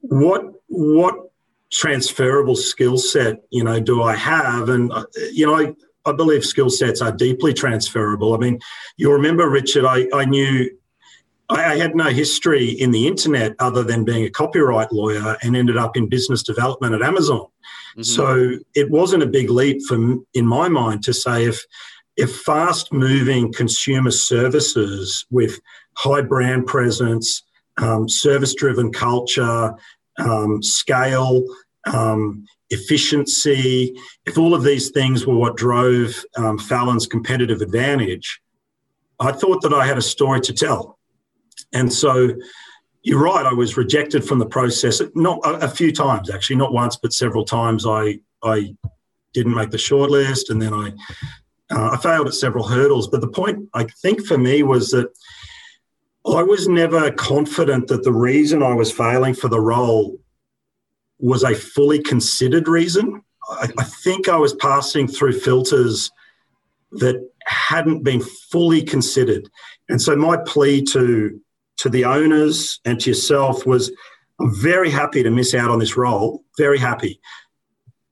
what 0.00 0.52
what 0.66 1.31
transferable 1.72 2.54
skill 2.54 2.98
set, 2.98 3.42
you 3.50 3.64
know, 3.64 3.80
do 3.80 4.02
I 4.02 4.14
have? 4.14 4.68
And, 4.68 4.92
uh, 4.92 5.04
you 5.32 5.46
know, 5.46 5.56
I, 5.56 5.74
I 6.08 6.12
believe 6.12 6.44
skill 6.44 6.70
sets 6.70 7.00
are 7.00 7.12
deeply 7.12 7.54
transferable. 7.54 8.34
I 8.34 8.38
mean, 8.38 8.60
you'll 8.96 9.14
remember, 9.14 9.48
Richard, 9.48 9.84
I, 9.84 10.06
I 10.12 10.24
knew 10.26 10.70
I, 11.48 11.76
had 11.76 11.94
no 11.94 12.06
history 12.06 12.68
in 12.70 12.90
the 12.90 13.06
internet 13.06 13.54
other 13.58 13.82
than 13.82 14.04
being 14.04 14.24
a 14.24 14.30
copyright 14.30 14.92
lawyer 14.92 15.36
and 15.42 15.56
ended 15.56 15.76
up 15.76 15.96
in 15.96 16.08
business 16.08 16.42
development 16.42 16.94
at 16.94 17.02
Amazon. 17.02 17.46
Mm-hmm. 17.96 18.02
So 18.02 18.58
it 18.74 18.90
wasn't 18.90 19.22
a 19.22 19.26
big 19.26 19.50
leap 19.50 19.82
from 19.86 20.26
in 20.34 20.46
my 20.46 20.68
mind 20.68 21.02
to 21.04 21.12
say 21.12 21.44
if 21.44 21.64
if 22.16 22.40
fast 22.40 22.92
moving 22.92 23.52
consumer 23.52 24.10
services 24.10 25.24
with 25.30 25.58
high 25.96 26.20
brand 26.20 26.66
presence, 26.66 27.42
um, 27.78 28.06
service 28.06 28.54
driven 28.54 28.92
culture, 28.92 29.74
um, 30.18 30.62
scale, 30.62 31.42
um, 31.86 32.44
efficiency, 32.70 33.94
if 34.26 34.38
all 34.38 34.54
of 34.54 34.62
these 34.62 34.90
things 34.90 35.26
were 35.26 35.36
what 35.36 35.56
drove 35.56 36.14
um, 36.36 36.58
Fallon's 36.58 37.06
competitive 37.06 37.60
advantage, 37.60 38.40
I 39.20 39.32
thought 39.32 39.62
that 39.62 39.72
I 39.72 39.86
had 39.86 39.98
a 39.98 40.02
story 40.02 40.40
to 40.42 40.52
tell. 40.52 40.98
And 41.72 41.92
so 41.92 42.30
you're 43.02 43.22
right, 43.22 43.46
I 43.46 43.52
was 43.52 43.76
rejected 43.76 44.24
from 44.24 44.38
the 44.38 44.46
process, 44.46 45.02
not 45.14 45.44
a, 45.44 45.66
a 45.66 45.68
few 45.68 45.92
times 45.92 46.30
actually, 46.30 46.56
not 46.56 46.72
once, 46.72 46.96
but 46.96 47.12
several 47.12 47.44
times. 47.44 47.86
I, 47.86 48.20
I 48.42 48.74
didn't 49.32 49.54
make 49.54 49.70
the 49.70 49.76
shortlist 49.76 50.50
and 50.50 50.60
then 50.60 50.72
I, 50.72 50.92
uh, 51.70 51.90
I 51.92 51.96
failed 51.98 52.28
at 52.28 52.34
several 52.34 52.66
hurdles. 52.66 53.08
But 53.08 53.20
the 53.20 53.28
point 53.28 53.68
I 53.74 53.84
think 53.84 54.24
for 54.26 54.38
me 54.38 54.62
was 54.62 54.90
that 54.90 55.08
I 56.26 56.42
was 56.42 56.68
never 56.68 57.10
confident 57.10 57.88
that 57.88 58.04
the 58.04 58.12
reason 58.12 58.62
I 58.62 58.74
was 58.74 58.92
failing 58.92 59.34
for 59.34 59.48
the 59.48 59.60
role 59.60 60.18
was 61.22 61.44
a 61.44 61.54
fully 61.54 62.02
considered 62.02 62.68
reason. 62.68 63.22
I, 63.48 63.68
I 63.78 63.84
think 63.84 64.28
I 64.28 64.36
was 64.36 64.54
passing 64.54 65.08
through 65.08 65.40
filters 65.40 66.10
that 66.92 67.26
hadn't 67.46 68.02
been 68.02 68.20
fully 68.20 68.82
considered. 68.82 69.48
And 69.88 70.02
so 70.02 70.14
my 70.14 70.36
plea 70.36 70.82
to 70.82 71.40
to 71.78 71.88
the 71.88 72.04
owners 72.04 72.80
and 72.84 73.00
to 73.00 73.10
yourself 73.10 73.64
was 73.66 73.90
I'm 74.40 74.54
very 74.54 74.90
happy 74.90 75.22
to 75.22 75.30
miss 75.30 75.54
out 75.54 75.70
on 75.70 75.78
this 75.78 75.96
role, 75.96 76.44
very 76.58 76.78
happy. 76.78 77.20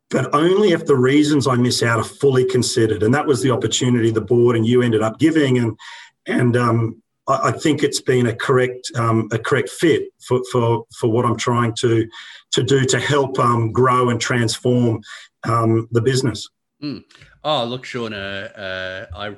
But 0.08 0.34
only 0.34 0.72
if 0.72 0.86
the 0.86 0.96
reasons 0.96 1.46
I 1.46 1.54
miss 1.56 1.82
out 1.82 2.00
are 2.00 2.04
fully 2.04 2.44
considered. 2.44 3.02
And 3.02 3.14
that 3.14 3.26
was 3.26 3.42
the 3.42 3.50
opportunity 3.50 4.10
the 4.10 4.20
board 4.20 4.56
and 4.56 4.66
you 4.66 4.82
ended 4.82 5.02
up 5.02 5.18
giving. 5.18 5.58
And 5.58 5.78
and 6.26 6.56
um, 6.56 7.02
I, 7.30 7.52
think 7.52 7.82
it's 7.82 8.00
been 8.00 8.26
a 8.26 8.34
correct 8.34 8.90
um, 8.96 9.28
a 9.32 9.38
correct 9.38 9.68
fit 9.70 10.04
for, 10.20 10.40
for 10.50 10.86
for 10.98 11.08
what 11.10 11.24
I'm 11.24 11.36
trying 11.36 11.74
to 11.80 12.06
to 12.52 12.62
do 12.62 12.84
to 12.84 12.98
help 12.98 13.38
um, 13.38 13.72
grow 13.72 14.10
and 14.10 14.20
transform 14.20 15.02
um, 15.44 15.88
the 15.90 16.00
business. 16.00 16.48
Mm. 16.82 17.04
Oh, 17.44 17.64
look, 17.64 17.84
Sean, 17.84 18.12
uh, 18.12 19.06
uh, 19.14 19.16
I 19.16 19.36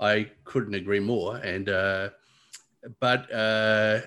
I 0.00 0.30
couldn't 0.44 0.74
agree 0.74 1.00
more. 1.00 1.36
And 1.36 1.68
uh, 1.68 2.10
but 3.00 3.32
uh, 3.32 4.02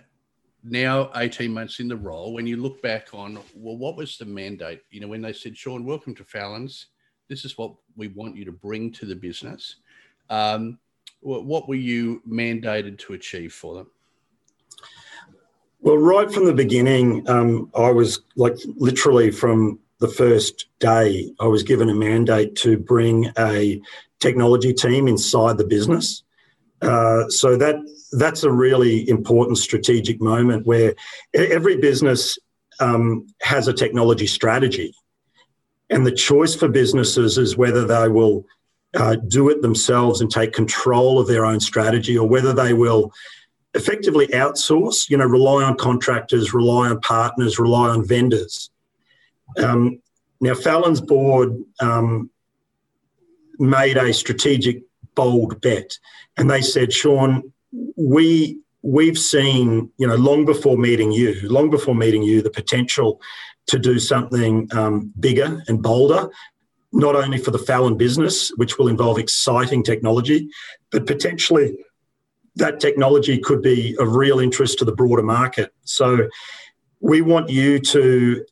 now, 0.63 1.11
eighteen 1.15 1.53
months 1.53 1.79
in 1.79 1.87
the 1.87 1.95
role, 1.95 2.33
when 2.33 2.47
you 2.47 2.57
look 2.57 2.81
back 2.81 3.13
on, 3.13 3.39
well, 3.55 3.77
what 3.77 3.95
was 3.95 4.17
the 4.17 4.25
mandate? 4.25 4.81
You 4.89 5.01
know, 5.01 5.07
when 5.07 5.21
they 5.21 5.33
said, 5.33 5.57
Sean, 5.57 5.85
welcome 5.85 6.15
to 6.15 6.23
Fallon's. 6.23 6.87
This 7.29 7.45
is 7.45 7.57
what 7.57 7.73
we 7.95 8.07
want 8.07 8.37
you 8.37 8.45
to 8.45 8.51
bring 8.51 8.91
to 8.93 9.05
the 9.05 9.15
business. 9.15 9.77
Um, 10.29 10.79
what 11.21 11.67
were 11.67 11.75
you 11.75 12.21
mandated 12.27 12.97
to 12.99 13.13
achieve 13.13 13.53
for 13.53 13.75
them? 13.75 13.87
Well, 15.81 15.97
right 15.97 16.31
from 16.31 16.45
the 16.45 16.53
beginning, 16.53 17.27
um, 17.29 17.71
I 17.75 17.91
was 17.91 18.21
like 18.35 18.55
literally 18.75 19.31
from 19.31 19.79
the 19.99 20.07
first 20.07 20.67
day, 20.79 21.31
I 21.39 21.47
was 21.47 21.63
given 21.63 21.89
a 21.89 21.95
mandate 21.95 22.55
to 22.57 22.77
bring 22.77 23.31
a 23.37 23.81
technology 24.19 24.73
team 24.73 25.07
inside 25.07 25.57
the 25.57 25.65
business. 25.65 26.23
Uh, 26.81 27.27
so 27.29 27.57
that 27.57 27.75
that's 28.11 28.43
a 28.43 28.51
really 28.51 29.07
important 29.09 29.57
strategic 29.57 30.21
moment 30.21 30.65
where 30.65 30.93
every 31.33 31.77
business 31.77 32.37
um, 32.79 33.27
has 33.41 33.67
a 33.67 33.73
technology 33.73 34.27
strategy, 34.27 34.93
and 35.89 36.05
the 36.05 36.11
choice 36.11 36.55
for 36.55 36.67
businesses 36.67 37.37
is 37.37 37.57
whether 37.57 37.85
they 37.85 38.07
will 38.07 38.45
uh, 38.97 39.15
do 39.27 39.49
it 39.49 39.61
themselves 39.61 40.21
and 40.21 40.29
take 40.29 40.53
control 40.53 41.19
of 41.19 41.27
their 41.27 41.45
own 41.45 41.59
strategy, 41.59 42.17
or 42.17 42.27
whether 42.27 42.53
they 42.53 42.73
will 42.73 43.13
effectively 43.73 44.27
outsource, 44.27 45.09
you 45.09 45.17
know, 45.17 45.25
rely 45.25 45.63
on 45.63 45.77
contractors, 45.77 46.53
rely 46.53 46.89
on 46.89 46.99
partners, 47.01 47.59
rely 47.59 47.89
on 47.89 48.05
vendors. 48.05 48.71
Um, 49.63 50.01
now, 50.41 50.55
Fallon's 50.55 51.01
board 51.01 51.55
um, 51.79 52.29
made 53.59 53.97
a 53.97 54.13
strategic, 54.13 54.83
bold 55.15 55.61
bet, 55.61 55.97
and 56.37 56.49
they 56.49 56.61
said, 56.61 56.91
Sean, 56.91 57.51
we 57.95 58.59
we've 58.83 59.17
seen, 59.17 59.91
you 59.97 60.07
know, 60.07 60.15
long 60.15 60.45
before 60.45 60.77
meeting 60.77 61.11
you, 61.11 61.35
long 61.43 61.69
before 61.69 61.95
meeting 61.95 62.23
you, 62.23 62.41
the 62.41 62.49
potential 62.49 63.19
to 63.67 63.77
do 63.77 63.99
something 63.99 64.69
um, 64.71 65.11
bigger 65.19 65.61
and 65.67 65.83
bolder, 65.83 66.29
not 66.97 67.15
only 67.15 67.37
for 67.37 67.51
the 67.51 67.59
Fallon 67.59 67.95
business, 67.95 68.49
which 68.55 68.77
will 68.77 68.87
involve 68.87 69.19
exciting 69.19 69.83
technology, 69.83 70.49
but 70.91 71.05
potentially 71.05 71.77
that 72.55 72.79
technology 72.79 73.37
could 73.37 73.61
be 73.61 73.95
of 73.99 74.15
real 74.15 74.39
interest 74.39 74.79
to 74.79 74.85
the 74.85 74.91
broader 74.91 75.21
market. 75.21 75.71
So 75.83 76.27
we 76.99 77.21
want 77.21 77.49
you 77.49 77.79
to 77.79 78.43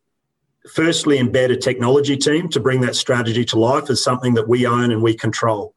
firstly 0.73 1.17
embed 1.17 1.51
a 1.51 1.58
technology 1.58 2.15
team 2.15 2.47
to 2.49 2.60
bring 2.60 2.81
that 2.81 2.95
strategy 2.95 3.45
to 3.45 3.60
life 3.60 3.89
as 3.89 4.03
something 4.03 4.36
that 4.36 4.47
we 4.47 4.67
own 4.67 4.91
and 4.91 5.01
we 5.01 5.15
control. 5.15 5.73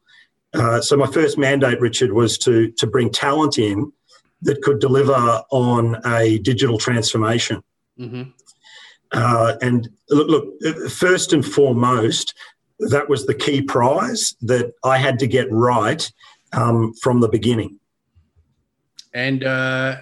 Uh, 0.53 0.79
so 0.79 0.95
my 0.95 1.07
first 1.07 1.37
mandate, 1.37 1.79
Richard, 1.79 2.13
was 2.13 2.37
to 2.39 2.71
to 2.71 2.87
bring 2.87 3.09
talent 3.09 3.57
in 3.57 3.91
that 4.41 4.61
could 4.61 4.79
deliver 4.79 5.43
on 5.51 5.97
a 6.05 6.39
digital 6.39 6.77
transformation. 6.77 7.61
Mm-hmm. 7.99 8.23
Uh, 9.11 9.55
and 9.61 9.89
look, 10.09 10.27
look, 10.29 10.89
first 10.89 11.33
and 11.33 11.45
foremost, 11.45 12.35
that 12.79 13.09
was 13.09 13.25
the 13.25 13.33
key 13.33 13.61
prize 13.61 14.35
that 14.41 14.73
I 14.83 14.97
had 14.97 15.19
to 15.19 15.27
get 15.27 15.47
right 15.51 16.09
um, 16.53 16.93
from 17.01 17.19
the 17.19 17.29
beginning. 17.29 17.79
And 19.13 19.43
uh, 19.43 19.97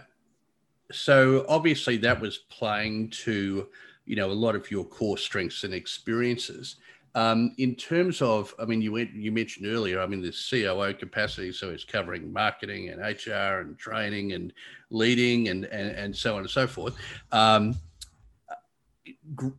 so, 0.91 1.45
obviously, 1.47 1.97
that 1.97 2.19
was 2.19 2.39
playing 2.49 3.09
to 3.11 3.67
you 4.05 4.15
know 4.15 4.31
a 4.31 4.33
lot 4.33 4.55
of 4.55 4.69
your 4.69 4.85
core 4.85 5.17
strengths 5.17 5.63
and 5.63 5.73
experiences. 5.73 6.77
Um, 7.15 7.55
in 7.57 7.73
terms 7.73 8.21
of, 8.21 8.53
I 8.59 8.65
mean, 8.65 8.79
you 8.79 8.91
went, 8.91 9.11
you 9.13 9.31
mentioned 9.31 9.65
earlier, 9.65 9.99
I 9.99 10.05
mean, 10.05 10.21
the 10.21 10.31
COO 10.31 10.93
capacity, 10.93 11.51
so 11.51 11.71
it's 11.71 11.83
covering 11.83 12.31
marketing 12.31 12.89
and 12.89 13.01
HR 13.01 13.61
and 13.61 13.75
training 13.75 14.33
and 14.33 14.53
leading 14.91 15.47
and 15.47 15.65
and, 15.65 15.89
and 15.91 16.15
so 16.15 16.35
on 16.35 16.41
and 16.41 16.49
so 16.49 16.67
forth. 16.67 16.95
Um, 17.31 17.75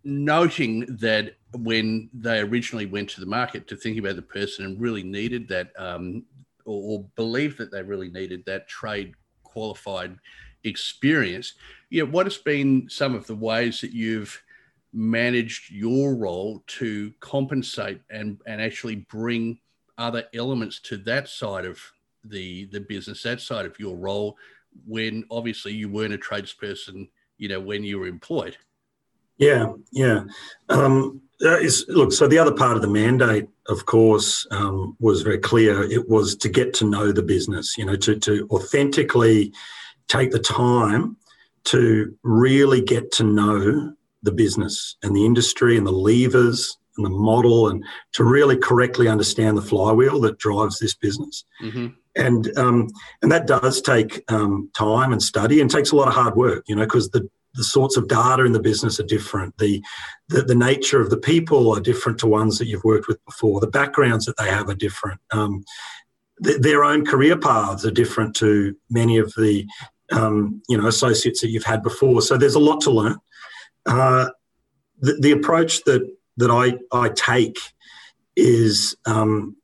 noting 0.04 0.86
that 0.98 1.34
when 1.52 2.08
they 2.12 2.40
originally 2.40 2.86
went 2.86 3.08
to 3.10 3.20
the 3.20 3.26
market 3.26 3.66
to 3.68 3.76
think 3.76 3.98
about 3.98 4.16
the 4.16 4.22
person 4.22 4.64
and 4.64 4.80
really 4.80 5.02
needed 5.02 5.48
that 5.48 5.70
um, 5.78 6.24
or, 6.64 6.98
or 6.98 7.04
believed 7.16 7.58
that 7.58 7.70
they 7.70 7.82
really 7.82 8.10
needed 8.10 8.44
that 8.46 8.68
trade 8.68 9.14
qualified 9.42 10.16
experience 10.64 11.54
yeah 11.90 12.02
what 12.02 12.26
has 12.26 12.36
been 12.36 12.86
some 12.90 13.14
of 13.14 13.26
the 13.26 13.34
ways 13.34 13.80
that 13.80 13.92
you've 13.92 14.42
managed 14.92 15.70
your 15.70 16.14
role 16.14 16.62
to 16.66 17.12
compensate 17.20 18.00
and 18.10 18.40
and 18.46 18.60
actually 18.60 18.96
bring 19.10 19.58
other 19.96 20.24
elements 20.34 20.80
to 20.80 20.96
that 20.96 21.28
side 21.28 21.64
of 21.64 21.80
the 22.24 22.66
the 22.66 22.80
business 22.80 23.22
that 23.22 23.40
side 23.40 23.66
of 23.66 23.78
your 23.78 23.96
role 23.96 24.36
when 24.86 25.24
obviously 25.30 25.72
you 25.72 25.88
weren't 25.88 26.14
a 26.14 26.18
tradesperson 26.18 27.08
you 27.38 27.48
know 27.48 27.60
when 27.60 27.84
you 27.84 27.98
were 27.98 28.06
employed 28.06 28.56
yeah, 29.38 29.72
yeah. 29.92 30.24
Um, 30.68 31.22
look, 31.40 32.12
so 32.12 32.26
the 32.26 32.38
other 32.38 32.52
part 32.52 32.76
of 32.76 32.82
the 32.82 32.88
mandate, 32.88 33.48
of 33.68 33.86
course, 33.86 34.46
um, 34.50 34.96
was 35.00 35.22
very 35.22 35.38
clear. 35.38 35.82
It 35.82 36.08
was 36.08 36.36
to 36.36 36.48
get 36.48 36.74
to 36.74 36.84
know 36.84 37.12
the 37.12 37.22
business, 37.22 37.76
you 37.78 37.84
know, 37.84 37.96
to, 37.96 38.18
to 38.18 38.46
authentically 38.50 39.52
take 40.08 40.30
the 40.30 40.38
time 40.38 41.16
to 41.64 42.14
really 42.22 42.80
get 42.80 43.12
to 43.12 43.24
know 43.24 43.92
the 44.22 44.32
business 44.32 44.96
and 45.02 45.14
the 45.14 45.24
industry 45.24 45.76
and 45.76 45.86
the 45.86 45.92
levers 45.92 46.78
and 46.96 47.06
the 47.06 47.10
model 47.10 47.68
and 47.68 47.84
to 48.12 48.24
really 48.24 48.56
correctly 48.56 49.06
understand 49.06 49.56
the 49.56 49.62
flywheel 49.62 50.20
that 50.20 50.38
drives 50.38 50.78
this 50.78 50.94
business. 50.94 51.44
Mm-hmm. 51.62 51.88
And 52.16 52.58
um, 52.58 52.88
and 53.22 53.30
that 53.30 53.46
does 53.46 53.80
take 53.80 54.24
um, 54.28 54.70
time 54.74 55.12
and 55.12 55.22
study 55.22 55.60
and 55.60 55.70
takes 55.70 55.92
a 55.92 55.96
lot 55.96 56.08
of 56.08 56.14
hard 56.14 56.34
work, 56.34 56.64
you 56.66 56.74
know, 56.74 56.84
because 56.84 57.10
the 57.10 57.28
the 57.54 57.64
sorts 57.64 57.96
of 57.96 58.08
data 58.08 58.44
in 58.44 58.52
the 58.52 58.60
business 58.60 59.00
are 59.00 59.06
different. 59.06 59.56
The, 59.58 59.82
the, 60.28 60.42
the 60.42 60.54
nature 60.54 61.00
of 61.00 61.10
the 61.10 61.16
people 61.16 61.74
are 61.74 61.80
different 61.80 62.18
to 62.20 62.26
ones 62.26 62.58
that 62.58 62.66
you've 62.66 62.84
worked 62.84 63.08
with 63.08 63.24
before. 63.24 63.60
The 63.60 63.66
backgrounds 63.66 64.26
that 64.26 64.36
they 64.36 64.48
have 64.48 64.68
are 64.68 64.74
different. 64.74 65.20
Um, 65.32 65.64
th- 66.44 66.60
their 66.60 66.84
own 66.84 67.04
career 67.04 67.36
paths 67.36 67.84
are 67.84 67.90
different 67.90 68.36
to 68.36 68.76
many 68.90 69.18
of 69.18 69.32
the 69.36 69.66
um, 70.10 70.62
you 70.68 70.78
know 70.78 70.86
associates 70.86 71.40
that 71.40 71.50
you've 71.50 71.64
had 71.64 71.82
before. 71.82 72.22
So 72.22 72.36
there's 72.36 72.54
a 72.54 72.60
lot 72.60 72.80
to 72.82 72.90
learn. 72.90 73.16
Uh, 73.86 74.28
the, 75.00 75.18
the 75.20 75.32
approach 75.32 75.84
that 75.84 76.08
that 76.36 76.50
I 76.50 76.78
I 76.96 77.10
take 77.10 77.58
is 78.36 78.96
um, 79.06 79.56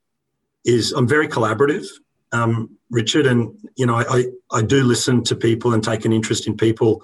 is 0.64 0.92
I'm 0.92 1.08
very 1.08 1.28
collaborative. 1.28 1.86
Um, 2.32 2.76
Richard, 2.90 3.26
and 3.26 3.56
you 3.76 3.86
know, 3.86 3.96
I, 3.96 4.26
I 4.52 4.62
do 4.62 4.82
listen 4.82 5.22
to 5.24 5.36
people 5.36 5.72
and 5.72 5.82
take 5.82 6.04
an 6.04 6.12
interest 6.12 6.46
in 6.46 6.56
people 6.56 7.02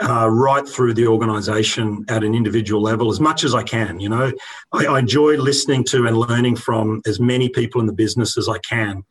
uh, 0.00 0.28
right 0.28 0.68
through 0.68 0.94
the 0.94 1.06
organisation 1.06 2.04
at 2.08 2.24
an 2.24 2.34
individual 2.34 2.82
level 2.82 3.10
as 3.10 3.20
much 3.20 3.44
as 3.44 3.54
I 3.54 3.62
can. 3.62 4.00
You 4.00 4.08
know, 4.08 4.32
I, 4.72 4.86
I, 4.86 4.98
enjoy 4.98 5.36
listening 5.36 5.84
to 5.84 6.06
and 6.06 6.16
learning 6.16 6.56
from 6.56 7.00
as 7.06 7.20
many 7.20 7.48
people 7.48 7.80
in 7.80 7.86
the 7.86 7.92
business 7.92 8.36
as 8.36 8.48
I 8.48 8.58
can. 8.58 9.04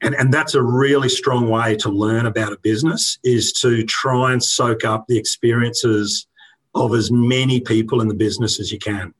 And, 0.00 0.14
and 0.14 0.32
that's 0.32 0.54
a 0.54 0.62
really 0.62 1.08
strong 1.08 1.48
way 1.48 1.76
to 1.76 1.88
learn 1.88 2.26
about 2.26 2.52
a 2.52 2.58
business 2.58 3.18
is 3.24 3.52
to 3.54 3.84
try 3.84 4.32
and 4.32 4.42
soak 4.42 4.84
up 4.84 5.06
the 5.08 5.18
experiences 5.18 6.26
of 6.74 6.94
as 6.94 7.10
many 7.10 7.60
people 7.60 8.00
in 8.00 8.08
the 8.08 8.14
business 8.14 8.60
as 8.60 8.72
you 8.72 8.78
can. 8.78 9.14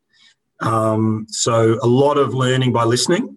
Um, 0.61 1.27
so 1.29 1.79
a 1.83 1.87
lot 1.87 2.17
of 2.17 2.35
learning 2.35 2.73
by 2.73 2.85
listening, 2.85 3.37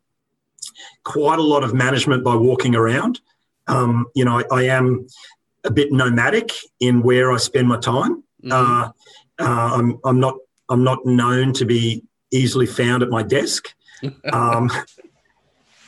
quite 1.03 1.39
a 1.39 1.43
lot 1.43 1.63
of 1.63 1.73
management 1.73 2.23
by 2.23 2.35
walking 2.35 2.75
around. 2.75 3.19
Um, 3.67 4.05
you 4.15 4.25
know, 4.25 4.39
I, 4.39 4.43
I 4.51 4.63
am 4.63 5.07
a 5.65 5.71
bit 5.71 5.91
nomadic 5.91 6.51
in 6.79 7.01
where 7.01 7.31
I 7.31 7.37
spend 7.37 7.67
my 7.67 7.77
time. 7.79 8.23
Mm-hmm. 8.43 8.51
Uh, 8.51 8.89
uh, 9.39 9.75
I'm, 9.75 9.99
I'm 10.05 10.19
not 10.19 10.35
I'm 10.69 10.83
not 10.83 11.05
known 11.05 11.53
to 11.53 11.65
be 11.65 12.03
easily 12.31 12.65
found 12.65 13.03
at 13.03 13.09
my 13.09 13.23
desk, 13.23 13.73
um, 14.33 14.71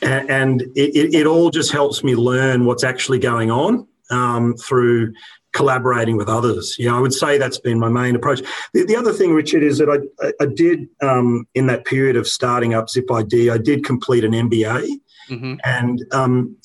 and, 0.02 0.30
and 0.30 0.62
it, 0.76 1.14
it, 1.14 1.26
all 1.26 1.50
just 1.50 1.72
helps 1.72 2.04
me 2.04 2.14
learn 2.14 2.64
what's 2.64 2.84
actually 2.84 3.18
going 3.18 3.50
on 3.50 3.86
um, 4.10 4.54
through 4.54 5.12
collaborating 5.52 6.16
with 6.16 6.28
others. 6.28 6.76
Yeah, 6.78 6.94
I 6.94 7.00
would 7.00 7.12
say 7.12 7.38
that's 7.38 7.58
been 7.58 7.78
my 7.78 7.88
main 7.88 8.14
approach. 8.14 8.42
The, 8.74 8.84
the 8.84 8.96
other 8.96 9.12
thing, 9.12 9.32
Richard, 9.32 9.62
is 9.62 9.78
that 9.78 9.88
I, 9.88 10.32
I 10.40 10.46
did 10.46 10.88
um, 11.02 11.46
in 11.54 11.66
that 11.66 11.84
period 11.84 12.16
of 12.16 12.28
starting 12.28 12.74
up 12.74 12.88
Zip 12.88 13.10
ID, 13.10 13.50
I 13.50 13.58
did 13.58 13.84
complete 13.84 14.24
an 14.24 14.32
MBA, 14.32 14.88
mm-hmm. 15.30 15.54
and 15.64 16.04
um, 16.12 16.56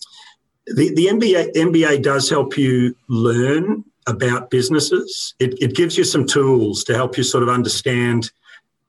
the, 0.68 0.94
the 0.94 1.08
MBA, 1.08 1.54
MBA 1.54 2.02
does 2.02 2.30
help 2.30 2.58
you 2.58 2.96
learn 3.08 3.84
about 4.08 4.50
businesses. 4.50 5.34
It, 5.40 5.62
it 5.62 5.76
gives 5.76 5.98
you 5.98 6.04
some 6.04 6.26
tools 6.26 6.84
to 6.86 6.96
help 6.96 7.18
you 7.18 7.24
sort 7.24 7.44
of 7.44 7.50
understand 7.50 8.32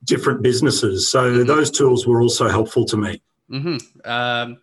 different 0.04 0.42
businesses. 0.42 1.10
So 1.10 1.30
mm-hmm. 1.30 1.46
those 1.46 1.70
tools 1.70 2.06
were 2.06 2.20
also 2.20 2.48
helpful 2.48 2.84
to 2.86 2.96
me. 2.96 3.22
Mm-hmm. 3.50 4.10
Um, 4.10 4.58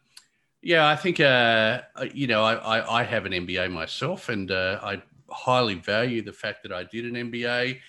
yeah, 0.61 0.87
I 0.87 0.95
think, 0.95 1.19
uh, 1.19 1.81
you 2.13 2.27
know, 2.27 2.43
I, 2.43 2.53
I, 2.55 2.99
I, 2.99 3.03
have 3.03 3.25
an 3.25 3.31
MBA 3.31 3.71
myself 3.71 4.29
and 4.29 4.51
uh, 4.51 4.79
I 4.81 5.01
highly 5.29 5.75
value 5.75 6.21
the 6.21 6.33
fact 6.33 6.63
that 6.63 6.71
I 6.71 6.83
did 6.83 7.05
an 7.05 7.31
MBA 7.31 7.79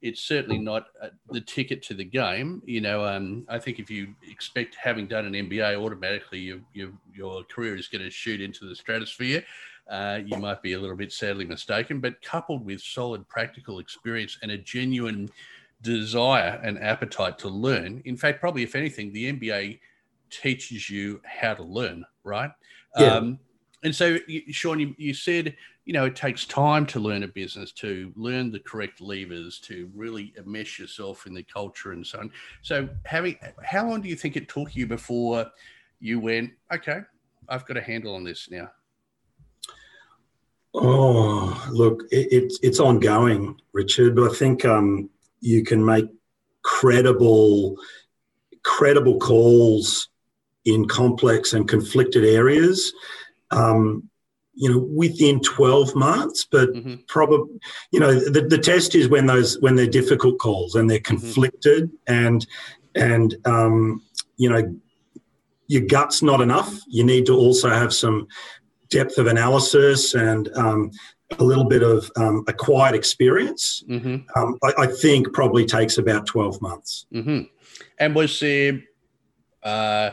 it's 0.00 0.20
certainly 0.20 0.58
not 0.58 0.86
uh, 1.02 1.08
the 1.30 1.40
ticket 1.40 1.82
to 1.82 1.94
the 1.94 2.04
game. 2.04 2.62
You 2.64 2.80
know, 2.80 3.04
um, 3.04 3.44
I 3.48 3.58
think 3.58 3.78
if 3.78 3.90
you 3.90 4.14
expect 4.28 4.76
having 4.76 5.06
done 5.06 5.26
an 5.26 5.32
MBA 5.32 5.76
automatically, 5.76 6.38
you, 6.38 6.62
you, 6.72 6.96
your 7.12 7.42
career 7.44 7.76
is 7.76 7.88
going 7.88 8.04
to 8.04 8.10
shoot 8.10 8.40
into 8.40 8.68
the 8.68 8.76
stratosphere. 8.76 9.44
Uh, 9.88 10.20
you 10.24 10.36
might 10.36 10.62
be 10.62 10.74
a 10.74 10.78
little 10.78 10.96
bit 10.96 11.12
sadly 11.12 11.44
mistaken, 11.44 11.98
but 11.98 12.20
coupled 12.22 12.64
with 12.64 12.80
solid 12.80 13.26
practical 13.26 13.78
experience 13.78 14.38
and 14.42 14.50
a 14.50 14.58
genuine 14.58 15.28
desire 15.82 16.60
and 16.62 16.78
appetite 16.82 17.38
to 17.38 17.48
learn. 17.48 18.02
In 18.04 18.16
fact, 18.16 18.40
probably 18.40 18.62
if 18.62 18.74
anything, 18.74 19.12
the 19.12 19.32
MBA 19.32 19.80
teaches 20.30 20.90
you 20.90 21.20
how 21.24 21.54
to 21.54 21.62
learn, 21.62 22.04
right? 22.22 22.50
Yeah. 22.98 23.14
Um, 23.14 23.38
and 23.82 23.94
so, 23.94 24.18
Sean, 24.50 24.80
you, 24.80 24.94
you 24.98 25.14
said 25.14 25.56
you 25.88 25.94
know, 25.94 26.04
it 26.04 26.14
takes 26.14 26.44
time 26.44 26.84
to 26.84 27.00
learn 27.00 27.22
a 27.22 27.28
business, 27.28 27.72
to 27.72 28.12
learn 28.14 28.52
the 28.52 28.58
correct 28.60 29.00
levers, 29.00 29.58
to 29.60 29.90
really 29.96 30.34
immerse 30.36 30.78
yourself 30.78 31.26
in 31.26 31.32
the 31.32 31.42
culture 31.42 31.92
and 31.92 32.06
so 32.06 32.18
on. 32.18 32.30
So, 32.60 32.90
having 33.06 33.38
how 33.64 33.88
long 33.88 34.02
do 34.02 34.10
you 34.10 34.14
think 34.14 34.36
it 34.36 34.50
took 34.50 34.76
you 34.76 34.86
before 34.86 35.46
you 35.98 36.20
went, 36.20 36.50
okay, 36.70 37.00
I've 37.48 37.64
got 37.64 37.78
a 37.78 37.80
handle 37.80 38.14
on 38.14 38.22
this 38.22 38.50
now? 38.50 38.70
Oh, 40.74 41.66
look, 41.72 42.02
it, 42.10 42.28
it's 42.32 42.58
it's 42.62 42.80
ongoing, 42.80 43.58
Richard. 43.72 44.14
But 44.14 44.30
I 44.30 44.34
think 44.34 44.66
um, 44.66 45.08
you 45.40 45.64
can 45.64 45.82
make 45.82 46.04
credible 46.60 47.76
credible 48.62 49.18
calls 49.18 50.10
in 50.66 50.86
complex 50.86 51.54
and 51.54 51.66
conflicted 51.66 52.26
areas. 52.26 52.92
Um, 53.50 54.10
you 54.58 54.68
know, 54.68 54.78
within 54.78 55.40
12 55.40 55.94
months, 55.94 56.44
but 56.50 56.70
mm-hmm. 56.70 56.96
probably, 57.06 57.60
you 57.92 58.00
know, 58.00 58.12
the, 58.12 58.40
the 58.40 58.58
test 58.58 58.96
is 58.96 59.08
when 59.08 59.26
those 59.26 59.58
when 59.60 59.76
they're 59.76 59.86
difficult 59.86 60.38
calls 60.38 60.74
and 60.74 60.90
they're 60.90 60.98
mm-hmm. 60.98 61.16
conflicted 61.16 61.84
mm-hmm. 61.84 62.26
and 62.26 62.46
and 62.96 63.36
um, 63.44 64.02
you 64.36 64.50
know, 64.50 64.76
your 65.68 65.82
gut's 65.82 66.22
not 66.22 66.40
enough. 66.40 66.76
You 66.88 67.04
need 67.04 67.26
to 67.26 67.36
also 67.36 67.70
have 67.70 67.94
some 67.94 68.26
depth 68.90 69.16
of 69.18 69.28
analysis 69.28 70.14
and 70.14 70.48
um, 70.56 70.90
a 71.38 71.44
little 71.44 71.64
bit 71.64 71.84
of 71.84 72.10
um, 72.16 72.44
acquired 72.48 72.96
experience. 72.96 73.84
Mm-hmm. 73.88 74.16
Um, 74.34 74.58
I, 74.64 74.72
I, 74.78 74.86
think 74.86 75.32
probably 75.34 75.66
takes 75.66 75.98
about 75.98 76.26
12 76.26 76.62
months. 76.62 77.06
Mm-hmm. 77.12 77.42
And 77.98 78.14
was 78.14 78.40
there, 78.40 78.80
uh, 79.62 80.10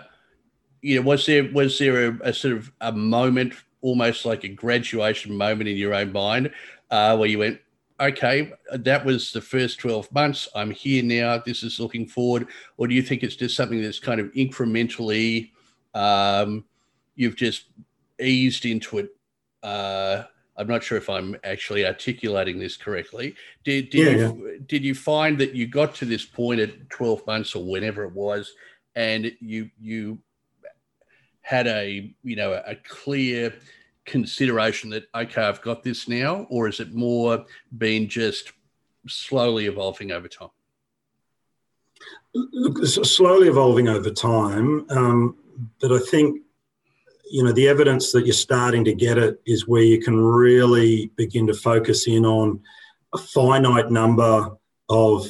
you 0.81 0.97
know, 0.97 1.07
was 1.07 1.25
there 1.25 1.49
was 1.51 1.79
there 1.79 2.09
a, 2.09 2.19
a, 2.29 2.33
sort 2.33 2.57
of 2.57 2.71
a 2.81 2.91
moment 2.91 3.53
almost 3.81 4.25
like 4.25 4.43
a 4.43 4.49
graduation 4.49 5.35
moment 5.35 5.69
in 5.69 5.77
your 5.77 5.93
own 5.93 6.11
mind 6.11 6.51
uh, 6.91 7.15
where 7.17 7.29
you 7.29 7.39
went, 7.39 7.59
okay, 7.99 8.51
that 8.71 9.05
was 9.05 9.31
the 9.31 9.41
first 9.41 9.79
12 9.79 10.11
months. 10.11 10.47
I'm 10.55 10.71
here 10.71 11.03
now. 11.03 11.37
This 11.37 11.63
is 11.63 11.79
looking 11.79 12.07
forward. 12.07 12.47
Or 12.77 12.87
do 12.87 12.95
you 12.95 13.01
think 13.01 13.23
it's 13.23 13.35
just 13.35 13.55
something 13.55 13.81
that's 13.81 13.99
kind 13.99 14.19
of 14.19 14.31
incrementally, 14.33 15.51
um, 15.93 16.65
you've 17.15 17.35
just 17.35 17.65
eased 18.19 18.65
into 18.65 18.97
it? 18.99 19.09
Uh, 19.63 20.23
I'm 20.57 20.67
not 20.67 20.83
sure 20.83 20.97
if 20.97 21.09
I'm 21.09 21.35
actually 21.43 21.85
articulating 21.85 22.59
this 22.59 22.77
correctly. 22.77 23.35
Did, 23.63 23.89
did, 23.89 24.05
yeah, 24.05 24.27
you, 24.27 24.47
yeah. 24.47 24.57
did 24.65 24.83
you 24.83 24.95
find 24.95 25.37
that 25.39 25.53
you 25.53 25.67
got 25.67 25.95
to 25.95 26.05
this 26.05 26.25
point 26.25 26.61
at 26.61 26.89
12 26.89 27.25
months 27.27 27.55
or 27.55 27.63
whenever 27.63 28.03
it 28.03 28.13
was, 28.13 28.53
and 28.95 29.31
you 29.41 29.69
you 29.79 30.19
had 31.45 31.67
a 31.67 32.11
you 32.23 32.35
know 32.35 32.59
a 32.65 32.75
clear 32.75 33.53
consideration 34.03 34.89
that 34.89 35.03
okay 35.13 35.43
i've 35.43 35.61
got 35.61 35.83
this 35.83 36.07
now 36.07 36.47
or 36.49 36.67
is 36.67 36.79
it 36.79 36.91
more 36.91 37.45
been 37.77 38.09
just 38.09 38.51
slowly 39.07 39.67
evolving 39.67 40.11
over 40.11 40.27
time? 40.27 40.49
Look 42.33 42.83
slowly 42.83 43.47
evolving 43.47 43.87
over 43.87 44.09
time 44.09 44.87
um, 44.89 45.37
but 45.79 45.91
i 45.91 45.99
think 45.99 46.41
you 47.29 47.43
know 47.43 47.51
the 47.51 47.67
evidence 47.67 48.11
that 48.11 48.25
you're 48.25 48.33
starting 48.33 48.83
to 48.83 48.95
get 48.95 49.19
it 49.19 49.39
is 49.45 49.67
where 49.67 49.83
you 49.83 50.01
can 50.01 50.17
really 50.17 51.11
begin 51.15 51.45
to 51.45 51.53
focus 51.53 52.07
in 52.07 52.25
on 52.25 52.59
a 53.13 53.19
finite 53.19 53.91
number 53.91 54.49
of 54.89 55.27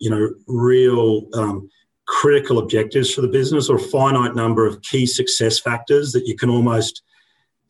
you 0.00 0.10
know 0.10 0.28
real 0.48 1.22
um, 1.34 1.70
critical 2.16 2.58
objectives 2.58 3.12
for 3.12 3.20
the 3.20 3.28
business 3.28 3.68
or 3.68 3.76
a 3.76 3.78
finite 3.78 4.34
number 4.34 4.66
of 4.66 4.80
key 4.80 5.04
success 5.04 5.58
factors 5.58 6.12
that 6.12 6.26
you 6.26 6.34
can 6.34 6.48
almost 6.48 7.02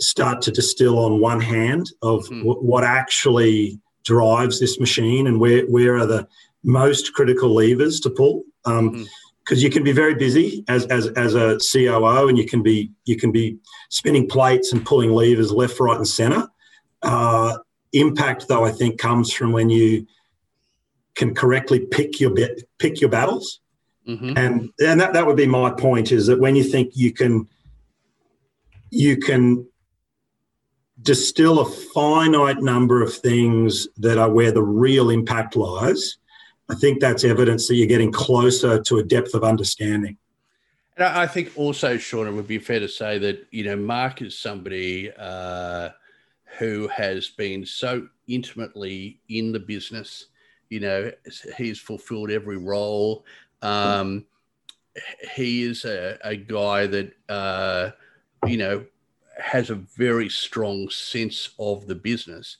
start 0.01 0.41
to 0.41 0.53
distill 0.53 1.01
on 1.01 1.21
one 1.21 1.41
hand 1.41 1.91
of 2.01 2.25
mm. 2.27 2.39
w- 2.45 2.61
what 2.61 2.85
actually 2.85 3.81
drives 4.05 4.61
this 4.61 4.79
machine 4.79 5.27
and 5.27 5.41
where, 5.41 5.67
where 5.67 5.97
are 5.97 6.07
the 6.07 6.25
most 6.63 7.13
critical 7.13 7.53
levers 7.53 7.99
to 7.99 8.09
pull. 8.09 8.45
Um, 8.65 8.91
mm 8.91 9.07
because 9.45 9.63
you 9.63 9.71
can 9.71 9.85
be 9.85 9.93
very 9.93 10.17
busy 10.17 10.65
as, 10.67 10.87
as, 10.87 11.07
as 11.11 11.37
a 11.37 11.57
COO 11.73 12.29
and 12.29 12.37
you 12.37 12.45
can 12.45 12.65
be 12.65 12.91
you 13.05 13.17
can 13.17 13.31
be 13.31 13.57
spinning 13.91 14.27
plates 14.29 14.73
and 14.73 14.85
pulling 14.85 15.13
levers 15.13 15.53
left, 15.53 15.79
right, 15.79 15.97
and 15.97 16.09
center. 16.09 16.49
Uh, 17.03 17.57
impact, 17.93 18.49
though, 18.49 18.65
I 18.65 18.73
think 18.73 18.99
comes 18.99 19.33
from 19.33 19.53
when 19.53 19.71
you 19.71 20.05
can 21.15 21.33
correctly 21.33 21.87
pick 21.87 22.19
your 22.19 22.35
pick 22.81 23.01
your 23.01 23.09
battles 23.09 23.61
Mm-hmm. 24.07 24.37
And 24.37 24.71
and 24.81 25.01
that, 25.01 25.13
that 25.13 25.27
would 25.27 25.37
be 25.37 25.47
my 25.47 25.71
point 25.71 26.13
is 26.13 26.27
that 26.29 26.39
when 26.39 26.55
you 26.55 26.65
think 26.65 26.93
you 26.95 27.13
can 27.13 27.49
you 28.91 29.17
can 29.17 29.67
distill 31.03 31.61
a 31.61 31.65
finite 31.65 32.63
number 32.63 33.03
of 33.03 33.13
things 33.13 33.89
that 33.99 34.19
are 34.19 34.31
where 34.31 34.53
the 34.53 34.63
real 34.63 35.11
impact 35.11 35.57
lies, 35.57 36.19
I 36.69 36.75
think 36.75 37.01
that's 37.01 37.25
evidence 37.25 37.69
that 37.69 37.75
you're 37.75 37.87
getting 37.87 38.13
closer 38.13 38.81
to 38.83 38.99
a 38.99 39.03
depth 39.03 39.35
of 39.35 39.45
understanding. 39.45 40.17
And 40.97 41.05
I 41.05 41.27
think 41.27 41.53
also, 41.57 41.99
Sean, 41.99 42.27
it 42.27 42.33
would 42.33 42.49
be 42.49 42.59
fair 42.59 42.81
to 42.81 42.89
say 42.89 43.19
that, 43.19 43.47
you 43.51 43.65
know, 43.65 43.77
Mark 43.77 44.23
is 44.23 44.39
somebody 44.39 45.13
uh, 45.19 45.91
who 46.59 46.89
has 46.89 47.29
been 47.29 47.67
so 47.67 48.09
intimately 48.29 49.21
in 49.29 49.53
the 49.53 49.61
business. 49.61 50.27
You 50.71 50.81
know, 50.81 51.13
he's 51.59 51.79
fulfilled 51.79 52.31
every 52.31 52.57
role. 52.57 53.27
Um, 53.67 54.27
he 55.35 55.62
is 55.62 55.85
a, 55.85 56.19
a 56.23 56.37
guy 56.37 56.87
that, 56.87 57.12
uh, 57.29 57.91
you 58.47 58.57
know, 58.57 58.85
has 59.39 59.71
a 59.71 59.75
very 59.75 60.29
strong 60.29 60.89
sense 60.89 61.51
of 61.59 61.87
the 61.87 61.95
business. 61.95 62.59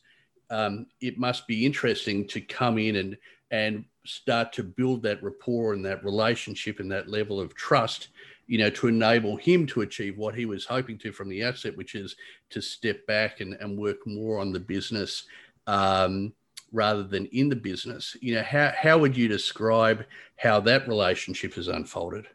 Um, 0.51 0.87
it 1.01 1.19
must 1.19 1.47
be 1.47 1.65
interesting 1.65 2.27
to 2.29 2.41
come 2.41 2.79
in 2.79 2.97
and, 2.97 3.17
and 3.51 3.85
start 4.05 4.53
to 4.55 4.63
build 4.63 5.03
that 5.03 5.23
rapport 5.23 5.73
and 5.73 5.85
that 5.85 6.05
relationship 6.05 6.79
and 6.79 6.91
that 6.93 7.09
level 7.09 7.41
of 7.41 7.55
trust 7.55 8.09
you 8.47 8.59
know, 8.59 8.71
to 8.71 8.87
enable 8.87 9.37
him 9.37 9.67
to 9.67 9.81
achieve 9.81 10.17
what 10.17 10.35
he 10.35 10.47
was 10.47 10.65
hoping 10.65 10.97
to 10.99 11.13
from 11.13 11.29
the 11.29 11.43
outset, 11.43 11.77
which 11.77 11.95
is 11.95 12.17
to 12.51 12.63
step 12.63 13.05
back 13.07 13.41
and, 13.41 13.55
and 13.55 13.77
work 13.77 14.07
more 14.07 14.39
on 14.39 14.53
the 14.53 14.61
business 14.61 15.25
um, 15.67 16.33
rather 16.77 17.03
than 17.03 17.27
in 17.27 17.49
the 17.49 17.57
business. 17.57 18.17
You 18.21 18.37
know, 18.37 18.43
how, 18.43 18.73
how 18.77 18.99
would 18.99 19.17
you 19.17 19.27
describe 19.27 20.05
how 20.37 20.61
that 20.61 20.87
relationship 20.87 21.55
has 21.55 21.69
unfolded? 21.69 22.27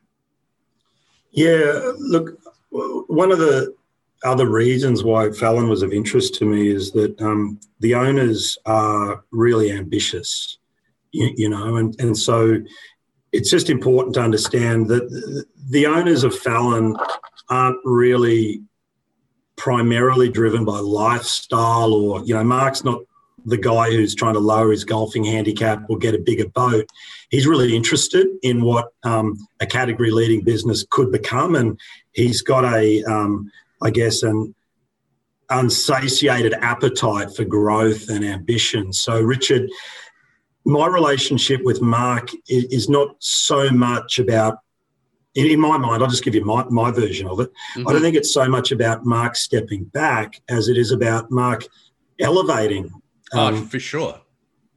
Yeah, 1.31 1.91
look, 1.97 2.37
one 2.71 3.31
of 3.31 3.37
the 3.37 3.73
other 4.23 4.49
reasons 4.49 5.03
why 5.03 5.31
Fallon 5.31 5.69
was 5.69 5.81
of 5.81 5.93
interest 5.93 6.35
to 6.35 6.45
me 6.45 6.69
is 6.69 6.91
that 6.91 7.19
um, 7.21 7.59
the 7.79 7.95
owners 7.95 8.57
are 8.65 9.23
really 9.31 9.71
ambitious, 9.71 10.57
you, 11.11 11.31
you, 11.35 11.49
know, 11.49 11.77
and, 11.77 11.99
and 11.99 12.17
so 12.17 12.57
it's 13.31 13.49
just 13.49 13.69
important 13.69 14.15
to 14.15 14.21
understand 14.21 14.87
that 14.87 15.45
the 15.69 15.85
owners 15.85 16.23
of 16.23 16.37
Fallon 16.37 16.95
aren't 17.49 17.79
really 17.85 18.61
primarily 19.55 20.29
driven 20.29 20.65
by 20.65 20.79
lifestyle 20.79 21.93
or, 21.93 22.23
you 22.25 22.33
know, 22.33 22.43
Mark's 22.43 22.83
not 22.83 23.01
the 23.45 23.57
guy 23.57 23.91
who's 23.91 24.15
trying 24.15 24.33
to 24.33 24.39
lower 24.39 24.71
his 24.71 24.83
golfing 24.83 25.23
handicap 25.23 25.83
or 25.89 25.97
get 25.97 26.15
a 26.15 26.19
bigger 26.19 26.47
boat. 26.49 26.87
He's 27.29 27.47
really 27.47 27.75
interested 27.75 28.27
in 28.43 28.61
what 28.61 28.89
um, 29.03 29.37
a 29.59 29.65
category 29.65 30.11
leading 30.11 30.43
business 30.43 30.85
could 30.89 31.11
become. 31.11 31.55
And 31.55 31.79
he's 32.13 32.41
got 32.41 32.65
a, 32.65 33.03
um, 33.03 33.51
I 33.81 33.89
guess, 33.89 34.23
an 34.23 34.53
unsatiated 35.49 36.53
appetite 36.53 37.35
for 37.35 37.43
growth 37.43 38.09
and 38.09 38.23
ambition. 38.23 38.93
So, 38.93 39.19
Richard, 39.19 39.69
my 40.65 40.87
relationship 40.87 41.61
with 41.63 41.81
Mark 41.81 42.29
is, 42.47 42.89
not 42.89 43.15
so 43.19 43.69
much 43.71 44.19
about 44.19 44.59
in, 45.33 45.59
my 45.59 45.77
mind, 45.77 46.03
I'll 46.03 46.09
just 46.09 46.23
give 46.23 46.35
you 46.35 46.43
my, 46.43 46.65
my 46.65 46.91
version 46.91 47.27
of 47.27 47.39
it. 47.39 47.49
Mm-hmm. 47.75 47.87
I 47.87 47.93
don't 47.93 48.01
think 48.01 48.15
it's 48.15 48.33
so 48.33 48.47
much 48.47 48.71
about 48.71 49.05
Mark 49.05 49.35
stepping 49.35 49.85
back 49.85 50.41
as 50.49 50.67
it 50.67 50.77
is 50.77 50.91
about 50.91 51.31
Mark 51.31 51.65
elevating 52.19 52.91
um, 53.33 53.55
oh, 53.55 53.61
for 53.65 53.79
sure. 53.79 54.21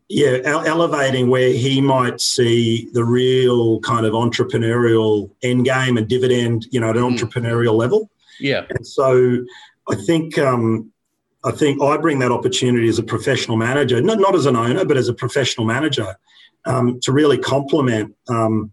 Yeah, 0.09 0.38
elevating 0.44 1.30
where 1.30 1.52
he 1.52 1.80
might 1.80 2.20
see 2.20 2.88
the 2.92 3.05
real 3.05 3.80
kind 3.80 4.05
of 4.05 4.12
entrepreneurial 4.12 5.30
end 5.42 5.64
game 5.64 5.96
and 5.96 6.07
dividend, 6.07 6.66
you 6.70 6.78
know, 6.78 6.90
at 6.90 6.96
an 6.96 7.02
mm. 7.02 7.16
entrepreneurial 7.16 7.74
level. 7.74 8.11
Yeah. 8.38 8.66
And 8.68 8.86
so 8.86 9.44
I 9.90 9.94
think 9.94 10.36
um, 10.38 10.92
I 11.44 11.50
think 11.52 11.82
I 11.82 11.96
bring 11.96 12.18
that 12.20 12.32
opportunity 12.32 12.88
as 12.88 12.98
a 12.98 13.02
professional 13.02 13.57
manager, 13.57 14.00
not, 14.00 14.18
not 14.18 14.34
as 14.34 14.46
an 14.46 14.57
owner, 14.57 14.84
but 14.84 14.96
as 14.96 15.09
a 15.09 15.14
professional 15.14 15.66
manager, 15.66 16.16
um, 16.66 17.00
to 17.00 17.12
really 17.12 17.38
complement 17.38 18.14
um, 18.28 18.72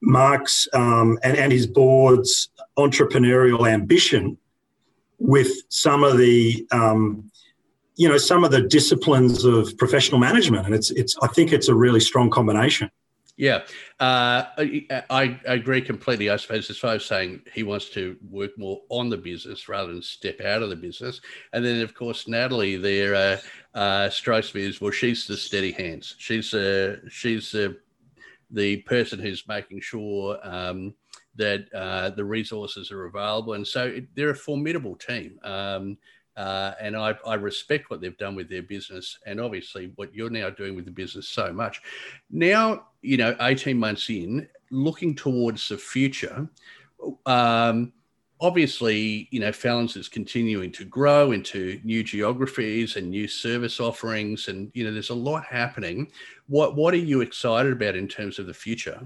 Mark's 0.00 0.68
um, 0.72 1.18
and, 1.22 1.36
and 1.36 1.52
his 1.52 1.66
board's 1.66 2.50
entrepreneurial 2.78 3.68
ambition 3.68 4.38
with 5.18 5.50
some 5.68 6.04
of 6.04 6.18
the 6.18 6.66
um, 6.70 7.30
you 7.98 8.08
know 8.08 8.16
some 8.16 8.44
of 8.44 8.50
the 8.50 8.62
disciplines 8.62 9.44
of 9.44 9.76
professional 9.76 10.20
management 10.20 10.64
and 10.64 10.74
it's 10.74 10.90
it's 10.92 11.16
i 11.20 11.26
think 11.26 11.52
it's 11.52 11.68
a 11.68 11.74
really 11.74 12.00
strong 12.00 12.30
combination. 12.30 12.90
Yeah. 13.36 13.60
Uh, 14.00 14.42
I, 14.58 15.06
I 15.10 15.40
agree 15.46 15.80
completely. 15.80 16.28
I 16.28 16.34
suppose 16.34 16.68
as 16.70 16.78
far 16.78 16.94
as 16.94 17.04
saying 17.04 17.42
he 17.54 17.62
wants 17.62 17.88
to 17.90 18.16
work 18.28 18.58
more 18.58 18.80
on 18.88 19.10
the 19.10 19.16
business 19.16 19.68
rather 19.68 19.92
than 19.92 20.02
step 20.02 20.40
out 20.40 20.60
of 20.60 20.70
the 20.70 20.76
business. 20.76 21.20
And 21.52 21.64
then 21.64 21.80
of 21.80 21.94
course 21.94 22.26
natalie 22.26 22.74
there 22.74 23.14
uh, 23.14 23.78
uh, 23.78 24.10
strikes 24.10 24.52
me 24.56 24.66
as 24.66 24.80
well 24.80 24.90
she's 24.90 25.28
the 25.28 25.36
steady 25.36 25.70
hands. 25.70 26.16
She's 26.18 26.52
uh, 26.52 26.96
she's 27.08 27.54
uh, 27.54 27.74
the 28.50 28.78
person 28.78 29.20
who's 29.20 29.46
making 29.46 29.82
sure 29.82 30.38
um, 30.42 30.94
that 31.36 31.72
uh, 31.72 32.10
the 32.10 32.24
resources 32.24 32.90
are 32.90 33.06
available. 33.06 33.52
And 33.52 33.66
so 33.66 34.00
they're 34.16 34.30
a 34.30 34.34
formidable 34.34 34.96
team. 34.96 35.38
Um, 35.44 35.96
uh, 36.38 36.74
and 36.80 36.96
I, 36.96 37.16
I, 37.26 37.34
respect 37.34 37.90
what 37.90 38.00
they've 38.00 38.16
done 38.16 38.36
with 38.36 38.48
their 38.48 38.62
business 38.62 39.18
and 39.26 39.40
obviously 39.40 39.90
what 39.96 40.14
you're 40.14 40.30
now 40.30 40.50
doing 40.50 40.76
with 40.76 40.84
the 40.84 40.90
business 40.92 41.28
so 41.28 41.52
much. 41.52 41.82
Now, 42.30 42.86
you 43.02 43.16
know, 43.16 43.34
18 43.40 43.76
months 43.76 44.08
in, 44.08 44.48
looking 44.70 45.16
towards 45.16 45.68
the 45.68 45.76
future, 45.76 46.48
um, 47.26 47.92
obviously, 48.40 49.26
you 49.32 49.40
know, 49.40 49.50
Fallon's 49.50 49.96
is 49.96 50.08
continuing 50.08 50.70
to 50.72 50.84
grow 50.84 51.32
into 51.32 51.80
new 51.82 52.04
geographies 52.04 52.94
and 52.94 53.10
new 53.10 53.26
service 53.26 53.80
offerings, 53.80 54.46
and 54.46 54.70
you 54.74 54.84
know, 54.84 54.92
there's 54.92 55.10
a 55.10 55.14
lot 55.14 55.44
happening. 55.44 56.08
What 56.46 56.76
what 56.76 56.94
are 56.94 56.98
you 56.98 57.20
excited 57.20 57.72
about 57.72 57.96
in 57.96 58.06
terms 58.06 58.38
of 58.38 58.46
the 58.46 58.54
future? 58.54 59.00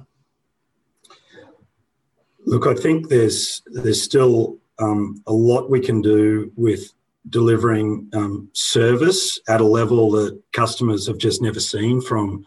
Look, 2.44 2.66
I 2.66 2.74
think 2.74 3.08
there's 3.08 3.62
there's 3.66 4.02
still 4.02 4.58
um, 4.78 5.22
a 5.26 5.32
lot 5.32 5.70
we 5.70 5.80
can 5.80 6.02
do 6.02 6.52
with 6.56 6.92
delivering 7.28 8.08
um, 8.14 8.48
service 8.52 9.40
at 9.48 9.60
a 9.60 9.64
level 9.64 10.10
that 10.10 10.40
customers 10.52 11.06
have 11.06 11.18
just 11.18 11.40
never 11.40 11.60
seen 11.60 12.00
from 12.00 12.44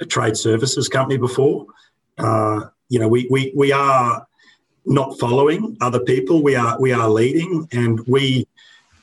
a 0.00 0.04
trade 0.04 0.36
services 0.36 0.88
company 0.88 1.16
before. 1.16 1.66
Uh, 2.18 2.66
you 2.88 2.98
know, 2.98 3.08
we, 3.08 3.26
we, 3.30 3.52
we 3.56 3.72
are 3.72 4.26
not 4.84 5.18
following 5.18 5.76
other 5.80 6.00
people. 6.00 6.42
We 6.42 6.56
are 6.56 6.80
we 6.80 6.92
are 6.92 7.08
leading, 7.08 7.68
and 7.72 8.00
we 8.06 8.46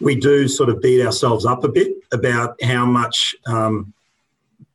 we 0.02 0.16
do 0.16 0.48
sort 0.48 0.70
of 0.70 0.82
beat 0.82 1.06
ourselves 1.06 1.46
up 1.46 1.64
a 1.64 1.70
bit 1.70 1.94
about 2.12 2.62
how 2.62 2.86
much 2.86 3.36
um, 3.48 3.94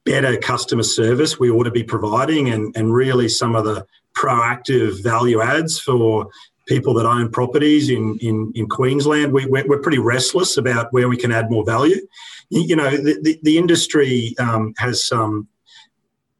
better 0.04 0.36
customer 0.36 0.82
service 0.82 1.38
we 1.38 1.50
ought 1.50 1.64
to 1.64 1.70
be 1.70 1.82
providing, 1.82 2.50
and 2.50 2.74
and 2.76 2.94
really 2.94 3.28
some 3.28 3.56
of 3.56 3.64
the 3.64 3.84
proactive 4.14 5.02
value 5.02 5.40
adds 5.40 5.78
for 5.78 6.28
people 6.70 6.94
that 6.94 7.04
own 7.04 7.28
properties 7.30 7.90
in 7.90 8.16
in, 8.20 8.52
in 8.54 8.68
Queensland. 8.68 9.32
We, 9.32 9.44
we're, 9.46 9.66
we're 9.66 9.80
pretty 9.80 9.98
restless 9.98 10.56
about 10.56 10.92
where 10.92 11.08
we 11.08 11.16
can 11.16 11.32
add 11.32 11.50
more 11.50 11.64
value. 11.64 12.00
You, 12.48 12.76
know, 12.76 12.90
the, 12.90 13.18
the, 13.22 13.38
the 13.42 13.58
industry 13.58 14.34
um, 14.38 14.72
has 14.78 15.04
some 15.04 15.48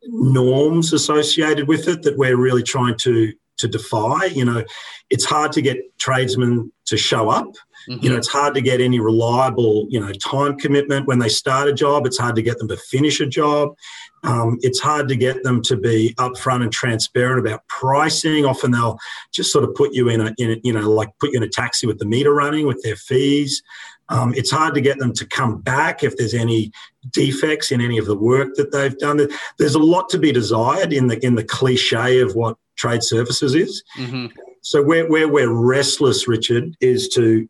norms 0.05 0.93
associated 0.93 1.69
with 1.69 1.89
it 1.89 2.03
that 2.03 2.17
we're 2.17 2.37
really 2.37 2.63
trying 2.63 2.97
to 2.99 3.33
to 3.59 3.69
defy. 3.69 4.25
You 4.27 4.47
know, 4.47 4.65
it's 5.11 5.25
hard 5.25 5.53
to 5.53 5.63
get 5.63 5.77
tradesmen 5.99 6.73
to 6.87 6.97
show 6.97 7.29
up. 7.29 7.51
Mm-hmm. 7.89 8.05
You 8.05 8.11
know, 8.11 8.17
it's 8.17 8.29
hard 8.29 8.55
to 8.55 8.61
get 8.61 8.81
any 8.81 9.01
reliable, 9.01 9.87
you 9.91 10.01
know, 10.01 10.13
time 10.13 10.57
commitment 10.57 11.07
when 11.07 11.19
they 11.19 11.29
start 11.29 11.69
a 11.69 11.73
job. 11.73 12.07
It's 12.07 12.19
hard 12.19 12.37
to 12.37 12.43
get 12.43 12.59
them 12.59 12.69
to 12.69 12.77
finish 12.77 13.21
a 13.21 13.27
job. 13.27 13.75
Um, 14.23 14.59
it's 14.61 14.81
hard 14.81 15.09
to 15.09 15.17
get 15.17 15.43
them 15.43 15.63
to 15.63 15.77
be 15.77 16.15
upfront 16.19 16.63
and 16.63 16.73
transparent 16.73 17.41
about 17.41 17.67
pricing. 17.69 18.45
Often 18.45 18.73
they'll 18.73 18.99
just 19.33 19.53
sort 19.53 19.65
of 19.65 19.75
put 19.75 19.95
you 19.95 20.09
in 20.09 20.21
a, 20.21 20.35
in 20.39 20.53
a 20.53 20.57
you 20.63 20.73
know, 20.73 20.91
like 20.91 21.11
put 21.19 21.33
you 21.33 21.39
in 21.39 21.43
a 21.43 21.49
taxi 21.49 21.87
with 21.87 21.99
the 21.99 22.05
meter 22.05 22.35
running 22.35 22.67
with 22.67 22.83
their 22.83 22.97
fees. 22.97 23.63
Um, 24.11 24.35
it's 24.37 24.51
hard 24.51 24.75
to 24.75 24.81
get 24.81 24.99
them 24.99 25.13
to 25.15 25.27
come 25.27 25.61
back 25.61 26.03
if 26.03 26.17
there's 26.17 26.35
any 26.35 26.73
defects 27.13 27.71
in 27.71 27.81
any 27.81 27.97
of 27.97 28.07
the 28.07 28.17
work 28.17 28.55
that 28.57 28.73
they've 28.73 28.99
done. 28.99 29.29
There's 29.59 29.77
a 29.77 29.79
lot 29.79 30.09
to 30.11 30.19
be 30.19 30.33
desired 30.33 30.93
in 30.93 31.07
the 31.07 31.25
in 31.25 31.35
the 31.37 31.45
cliche 31.45 32.21
of 32.21 32.35
what 32.35 32.57
trade 32.77 33.03
services 33.03 33.55
is. 33.55 33.83
Mm-hmm. 33.97 34.27
So 34.63 34.83
where, 34.83 35.09
where 35.09 35.29
we're 35.29 35.53
restless, 35.53 36.29
Richard, 36.29 36.77
is 36.81 37.09
to 37.11 37.49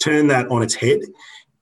turn 0.00 0.28
that 0.28 0.48
on 0.50 0.62
its 0.62 0.74
head 0.74 1.00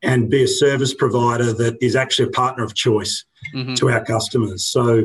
and 0.07 0.31
be 0.31 0.45
a 0.45 0.49
service 0.49 0.95
provider 0.95 1.53
that 1.53 1.77
is 1.83 1.97
actually 1.97 2.29
a 2.29 2.31
partner 2.31 2.65
of 2.65 2.75
choice 2.75 3.25
mm-hmm. 3.53 3.75
to 3.75 3.91
our 3.91 4.05
customers. 4.05 4.65
So 4.65 5.05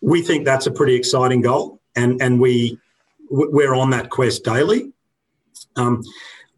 we 0.00 0.22
think 0.22 0.44
that's 0.44 0.66
a 0.66 0.70
pretty 0.70 0.94
exciting 0.94 1.40
goal, 1.40 1.80
and 1.96 2.20
and 2.22 2.38
we 2.38 2.78
we're 3.30 3.74
on 3.74 3.90
that 3.90 4.10
quest 4.10 4.44
daily. 4.44 4.92
Um, 5.76 6.02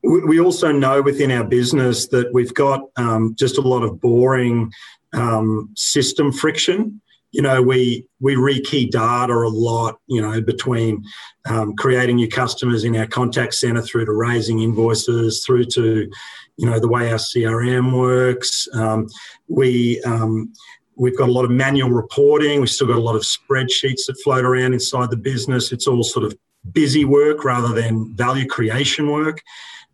we 0.02 0.38
also 0.40 0.72
know 0.72 1.00
within 1.00 1.30
our 1.30 1.44
business 1.44 2.08
that 2.08 2.32
we've 2.32 2.54
got 2.54 2.82
um, 2.96 3.34
just 3.38 3.56
a 3.56 3.62
lot 3.62 3.82
of 3.82 4.00
boring 4.00 4.70
um, 5.14 5.70
system 5.74 6.32
friction 6.32 7.00
you 7.36 7.42
know, 7.42 7.60
we 7.60 8.06
we 8.18 8.34
rekey 8.34 8.90
data 8.90 9.34
a 9.34 9.48
lot, 9.48 9.98
you 10.06 10.22
know, 10.22 10.40
between 10.40 11.04
um, 11.46 11.76
creating 11.76 12.16
new 12.16 12.28
customers 12.28 12.82
in 12.82 12.96
our 12.96 13.06
contact 13.06 13.52
center 13.52 13.82
through 13.82 14.06
to 14.06 14.12
raising 14.12 14.60
invoices, 14.60 15.44
through 15.44 15.66
to, 15.66 16.10
you 16.56 16.66
know, 16.66 16.78
the 16.78 16.88
way 16.88 17.10
our 17.10 17.18
CRM 17.18 17.92
works. 17.92 18.68
Um, 18.74 19.08
we 19.48 20.00
um, 20.02 20.52
we've 20.96 21.16
got 21.16 21.28
a 21.28 21.32
lot 21.32 21.44
of 21.44 21.50
manual 21.50 21.90
reporting. 21.90 22.60
We've 22.60 22.70
still 22.70 22.86
got 22.86 22.96
a 22.96 23.00
lot 23.00 23.16
of 23.16 23.22
spreadsheets 23.22 24.06
that 24.06 24.20
float 24.24 24.44
around 24.44 24.72
inside 24.72 25.10
the 25.10 25.16
business. 25.16 25.72
It's 25.72 25.86
all 25.86 26.02
sort 26.02 26.24
of 26.24 26.36
busy 26.72 27.04
work 27.04 27.44
rather 27.44 27.74
than 27.74 28.14
value 28.14 28.46
creation 28.46 29.10
work. 29.10 29.42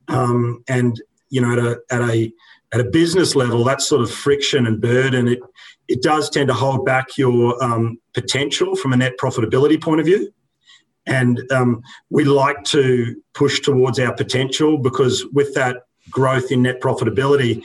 Um, 0.09 0.63
and 0.69 1.01
you 1.31 1.41
know, 1.41 1.53
at 1.53 1.59
a, 1.59 1.81
at 1.91 2.11
a 2.11 2.33
at 2.73 2.81
a 2.81 2.85
business 2.85 3.35
level, 3.35 3.65
that 3.65 3.83
sort 3.83 4.03
of 4.03 4.11
friction 4.11 4.67
and 4.67 4.81
burden 4.81 5.29
it 5.29 5.41
it 5.89 6.03
does 6.03 6.31
tend 6.31 6.49
to 6.49 6.55
hold 6.55 6.87
back 6.87 7.19
your 7.19 7.63
um, 7.63 7.99
potential 8.15 8.77
from 8.77 8.93
a 8.93 8.97
net 8.97 9.15
profitability 9.21 9.81
point 9.81 10.01
of 10.01 10.07
view. 10.07 10.33
And 11.07 11.43
um, 11.51 11.83
we 12.11 12.25
like 12.25 12.63
to 12.65 13.17
push 13.35 13.61
towards 13.61 13.99
our 13.99 14.15
potential 14.15 14.79
because 14.79 15.27
with 15.33 15.53
that 15.55 15.83
growth 16.11 16.51
in 16.51 16.63
net 16.63 16.81
profitability, 16.81 17.63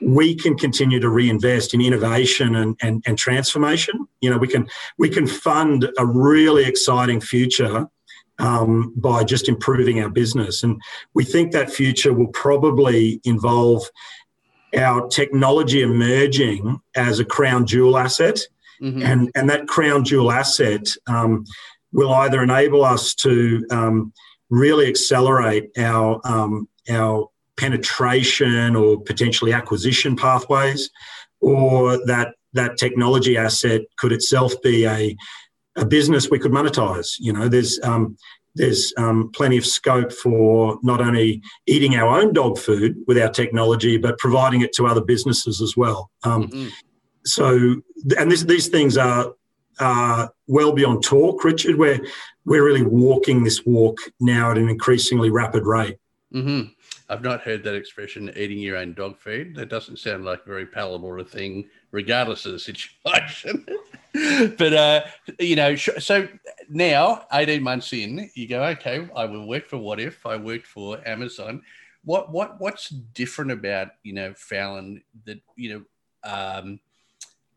we 0.00 0.34
can 0.34 0.56
continue 0.56 1.00
to 1.00 1.08
reinvest 1.08 1.74
in 1.74 1.80
innovation 1.80 2.54
and, 2.54 2.76
and, 2.80 3.02
and 3.06 3.18
transformation. 3.18 4.06
You 4.20 4.30
know, 4.30 4.38
we 4.38 4.48
can 4.48 4.68
we 4.96 5.08
can 5.08 5.26
fund 5.26 5.88
a 5.98 6.06
really 6.06 6.64
exciting 6.64 7.20
future 7.20 7.88
um, 8.38 8.92
by 8.96 9.24
just 9.24 9.48
improving 9.48 10.00
our 10.00 10.08
business. 10.08 10.62
And 10.62 10.80
we 11.14 11.24
think 11.24 11.52
that 11.52 11.70
future 11.70 12.12
will 12.12 12.28
probably 12.28 13.20
involve 13.24 13.82
our 14.76 15.08
technology 15.08 15.82
emerging 15.82 16.80
as 16.94 17.18
a 17.18 17.24
crown 17.24 17.66
jewel 17.66 17.96
asset. 17.96 18.40
Mm-hmm. 18.82 19.02
And, 19.02 19.30
and 19.34 19.50
that 19.50 19.66
crown 19.66 20.04
jewel 20.04 20.30
asset 20.30 20.86
um, 21.08 21.44
will 21.92 22.12
either 22.12 22.42
enable 22.42 22.84
us 22.84 23.14
to 23.16 23.66
um, 23.70 24.12
really 24.50 24.86
accelerate 24.88 25.70
our, 25.78 26.20
um, 26.24 26.68
our 26.88 27.28
penetration 27.58 28.74
or 28.74 29.00
potentially 29.02 29.52
acquisition 29.52 30.16
pathways, 30.16 30.88
or 31.40 31.98
that, 32.06 32.28
that 32.54 32.78
technology 32.78 33.36
asset 33.36 33.82
could 33.98 34.12
itself 34.12 34.54
be 34.62 34.86
a, 34.86 35.14
a 35.76 35.84
business 35.84 36.30
we 36.30 36.38
could 36.38 36.52
monetize. 36.52 37.08
You 37.18 37.32
know, 37.32 37.48
there's 37.48 37.78
um, 37.82 38.16
there's 38.54 38.92
um, 38.96 39.30
plenty 39.32 39.56
of 39.56 39.64
scope 39.64 40.12
for 40.12 40.78
not 40.82 41.00
only 41.00 41.40
eating 41.66 41.94
our 41.94 42.18
own 42.18 42.32
dog 42.32 42.58
food 42.58 42.96
with 43.06 43.18
our 43.18 43.30
technology, 43.30 43.98
but 43.98 44.18
providing 44.18 44.62
it 44.62 44.72
to 44.72 44.86
other 44.86 45.00
businesses 45.00 45.60
as 45.60 45.76
well. 45.76 46.10
Um, 46.24 46.48
mm-hmm. 46.48 46.68
So, 47.24 47.76
and 48.18 48.32
this, 48.32 48.42
these 48.42 48.68
things 48.68 48.96
are, 48.96 49.32
are 49.78 50.30
well 50.46 50.72
beyond 50.72 51.04
talk, 51.04 51.44
Richard. 51.44 51.76
We're 51.76 52.00
we're 52.44 52.64
really 52.64 52.82
walking 52.82 53.44
this 53.44 53.64
walk 53.64 53.98
now 54.18 54.50
at 54.50 54.58
an 54.58 54.68
increasingly 54.68 55.30
rapid 55.30 55.64
rate. 55.66 55.98
Mm-hmm. 56.34 56.72
I've 57.10 57.22
not 57.22 57.40
heard 57.40 57.64
that 57.64 57.74
expression, 57.74 58.30
eating 58.36 58.58
your 58.58 58.76
own 58.76 58.92
dog 58.92 59.18
food. 59.18 59.54
That 59.54 59.70
doesn't 59.70 59.98
sound 59.98 60.24
like 60.24 60.42
a 60.44 60.48
very 60.48 60.66
palatable 60.66 61.24
thing, 61.24 61.68
regardless 61.90 62.44
of 62.44 62.52
the 62.52 62.58
situation. 62.58 63.64
but, 64.58 64.72
uh, 64.72 65.04
you 65.38 65.56
know, 65.56 65.74
so 65.74 66.28
now, 66.68 67.24
18 67.32 67.62
months 67.62 67.92
in, 67.92 68.30
you 68.34 68.46
go, 68.46 68.62
okay, 68.62 69.08
I 69.16 69.24
will 69.24 69.48
work 69.48 69.68
for 69.68 69.78
Wotif. 69.78 70.16
I 70.26 70.36
worked 70.36 70.66
for 70.66 71.00
Amazon. 71.08 71.62
What, 72.04 72.30
what, 72.30 72.60
what's 72.60 72.90
different 72.90 73.52
about, 73.52 73.88
you 74.02 74.12
know, 74.12 74.34
Fallon 74.34 75.02
that, 75.24 75.40
you 75.56 75.84
know, 76.24 76.30
um, 76.30 76.80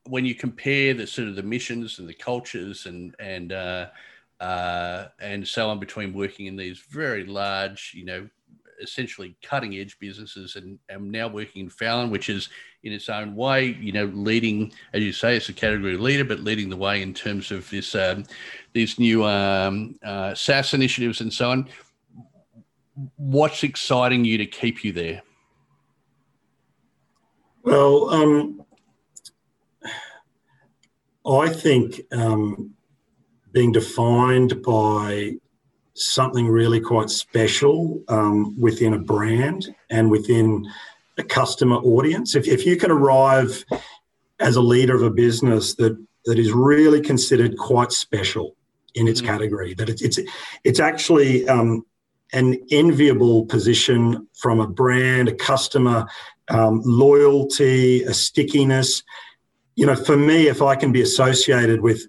when 0.07 0.25
you 0.25 0.33
compare 0.33 0.93
the 0.93 1.05
sort 1.05 1.27
of 1.27 1.35
the 1.35 1.43
missions 1.43 1.99
and 1.99 2.07
the 2.07 2.13
cultures 2.13 2.85
and, 2.85 3.15
and, 3.19 3.51
uh, 3.51 3.87
uh, 4.39 5.09
and 5.19 5.47
so 5.47 5.69
on 5.69 5.79
between 5.79 6.13
working 6.13 6.47
in 6.47 6.55
these 6.55 6.79
very 6.89 7.25
large, 7.25 7.93
you 7.95 8.05
know, 8.05 8.27
essentially 8.81 9.35
cutting 9.41 9.75
edge 9.75 9.97
businesses 9.99 10.55
and 10.55 10.79
am 10.89 11.09
now 11.09 11.27
working 11.27 11.63
in 11.63 11.69
Fallon, 11.69 12.09
which 12.09 12.29
is 12.29 12.49
in 12.83 12.91
its 12.91 13.09
own 13.09 13.35
way, 13.35 13.77
you 13.79 13.91
know, 13.91 14.05
leading, 14.05 14.71
as 14.93 15.01
you 15.01 15.13
say, 15.13 15.37
it's 15.37 15.49
a 15.49 15.53
category 15.53 15.97
leader, 15.97 16.25
but 16.25 16.39
leading 16.39 16.69
the 16.69 16.77
way 16.77 17.01
in 17.01 17.13
terms 17.13 17.51
of 17.51 17.69
this 17.69 17.95
um, 17.95 18.23
these 18.73 18.99
new 18.99 19.23
um, 19.25 19.99
uh, 20.03 20.33
SaaS 20.33 20.73
initiatives 20.73 21.21
and 21.21 21.31
so 21.31 21.51
on. 21.51 21.69
What's 23.17 23.63
exciting 23.63 24.25
you 24.25 24.37
to 24.37 24.45
keep 24.45 24.83
you 24.83 24.91
there? 24.91 25.21
Well, 27.63 28.09
um, 28.09 28.65
I 31.25 31.49
think 31.49 32.01
um, 32.11 32.73
being 33.51 33.71
defined 33.71 34.61
by 34.63 35.35
something 35.93 36.47
really 36.47 36.79
quite 36.79 37.09
special 37.09 38.01
um, 38.07 38.59
within 38.59 38.93
a 38.93 38.99
brand 38.99 39.73
and 39.89 40.09
within 40.09 40.65
a 41.17 41.23
customer 41.23 41.77
audience. 41.77 42.35
If, 42.35 42.47
if 42.47 42.65
you 42.65 42.77
can 42.77 42.91
arrive 42.91 43.65
as 44.39 44.55
a 44.55 44.61
leader 44.61 44.95
of 44.95 45.03
a 45.03 45.11
business 45.11 45.75
that 45.75 45.97
that 46.25 46.37
is 46.37 46.51
really 46.51 47.01
considered 47.01 47.57
quite 47.57 47.91
special 47.91 48.55
in 48.93 49.07
its 49.07 49.21
mm-hmm. 49.21 49.31
category, 49.31 49.73
that 49.73 49.89
it's 49.89 50.01
it's, 50.01 50.19
it's 50.63 50.79
actually 50.79 51.47
um, 51.47 51.85
an 52.33 52.57
enviable 52.71 53.45
position 53.45 54.27
from 54.39 54.59
a 54.59 54.67
brand, 54.67 55.27
a 55.27 55.35
customer, 55.35 56.07
um, 56.49 56.81
loyalty, 56.85 58.03
a 58.03 58.13
stickiness. 58.13 59.03
You 59.75 59.85
know, 59.85 59.95
for 59.95 60.17
me, 60.17 60.47
if 60.47 60.61
I 60.61 60.75
can 60.75 60.91
be 60.91 61.01
associated 61.01 61.81
with 61.81 62.07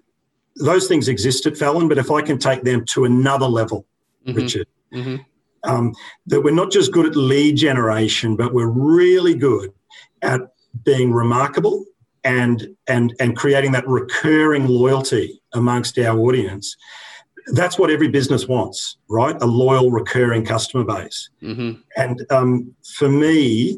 those 0.57 0.87
things 0.87 1.07
exist 1.07 1.45
at 1.45 1.57
Fallon, 1.57 1.87
but 1.87 1.97
if 1.97 2.11
I 2.11 2.21
can 2.21 2.37
take 2.37 2.63
them 2.63 2.85
to 2.93 3.05
another 3.05 3.47
level, 3.47 3.85
mm-hmm. 4.25 4.37
Richard, 4.37 4.67
mm-hmm. 4.93 5.17
um, 5.63 5.93
that 6.27 6.41
we're 6.41 6.53
not 6.53 6.71
just 6.71 6.91
good 6.91 7.05
at 7.05 7.15
lead 7.15 7.57
generation, 7.57 8.35
but 8.35 8.53
we're 8.53 8.69
really 8.69 9.35
good 9.35 9.73
at 10.21 10.41
being 10.83 11.11
remarkable 11.11 11.85
and 12.23 12.67
and 12.87 13.13
and 13.19 13.35
creating 13.35 13.73
that 13.73 13.87
recurring 13.87 14.65
loyalty 14.65 15.41
amongst 15.53 15.99
our 15.99 16.17
audience 16.17 16.77
that's 17.47 17.77
what 17.77 17.91
every 17.91 18.07
business 18.07 18.47
wants 18.47 18.95
right 19.09 19.35
a 19.41 19.45
loyal 19.45 19.91
recurring 19.91 20.45
customer 20.45 20.85
base 20.85 21.29
mm-hmm. 21.41 21.73
and 21.97 22.25
um, 22.31 22.73
for 22.95 23.09
me 23.09 23.77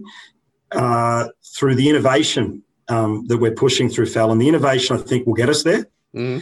uh, 0.72 1.28
through 1.56 1.76
the 1.76 1.90
innovation 1.90 2.62
um, 2.88 3.26
that 3.28 3.38
we're 3.38 3.54
pushing 3.54 3.90
through 3.90 4.08
Fallon, 4.08 4.38
the 4.38 4.48
innovation 4.48 4.98
I 4.98 5.00
think 5.00 5.26
will 5.26 5.34
get 5.34 5.50
us 5.50 5.64
there. 5.64 5.86
Mm-hmm. 6.16 6.40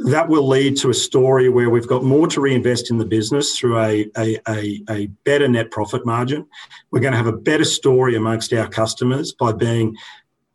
That 0.00 0.28
will 0.28 0.46
lead 0.46 0.76
to 0.78 0.90
a 0.90 0.94
story 0.94 1.48
where 1.48 1.70
we've 1.70 1.88
got 1.88 2.04
more 2.04 2.28
to 2.28 2.40
reinvest 2.40 2.90
in 2.90 2.98
the 2.98 3.04
business 3.04 3.58
through 3.58 3.78
a, 3.80 4.08
a, 4.16 4.38
a, 4.48 4.82
a 4.88 5.06
better 5.24 5.48
net 5.48 5.72
profit 5.72 6.06
margin. 6.06 6.46
We're 6.90 7.00
going 7.00 7.12
to 7.12 7.18
have 7.18 7.26
a 7.26 7.32
better 7.32 7.64
story 7.64 8.14
amongst 8.14 8.52
our 8.52 8.68
customers 8.68 9.32
by 9.32 9.52
being 9.52 9.96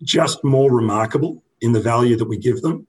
just 0.01 0.43
more 0.43 0.71
remarkable 0.71 1.43
in 1.59 1.73
the 1.73 1.81
value 1.81 2.15
that 2.15 2.27
we 2.27 2.37
give 2.37 2.61
them. 2.61 2.87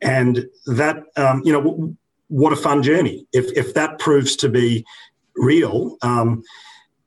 And 0.00 0.46
that, 0.66 1.02
um, 1.16 1.42
you 1.44 1.52
know, 1.52 1.96
what 2.28 2.52
a 2.52 2.56
fun 2.56 2.82
journey. 2.82 3.26
If, 3.32 3.46
if 3.56 3.74
that 3.74 3.98
proves 3.98 4.36
to 4.36 4.48
be 4.48 4.84
real, 5.36 5.96
um, 6.02 6.42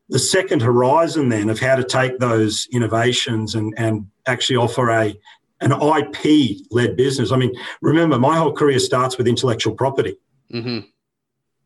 the 0.09 0.19
second 0.19 0.61
horizon 0.61 1.29
then 1.29 1.49
of 1.49 1.59
how 1.59 1.75
to 1.75 1.83
take 1.83 2.19
those 2.19 2.67
innovations 2.71 3.55
and, 3.55 3.73
and 3.77 4.07
actually 4.27 4.57
offer 4.57 4.89
a 4.89 5.17
an 5.61 5.71
IP 5.71 6.57
led 6.71 6.95
business. 6.95 7.31
I 7.31 7.37
mean, 7.37 7.53
remember, 7.81 8.19
my 8.19 8.37
whole 8.37 8.53
career 8.53 8.79
starts 8.79 9.17
with 9.17 9.27
intellectual 9.27 9.73
property. 9.73 10.17
Mm-hmm. 10.53 10.79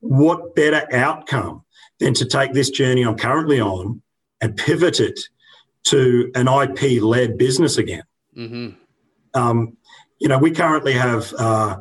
What 0.01 0.55
better 0.55 0.87
outcome 0.93 1.63
than 1.99 2.13
to 2.15 2.25
take 2.25 2.53
this 2.53 2.69
journey 2.69 3.03
I'm 3.03 3.17
currently 3.17 3.59
on 3.59 4.01
and 4.41 4.55
pivot 4.55 4.99
it 4.99 5.19
to 5.85 6.31
an 6.35 6.47
IP 6.47 7.01
led 7.01 7.37
business 7.37 7.77
again? 7.77 8.03
Mm-hmm. 8.37 9.39
Um, 9.39 9.77
you 10.19 10.27
know, 10.27 10.37
we 10.37 10.51
currently 10.51 10.93
have 10.93 11.33
uh, 11.37 11.77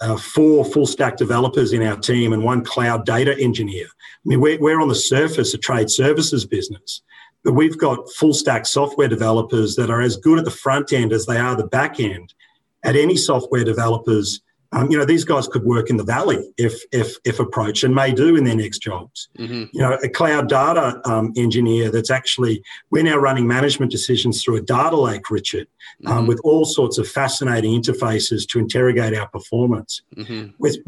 uh, 0.00 0.16
four 0.16 0.64
full 0.64 0.86
stack 0.86 1.16
developers 1.16 1.72
in 1.72 1.82
our 1.82 1.96
team 1.96 2.32
and 2.32 2.42
one 2.42 2.64
cloud 2.64 3.06
data 3.06 3.36
engineer. 3.38 3.86
I 3.86 4.26
mean, 4.26 4.40
we're, 4.40 4.58
we're 4.60 4.80
on 4.80 4.88
the 4.88 4.94
surface 4.94 5.54
a 5.54 5.58
trade 5.58 5.90
services 5.90 6.44
business, 6.44 7.02
we've 7.44 7.78
got 7.78 8.10
full 8.12 8.34
stack 8.34 8.66
software 8.66 9.08
developers 9.08 9.76
that 9.76 9.90
are 9.90 10.00
as 10.00 10.16
good 10.16 10.38
at 10.38 10.44
the 10.44 10.50
front 10.50 10.92
end 10.92 11.12
as 11.12 11.26
they 11.26 11.36
are 11.36 11.56
the 11.56 11.66
back 11.66 12.00
end 12.00 12.34
at 12.82 12.96
any 12.96 13.16
software 13.16 13.64
developers 13.64 14.40
um, 14.74 14.90
you 14.90 14.98
know, 14.98 15.04
these 15.04 15.24
guys 15.24 15.46
could 15.46 15.62
work 15.62 15.88
in 15.88 15.96
the 15.96 16.04
valley 16.04 16.52
if 16.58 16.82
if 16.90 17.16
if 17.24 17.38
approached, 17.38 17.84
and 17.84 17.94
may 17.94 18.12
do 18.12 18.34
in 18.34 18.42
their 18.44 18.56
next 18.56 18.80
jobs. 18.80 19.28
Mm-hmm. 19.38 19.64
You 19.72 19.80
know, 19.80 19.98
a 20.02 20.08
cloud 20.08 20.48
data 20.48 21.00
um, 21.08 21.32
engineer 21.36 21.90
that's 21.90 22.10
actually 22.10 22.62
we're 22.90 23.04
now 23.04 23.16
running 23.16 23.46
management 23.46 23.92
decisions 23.92 24.42
through 24.42 24.56
a 24.56 24.60
data 24.60 24.96
lake, 24.96 25.30
Richard, 25.30 25.68
um, 26.06 26.12
mm-hmm. 26.12 26.18
um, 26.18 26.26
with 26.26 26.40
all 26.42 26.64
sorts 26.64 26.98
of 26.98 27.08
fascinating 27.08 27.80
interfaces 27.80 28.48
to 28.48 28.58
interrogate 28.58 29.16
our 29.16 29.28
performance. 29.28 30.02
Mm-hmm. 30.16 30.50
With 30.58 30.78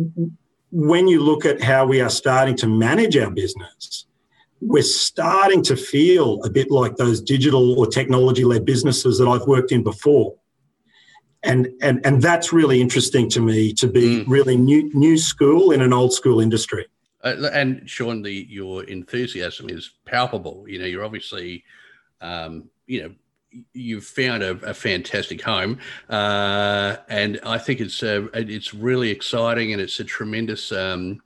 when 0.73 1.07
you 1.07 1.23
look 1.23 1.47
at 1.47 1.63
how 1.63 1.87
we 1.87 2.01
are 2.01 2.11
starting 2.11 2.57
to 2.57 2.67
manage 2.67 3.17
our 3.17 3.31
business, 3.31 4.06
we're 4.61 4.83
starting 4.83 5.63
to 5.63 5.77
feel 5.77 6.43
a 6.45 6.51
bit 6.51 6.71
like 6.71 6.97
those 6.97 7.21
digital 7.21 7.79
or 7.79 7.87
technology 7.87 8.45
led 8.45 8.65
businesses 8.65 9.19
that 9.19 9.29
I've 9.29 9.47
worked 9.47 9.73
in 9.73 9.83
before 9.83 10.35
and 11.47 11.69
and 11.81 12.05
and 12.05 12.21
that's 12.21 12.53
really 12.53 12.81
interesting 12.81 13.31
to 13.31 13.41
me 13.41 13.73
to 13.75 13.87
be 13.87 14.25
mm. 14.25 14.25
really 14.27 14.57
new 14.57 14.91
new 14.95 15.17
school 15.17 15.71
in 15.71 15.81
an 15.81 15.93
old 15.93 16.13
school 16.13 16.41
industry. 16.41 16.87
Uh, 17.23 17.49
and 17.53 17.89
Sean, 17.89 18.23
the 18.23 18.47
your 18.49 18.85
enthusiasm 18.85 19.71
is 19.71 19.95
palpable. 20.05 20.65
You 20.69 20.81
know, 20.81 20.85
you're 20.85 21.05
obviously, 21.05 21.65
um, 22.21 22.69
you 22.87 23.03
know, 23.03 23.65
you've 23.73 24.05
found 24.05 24.43
a, 24.43 24.51
a 24.51 24.75
fantastic 24.75 25.41
home, 25.41 25.79
uh, 26.11 26.97
and 27.09 27.41
I 27.45 27.59
think 27.59 27.81
it's 27.81 28.03
uh, 28.03 28.27
it's 28.35 28.75
really 28.75 29.11
exciting, 29.11 29.73
and 29.73 29.81
it's 29.81 30.01
a 30.01 30.05
tremendous. 30.05 30.73
Um, 30.73 31.23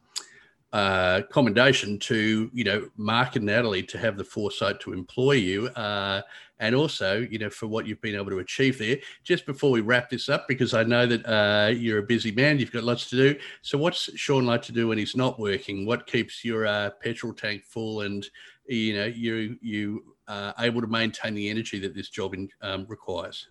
uh, 0.72 1.22
commendation 1.30 1.98
to 1.98 2.50
you 2.52 2.64
know 2.64 2.88
Mark 2.96 3.36
and 3.36 3.46
Natalie 3.46 3.82
to 3.84 3.98
have 3.98 4.16
the 4.16 4.24
foresight 4.24 4.80
to 4.80 4.92
employ 4.92 5.32
you 5.32 5.68
uh, 5.68 6.22
and 6.60 6.74
also, 6.74 7.26
you 7.30 7.38
know, 7.38 7.50
for 7.50 7.66
what 7.66 7.86
you've 7.86 8.02
been 8.02 8.14
able 8.14 8.30
to 8.30 8.38
achieve 8.38 8.78
there. 8.78 8.98
Just 9.24 9.46
before 9.46 9.70
we 9.70 9.80
wrap 9.80 10.10
this 10.10 10.28
up, 10.28 10.46
because 10.46 10.74
I 10.74 10.84
know 10.84 11.06
that 11.06 11.26
uh, 11.26 11.70
you're 11.70 11.98
a 11.98 12.02
busy 12.02 12.30
man, 12.30 12.58
you've 12.58 12.70
got 12.70 12.84
lots 12.84 13.08
to 13.10 13.16
do. 13.16 13.40
So, 13.62 13.78
what's 13.78 14.14
Sean 14.16 14.46
like 14.46 14.62
to 14.62 14.72
do 14.72 14.88
when 14.88 14.98
he's 14.98 15.16
not 15.16 15.40
working? 15.40 15.86
What 15.86 16.06
keeps 16.06 16.44
your 16.44 16.66
uh, 16.66 16.90
petrol 17.02 17.32
tank 17.32 17.64
full, 17.64 18.02
and 18.02 18.26
you 18.66 18.94
know, 18.94 19.06
you 19.06 19.56
you 19.62 20.14
uh, 20.28 20.52
able 20.58 20.82
to 20.82 20.86
maintain 20.86 21.34
the 21.34 21.48
energy 21.48 21.78
that 21.80 21.94
this 21.94 22.10
job 22.10 22.34
in, 22.34 22.48
um, 22.60 22.86
requires? 22.88 23.48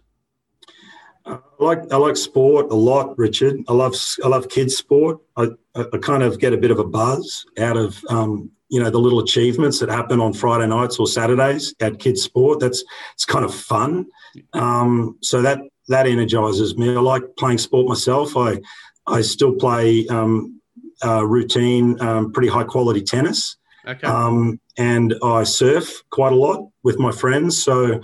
I 1.26 1.38
like 1.60 1.80
I 1.92 1.98
like 1.98 2.18
sport 2.18 2.72
a 2.72 2.76
lot, 2.76 3.18
Richard. 3.18 3.62
I 3.68 3.74
love 3.74 3.96
I 4.24 4.28
love 4.28 4.50
kids 4.50 4.76
sport. 4.76 5.20
I, 5.38 5.50
I 5.76 5.98
kind 6.02 6.24
of 6.24 6.40
get 6.40 6.54
a 6.54 6.58
bit 6.58 6.72
of 6.72 6.80
a 6.80 6.84
buzz 6.84 7.46
out 7.60 7.78
of 7.78 8.04
um, 8.10 8.52
you 8.70 8.82
know 8.82 8.90
the 8.90 9.00
little 9.00 9.20
achievements 9.20 9.80
that 9.80 9.90
happen 9.90 10.20
on 10.20 10.34
Friday 10.34 10.68
nights 10.68 11.00
or 11.00 11.08
Saturdays 11.08 11.74
at 11.82 12.00
kids 12.00 12.22
sport. 12.22 12.60
That's 12.60 12.84
it's 13.14 13.26
kind 13.26 13.46
of 13.46 13.54
fun. 13.54 14.06
Um, 14.54 15.18
so 15.22 15.42
that 15.42 15.60
that 15.88 16.08
energizes 16.08 16.78
me. 16.78 16.96
I 16.96 17.00
like 17.00 17.24
playing 17.38 17.58
sport 17.58 17.88
myself. 17.88 18.38
I 18.38 18.60
I 19.08 19.22
still 19.22 19.56
play 19.56 20.08
um, 20.08 20.62
uh, 21.04 21.26
routine, 21.26 22.00
um, 22.02 22.32
pretty 22.32 22.50
high 22.50 22.64
quality 22.64 23.02
tennis. 23.02 23.58
Okay. 23.88 24.08
Um, 24.08 24.60
and 24.78 25.16
I 25.24 25.44
surf 25.44 26.04
quite 26.12 26.32
a 26.32 26.36
lot 26.36 26.70
with 26.84 27.00
my 27.00 27.12
friends. 27.12 27.62
So 27.62 28.02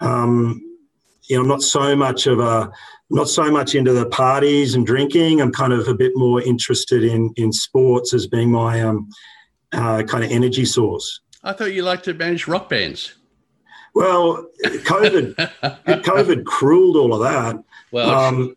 um, 0.00 0.60
you 1.28 1.36
know, 1.36 1.42
I'm 1.42 1.48
not 1.48 1.62
so 1.62 1.96
much 1.96 2.26
of 2.26 2.40
a 2.40 2.70
not 3.10 3.28
so 3.28 3.50
much 3.50 3.74
into 3.74 3.92
the 3.92 4.06
parties 4.06 4.74
and 4.74 4.84
drinking. 4.86 5.40
I'm 5.40 5.52
kind 5.52 5.72
of 5.72 5.86
a 5.88 5.94
bit 5.94 6.12
more 6.14 6.42
interested 6.42 7.04
in 7.04 7.32
in 7.36 7.52
sports 7.52 8.14
as 8.14 8.26
being 8.26 8.50
my 8.50 8.80
um, 8.80 9.08
uh, 9.72 10.02
kind 10.02 10.24
of 10.24 10.30
energy 10.30 10.64
source. 10.64 11.20
I 11.42 11.52
thought 11.52 11.72
you 11.72 11.82
liked 11.82 12.04
to 12.06 12.14
manage 12.14 12.48
rock 12.48 12.68
bands. 12.68 13.14
Well, 13.94 14.46
COVID, 14.64 15.34
COVID 15.86 16.44
crueled 16.44 16.96
all 16.96 17.14
of 17.14 17.20
that. 17.20 17.62
Well, 17.92 18.10
um, 18.10 18.56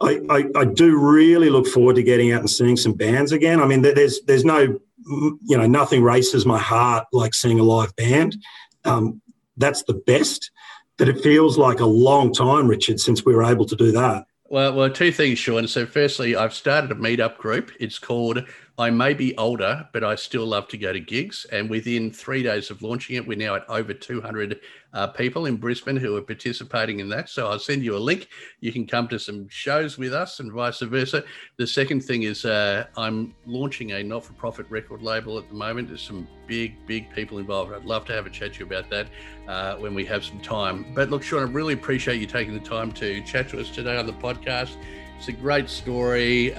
I, 0.00 0.20
I, 0.30 0.44
I, 0.54 0.64
do 0.64 0.96
really 0.96 1.50
look 1.50 1.66
forward 1.66 1.96
to 1.96 2.02
getting 2.04 2.32
out 2.32 2.40
and 2.40 2.50
seeing 2.50 2.76
some 2.76 2.92
bands 2.92 3.32
again. 3.32 3.60
I 3.60 3.66
mean, 3.66 3.82
there's 3.82 4.20
there's 4.22 4.44
no, 4.44 4.78
you 5.04 5.58
know, 5.58 5.66
nothing 5.66 6.02
races 6.02 6.46
my 6.46 6.58
heart 6.58 7.06
like 7.12 7.34
seeing 7.34 7.58
a 7.58 7.64
live 7.64 7.96
band. 7.96 8.36
Um, 8.84 9.20
that's 9.56 9.82
the 9.82 9.94
best, 9.94 10.52
but 10.98 11.08
it 11.08 11.22
feels 11.22 11.56
like 11.56 11.80
a 11.80 11.86
long 11.86 12.32
time, 12.32 12.68
Richard, 12.68 13.00
since 13.00 13.24
we 13.24 13.34
were 13.34 13.44
able 13.44 13.64
to 13.64 13.76
do 13.76 13.90
that. 13.92 14.26
Well, 14.50 14.74
well, 14.74 14.90
two 14.90 15.12
things, 15.12 15.38
Sean. 15.38 15.68
So, 15.68 15.86
firstly, 15.86 16.34
I've 16.34 16.54
started 16.54 16.90
a 16.90 16.94
meetup 16.94 17.38
group. 17.38 17.70
It's 17.78 17.98
called 17.98 18.44
I 18.78 18.90
may 18.90 19.12
be 19.12 19.36
older, 19.36 19.88
but 19.92 20.04
I 20.04 20.14
still 20.14 20.46
love 20.46 20.68
to 20.68 20.78
go 20.78 20.92
to 20.92 21.00
gigs. 21.00 21.44
And 21.50 21.68
within 21.68 22.12
three 22.12 22.44
days 22.44 22.70
of 22.70 22.80
launching 22.80 23.16
it, 23.16 23.26
we're 23.26 23.36
now 23.36 23.56
at 23.56 23.68
over 23.68 23.92
200 23.92 24.60
uh, 24.92 25.08
people 25.08 25.46
in 25.46 25.56
Brisbane 25.56 25.96
who 25.96 26.16
are 26.16 26.22
participating 26.22 27.00
in 27.00 27.08
that. 27.08 27.28
So 27.28 27.48
I'll 27.48 27.58
send 27.58 27.82
you 27.82 27.96
a 27.96 27.98
link. 27.98 28.28
You 28.60 28.72
can 28.72 28.86
come 28.86 29.08
to 29.08 29.18
some 29.18 29.48
shows 29.48 29.98
with 29.98 30.14
us 30.14 30.38
and 30.38 30.52
vice 30.52 30.78
versa. 30.78 31.24
The 31.56 31.66
second 31.66 32.04
thing 32.04 32.22
is 32.22 32.44
uh, 32.44 32.86
I'm 32.96 33.34
launching 33.46 33.92
a 33.92 34.02
not 34.04 34.24
for 34.24 34.32
profit 34.34 34.66
record 34.70 35.02
label 35.02 35.38
at 35.38 35.48
the 35.48 35.56
moment. 35.56 35.88
There's 35.88 36.00
some 36.00 36.28
big, 36.46 36.86
big 36.86 37.10
people 37.12 37.38
involved. 37.38 37.72
I'd 37.72 37.84
love 37.84 38.04
to 38.06 38.12
have 38.12 38.26
a 38.26 38.30
chat 38.30 38.54
to 38.54 38.60
you 38.60 38.66
about 38.66 38.88
that 38.90 39.08
uh, 39.48 39.74
when 39.78 39.92
we 39.92 40.04
have 40.04 40.24
some 40.24 40.40
time. 40.40 40.86
But 40.94 41.10
look, 41.10 41.24
Sean, 41.24 41.40
I 41.40 41.50
really 41.50 41.74
appreciate 41.74 42.20
you 42.20 42.28
taking 42.28 42.54
the 42.54 42.60
time 42.60 42.92
to 42.92 43.20
chat 43.22 43.48
to 43.48 43.60
us 43.60 43.70
today 43.70 43.96
on 43.96 44.06
the 44.06 44.12
podcast. 44.12 44.76
It's 45.18 45.26
a 45.26 45.32
great 45.32 45.68
story. 45.68 46.54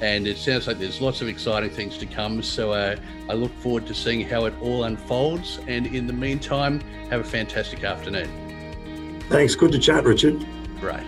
And 0.00 0.26
it 0.26 0.36
sounds 0.36 0.66
like 0.66 0.78
there's 0.78 1.00
lots 1.00 1.22
of 1.22 1.28
exciting 1.28 1.70
things 1.70 1.96
to 1.98 2.06
come. 2.06 2.42
So 2.42 2.72
uh, 2.72 2.96
I 3.28 3.34
look 3.34 3.52
forward 3.60 3.86
to 3.86 3.94
seeing 3.94 4.26
how 4.28 4.44
it 4.44 4.54
all 4.60 4.84
unfolds. 4.84 5.58
And 5.66 5.86
in 5.86 6.06
the 6.06 6.12
meantime, 6.12 6.80
have 7.10 7.20
a 7.20 7.24
fantastic 7.24 7.82
afternoon. 7.84 9.22
Thanks. 9.28 9.54
Good 9.54 9.72
to 9.72 9.78
chat, 9.78 10.04
Richard. 10.04 10.46
Right. 10.80 11.06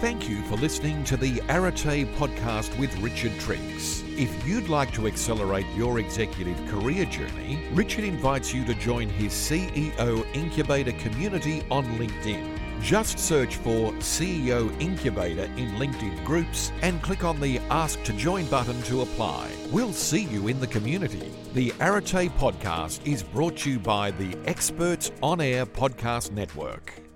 Thank 0.00 0.28
you 0.28 0.42
for 0.42 0.54
listening 0.54 1.02
to 1.04 1.16
the 1.16 1.40
Arete 1.48 2.06
podcast 2.14 2.78
with 2.78 2.96
Richard 3.00 3.32
Triggs. 3.40 4.04
If 4.16 4.46
you'd 4.46 4.68
like 4.68 4.92
to 4.92 5.08
accelerate 5.08 5.66
your 5.74 5.98
executive 5.98 6.56
career 6.68 7.04
journey, 7.04 7.64
Richard 7.72 8.04
invites 8.04 8.54
you 8.54 8.64
to 8.66 8.74
join 8.74 9.08
his 9.08 9.32
CEO 9.32 10.24
Incubator 10.34 10.92
community 10.92 11.64
on 11.68 11.84
LinkedIn. 11.98 12.57
Just 12.82 13.18
search 13.18 13.56
for 13.56 13.92
CEO 13.94 14.80
Incubator 14.80 15.44
in 15.56 15.72
LinkedIn 15.72 16.24
groups 16.24 16.72
and 16.82 17.02
click 17.02 17.24
on 17.24 17.40
the 17.40 17.58
Ask 17.70 18.02
to 18.04 18.12
Join 18.12 18.46
button 18.46 18.80
to 18.82 19.02
apply. 19.02 19.50
We'll 19.70 19.92
see 19.92 20.22
you 20.22 20.48
in 20.48 20.60
the 20.60 20.66
community. 20.66 21.32
The 21.54 21.72
Arete 21.80 22.30
podcast 22.38 23.06
is 23.06 23.22
brought 23.22 23.56
to 23.58 23.70
you 23.72 23.78
by 23.78 24.12
the 24.12 24.36
Experts 24.46 25.10
On 25.22 25.40
Air 25.40 25.66
Podcast 25.66 26.30
Network. 26.30 27.07